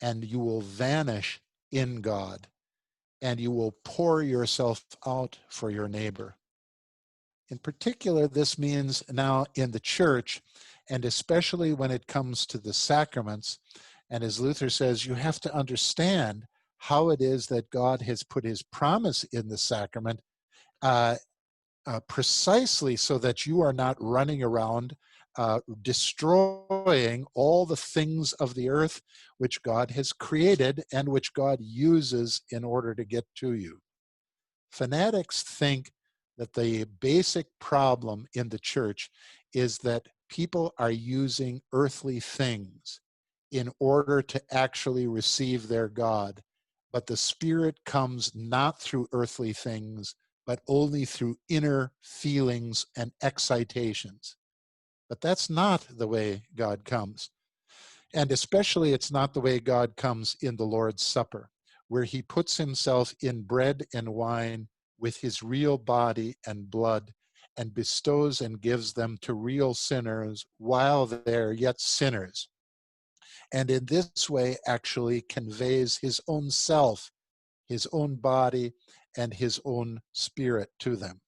and 0.00 0.24
you 0.24 0.38
will 0.38 0.60
vanish 0.60 1.40
in 1.70 2.00
God 2.00 2.48
and 3.22 3.40
you 3.40 3.50
will 3.50 3.76
pour 3.84 4.22
yourself 4.22 4.84
out 5.06 5.38
for 5.48 5.70
your 5.70 5.88
neighbor. 5.88 6.36
In 7.48 7.58
particular, 7.58 8.26
this 8.26 8.58
means 8.58 9.04
now 9.10 9.46
in 9.54 9.70
the 9.70 9.80
church, 9.80 10.42
and 10.90 11.04
especially 11.04 11.72
when 11.72 11.90
it 11.90 12.06
comes 12.06 12.46
to 12.46 12.58
the 12.58 12.72
sacraments. 12.72 13.58
And 14.10 14.22
as 14.22 14.40
Luther 14.40 14.70
says, 14.70 15.06
you 15.06 15.14
have 15.14 15.40
to 15.40 15.54
understand 15.54 16.44
how 16.78 17.10
it 17.10 17.20
is 17.20 17.46
that 17.46 17.70
God 17.70 18.02
has 18.02 18.22
put 18.22 18.44
his 18.44 18.62
promise 18.62 19.24
in 19.24 19.48
the 19.48 19.58
sacrament 19.58 20.20
uh, 20.82 21.16
uh, 21.86 22.00
precisely 22.08 22.96
so 22.96 23.18
that 23.18 23.46
you 23.46 23.60
are 23.60 23.72
not 23.72 23.96
running 24.00 24.42
around 24.42 24.96
uh, 25.38 25.60
destroying 25.82 27.26
all 27.34 27.66
the 27.66 27.76
things 27.76 28.32
of 28.34 28.54
the 28.54 28.68
earth 28.70 29.02
which 29.38 29.62
God 29.62 29.90
has 29.90 30.12
created 30.12 30.82
and 30.92 31.08
which 31.08 31.34
God 31.34 31.58
uses 31.60 32.40
in 32.50 32.64
order 32.64 32.94
to 32.94 33.04
get 33.04 33.26
to 33.36 33.52
you. 33.52 33.78
Fanatics 34.70 35.42
think 35.42 35.92
that 36.38 36.54
the 36.54 36.84
basic 37.00 37.46
problem 37.60 38.26
in 38.34 38.48
the 38.48 38.58
church 38.58 39.10
is 39.52 39.78
that 39.78 40.06
people 40.28 40.74
are 40.78 40.90
using 40.90 41.62
earthly 41.72 42.20
things 42.20 43.00
in 43.52 43.72
order 43.80 44.22
to 44.22 44.42
actually 44.52 45.06
receive 45.06 45.68
their 45.68 45.88
God. 45.88 46.42
But 46.92 47.06
the 47.06 47.16
Spirit 47.16 47.80
comes 47.86 48.32
not 48.34 48.80
through 48.80 49.08
earthly 49.12 49.52
things, 49.52 50.14
but 50.46 50.60
only 50.68 51.04
through 51.04 51.36
inner 51.48 51.92
feelings 52.02 52.86
and 52.96 53.12
excitations. 53.22 54.36
But 55.08 55.20
that's 55.20 55.50
not 55.50 55.86
the 55.90 56.08
way 56.08 56.42
God 56.56 56.84
comes. 56.84 57.30
And 58.14 58.32
especially, 58.32 58.92
it's 58.92 59.12
not 59.12 59.34
the 59.34 59.40
way 59.40 59.60
God 59.60 59.96
comes 59.96 60.36
in 60.42 60.56
the 60.56 60.64
Lord's 60.64 61.02
Supper. 61.04 61.50
where 61.88 62.04
he 62.04 62.22
puts 62.22 62.56
himself 62.56 63.14
in 63.20 63.42
bread 63.42 63.84
and 63.94 64.08
wine 64.08 64.68
with 64.98 65.18
his 65.18 65.42
real 65.42 65.78
body 65.78 66.36
and 66.46 66.70
blood 66.70 67.12
and 67.56 67.74
bestows 67.74 68.40
and 68.40 68.60
gives 68.60 68.92
them 68.92 69.18
to 69.22 69.34
real 69.34 69.74
sinners 69.74 70.46
while 70.58 71.06
they're 71.06 71.52
yet 71.52 71.80
sinners. 71.80 72.48
And 73.52 73.70
in 73.70 73.86
this 73.86 74.28
way, 74.28 74.56
actually 74.66 75.22
conveys 75.22 75.96
his 75.96 76.20
own 76.28 76.50
self, 76.50 77.10
his 77.66 77.86
own 77.92 78.16
body, 78.16 78.72
and 79.16 79.32
his 79.32 79.60
own 79.64 80.00
spirit 80.12 80.70
to 80.80 80.96
them. 80.96 81.20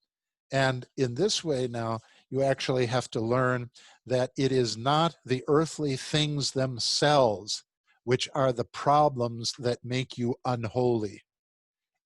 And 0.51 0.87
in 0.97 1.15
this 1.15 1.45
way, 1.45 1.69
now, 1.69 2.01
you 2.31 2.43
actually 2.43 2.87
have 2.87 3.11
to 3.11 3.21
learn 3.21 3.71
that 4.07 4.31
it 4.37 4.53
is 4.53 4.77
not 4.77 5.17
the 5.25 5.43
earthly 5.49 5.97
things 5.97 6.51
themselves 6.51 7.65
which 8.05 8.27
are 8.35 8.53
the 8.55 8.65
problems 8.65 9.53
that 9.59 9.85
make 9.85 10.17
you 10.17 10.35
unholy. 10.47 11.23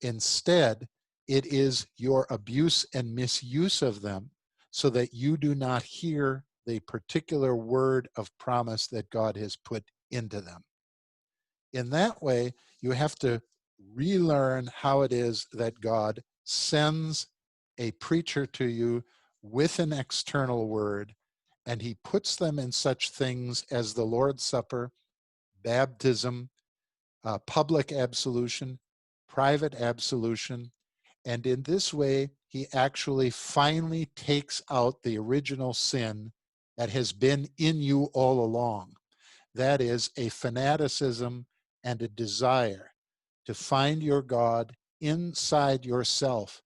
Instead, 0.01 0.89
it 1.29 1.47
is 1.47 1.87
your 1.97 2.27
abuse 2.31 2.85
and 2.95 3.15
misuse 3.15 3.83
of 3.83 4.03
them 4.03 4.31
so 4.71 4.91
that 4.91 5.15
you 5.15 5.37
do 5.37 5.55
not 5.55 5.83
hear 5.83 6.45
the 6.67 6.81
particular 6.81 7.55
word 7.55 8.09
of 8.17 8.37
promise 8.39 8.87
that 8.89 9.11
God 9.11 9.37
has 9.37 9.57
put 9.57 9.85
into 10.11 10.41
them. 10.41 10.63
In 11.73 11.91
that 11.91 12.23
way, 12.23 12.53
you 12.81 12.93
have 12.93 13.15
to 13.17 13.41
relearn 13.95 14.71
how 14.75 15.03
it 15.03 15.13
is 15.13 15.47
that 15.53 15.81
God 15.81 16.23
sends 16.45 17.27
a 17.79 17.93
preacher 17.93 18.47
to 18.47 18.65
you 18.65 19.03
with 19.43 19.79
an 19.79 19.93
external 19.93 20.69
word, 20.69 21.15
and 21.67 21.83
he 21.83 21.97
puts 22.05 22.37
them 22.37 22.59
in 22.59 22.73
such 22.73 23.11
things 23.11 23.65
as 23.71 23.95
the 23.95 24.05
Lord's 24.05 24.45
Supper, 24.45 24.93
baptism, 25.63 26.51
uh, 27.25 27.39
public 27.39 27.93
absolution, 27.93 28.79
private 29.29 29.75
absolution, 29.75 30.71
and 31.25 31.47
in 31.47 31.63
this 31.63 31.95
way, 31.95 32.31
he 32.49 32.67
actually 32.73 33.31
finally 33.31 34.07
takes 34.17 34.63
out 34.71 35.03
the 35.03 35.19
original 35.19 35.73
sin 35.73 36.33
that 36.77 36.91
has 36.91 37.13
been 37.13 37.49
in 37.59 37.81
you 37.81 38.05
all 38.13 38.45
along. 38.45 38.95
That 39.55 39.81
is 39.81 40.11
a 40.17 40.29
fanaticism 40.29 41.47
and 41.85 42.03
a 42.03 42.09
desire 42.09 42.93
to 43.47 43.55
find 43.55 44.03
your 44.03 44.23
God 44.23 44.73
inside 45.01 45.85
yourself 45.85 46.63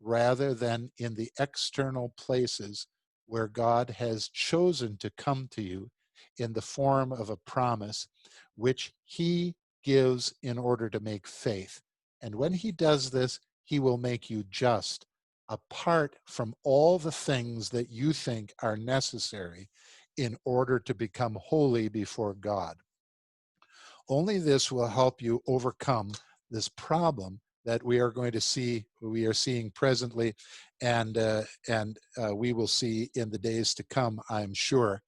rather 0.00 0.54
than 0.54 0.90
in 0.98 1.14
the 1.14 1.30
external 1.38 2.12
places 2.16 2.86
where 3.26 3.48
God 3.48 3.90
has 3.90 4.28
chosen 4.28 4.96
to 4.98 5.10
come 5.16 5.48
to 5.52 5.62
you 5.62 5.90
in 6.38 6.52
the 6.52 6.62
form 6.62 7.12
of 7.12 7.30
a 7.30 7.36
promise, 7.36 8.08
which 8.56 8.92
He 9.04 9.54
gives 9.82 10.34
in 10.42 10.58
order 10.58 10.88
to 10.90 11.00
make 11.00 11.26
faith. 11.26 11.80
And 12.20 12.34
when 12.34 12.52
He 12.52 12.72
does 12.72 13.10
this, 13.10 13.40
He 13.72 13.80
will 13.80 13.96
make 13.96 14.28
you 14.28 14.44
just 14.50 15.06
apart 15.48 16.16
from 16.26 16.54
all 16.62 16.98
the 16.98 17.10
things 17.10 17.70
that 17.70 17.88
you 17.88 18.12
think 18.12 18.52
are 18.60 18.76
necessary 18.76 19.70
in 20.18 20.36
order 20.44 20.78
to 20.80 20.94
become 20.94 21.38
holy 21.42 21.88
before 21.88 22.34
God. 22.34 22.76
Only 24.10 24.36
this 24.36 24.70
will 24.70 24.88
help 24.88 25.22
you 25.22 25.40
overcome 25.46 26.12
this 26.50 26.68
problem 26.68 27.40
that 27.64 27.82
we 27.82 27.98
are 27.98 28.10
going 28.10 28.32
to 28.32 28.42
see, 28.42 28.84
we 29.00 29.24
are 29.24 29.32
seeing 29.32 29.70
presently, 29.70 30.34
and 30.82 31.16
uh, 31.16 31.44
and 31.66 31.96
uh, 32.22 32.36
we 32.36 32.52
will 32.52 32.66
see 32.66 33.08
in 33.14 33.30
the 33.30 33.38
days 33.38 33.72
to 33.76 33.84
come. 33.84 34.20
I'm 34.28 34.52
sure. 34.52 35.00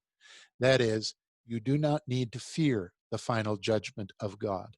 That 0.59 0.81
is, 0.81 1.13
you 1.45 1.59
do 1.59 1.77
not 1.77 2.01
need 2.07 2.31
to 2.31 2.39
fear 2.39 2.93
the 3.11 3.19
final 3.19 3.57
judgment 3.57 4.11
of 4.19 4.39
God. 4.39 4.75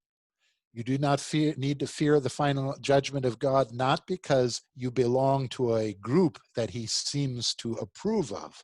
You 0.78 0.84
do 0.84 1.00
not 1.00 1.20
fear, 1.20 1.56
need 1.58 1.80
to 1.80 1.88
fear 1.88 2.20
the 2.20 2.30
final 2.30 2.78
judgment 2.80 3.26
of 3.26 3.40
God, 3.40 3.72
not 3.72 4.06
because 4.06 4.62
you 4.76 4.92
belong 4.92 5.50
to 5.50 5.76
a 5.76 5.94
group 5.94 6.38
that 6.56 6.70
He 6.70 6.86
seems 6.86 7.56
to 7.56 7.74
approve 7.82 8.32
of, 8.32 8.64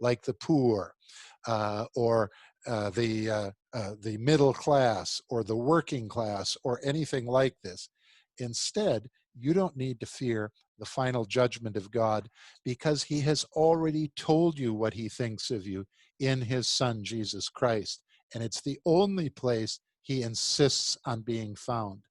like 0.00 0.22
the 0.22 0.34
poor, 0.34 0.94
uh, 1.46 1.84
or 1.94 2.32
uh, 2.66 2.90
the 2.90 3.30
uh, 3.30 3.50
uh 3.72 3.92
the 4.00 4.16
middle 4.16 4.52
class, 4.52 5.20
or 5.30 5.44
the 5.44 5.56
working 5.56 6.08
class, 6.08 6.56
or 6.64 6.80
anything 6.82 7.26
like 7.26 7.54
this. 7.62 7.88
Instead, 8.38 9.08
you 9.38 9.54
don't 9.54 9.76
need 9.76 10.00
to 10.00 10.06
fear 10.06 10.50
the 10.80 10.84
final 10.84 11.24
judgment 11.24 11.76
of 11.76 11.92
God 11.92 12.28
because 12.64 13.04
He 13.04 13.20
has 13.20 13.44
already 13.52 14.10
told 14.16 14.58
you 14.58 14.74
what 14.74 14.94
He 14.94 15.08
thinks 15.08 15.48
of 15.52 15.64
you 15.64 15.84
in 16.18 16.40
His 16.40 16.68
Son, 16.68 17.04
Jesus 17.04 17.48
Christ. 17.48 18.02
And 18.34 18.42
it's 18.42 18.62
the 18.62 18.80
only 18.84 19.28
place 19.28 19.78
He 20.02 20.22
insists 20.22 20.98
on 21.04 21.22
being 21.22 21.54
found. 21.54 22.02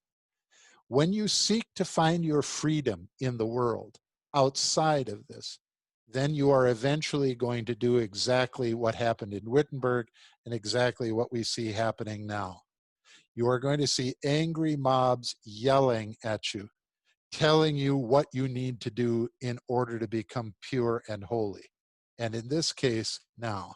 When 0.87 1.13
you 1.13 1.27
seek 1.27 1.65
to 1.75 1.85
find 1.85 2.25
your 2.25 2.41
freedom 2.41 3.09
in 3.19 3.37
the 3.37 3.45
world 3.45 3.97
outside 4.35 5.09
of 5.09 5.27
this, 5.27 5.59
then 6.07 6.33
you 6.33 6.49
are 6.51 6.67
eventually 6.67 7.35
going 7.35 7.63
to 7.65 7.75
do 7.75 7.97
exactly 7.97 8.73
what 8.73 8.95
happened 8.95 9.33
in 9.33 9.49
Wittenberg 9.49 10.07
and 10.45 10.53
exactly 10.53 11.11
what 11.11 11.31
we 11.31 11.43
see 11.43 11.71
happening 11.71 12.25
now 12.25 12.61
you 13.35 13.47
are 13.47 13.59
going 13.59 13.79
to 13.79 13.87
see 13.87 14.15
angry 14.25 14.75
mobs 14.75 15.35
yelling 15.45 16.15
at 16.23 16.53
you, 16.53 16.69
telling 17.31 17.77
you 17.77 17.95
what 17.95 18.27
you 18.33 18.47
need 18.47 18.81
to 18.81 18.91
do 18.91 19.29
in 19.41 19.57
order 19.67 19.97
to 19.99 20.07
become 20.07 20.53
pure 20.61 21.01
and 21.07 21.23
holy. 21.23 21.65
And 22.19 22.35
in 22.35 22.49
this 22.49 22.73
case, 22.73 23.19
now, 23.37 23.75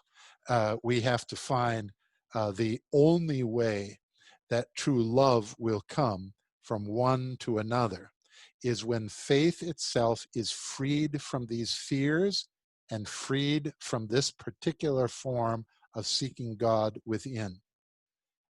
uh, 0.49 0.78
we 0.84 1.01
have 1.01 1.26
to 1.28 1.36
find 1.36 1.91
uh, 2.34 2.51
the 2.51 2.80
only 2.93 3.43
way 3.43 3.99
that 4.50 4.68
true 4.76 5.04
love 5.04 5.56
will 5.58 5.82
come 5.88 6.34
from 6.62 6.86
one 6.86 7.38
to 7.39 7.60
another 7.60 8.12
is 8.64 8.84
when 8.84 9.08
faith 9.10 9.62
itself 9.62 10.26
is 10.34 10.52
freed 10.52 11.22
from 11.22 11.46
these 11.46 11.74
fears 11.74 12.48
and 12.89 13.08
freed 13.08 13.74
from 13.80 14.08
this 14.08 14.32
particular 14.32 15.08
form 15.08 15.66
of 15.93 16.06
seeking 16.06 16.56
God 16.56 17.00
within. 17.06 17.60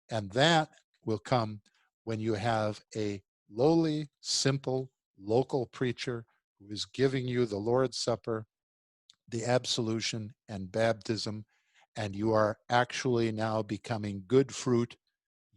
And 0.10 0.32
that 0.32 0.70
will 1.06 1.20
come 1.20 1.62
when 2.04 2.20
you 2.20 2.34
have 2.34 2.82
a 2.96 3.22
lowly, 3.52 4.10
simple, 4.22 4.90
local 5.20 5.68
preacher 5.68 6.26
who 6.60 6.72
is 6.72 6.86
giving 6.86 7.28
you 7.28 7.46
the 7.46 7.58
Lord's 7.58 7.98
Supper, 7.98 8.46
the 9.28 9.46
absolution, 9.46 10.34
and 10.48 10.72
baptism, 10.72 11.46
and 11.96 12.16
you 12.16 12.34
are 12.34 12.58
actually 12.70 13.32
now 13.32 13.62
becoming 13.62 14.24
good 14.28 14.54
fruit, 14.54 14.98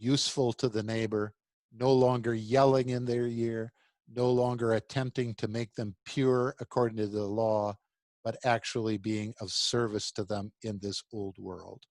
useful 0.03 0.53
to 0.55 0.68
the 0.68 0.82
neighbor, 0.82 1.32
no 1.78 1.92
longer 1.92 2.34
yelling 2.34 2.88
in 2.90 3.05
their 3.05 3.26
ear, 3.26 3.72
no 4.14 4.30
longer 4.30 4.74
attempting 4.74 5.34
to 5.36 5.48
make 5.48 5.72
them 5.74 5.94
pure 6.05 6.55
according 6.61 6.98
to 6.98 7.07
the 7.07 7.24
law, 7.24 7.74
but 8.24 8.36
actually 8.44 8.98
being 8.98 9.32
of 9.40 9.50
service 9.50 10.11
to 10.12 10.24
them 10.24 10.53
in 10.62 10.78
this 10.82 11.03
old 11.12 11.36
world. 11.38 11.82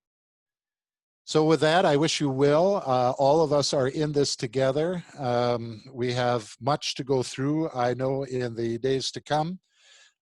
So 1.23 1.45
with 1.45 1.61
that, 1.61 1.85
I 1.85 1.95
wish 1.95 2.19
you 2.19 2.29
will. 2.29 2.83
Uh, 2.85 3.11
all 3.17 3.41
of 3.41 3.53
us 3.53 3.73
are 3.73 3.87
in 3.87 4.11
this 4.11 4.35
together. 4.35 5.03
Um, 5.17 5.81
we 5.93 6.11
have 6.13 6.53
much 6.59 6.95
to 6.95 7.03
go 7.03 7.23
through, 7.23 7.69
I 7.69 7.93
know, 7.93 8.23
in 8.23 8.55
the 8.55 8.77
days 8.79 9.11
to 9.11 9.21
come. 9.21 9.59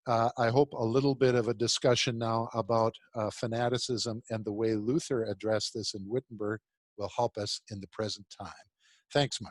Uh, 0.06 0.30
I 0.38 0.48
hope 0.48 0.72
a 0.72 0.84
little 0.84 1.14
bit 1.14 1.34
of 1.34 1.48
a 1.48 1.54
discussion 1.54 2.18
now 2.18 2.48
about 2.54 2.94
uh, 3.14 3.30
fanaticism 3.30 4.22
and 4.30 4.44
the 4.44 4.52
way 4.52 4.74
Luther 4.74 5.24
addressed 5.24 5.74
this 5.74 5.94
in 5.94 6.02
Wittenberg 6.06 6.60
will 7.00 7.12
help 7.16 7.38
us 7.38 7.62
in 7.72 7.80
the 7.80 7.88
present 7.88 8.26
time. 8.40 8.52
Thanks 9.12 9.40
much. 9.40 9.48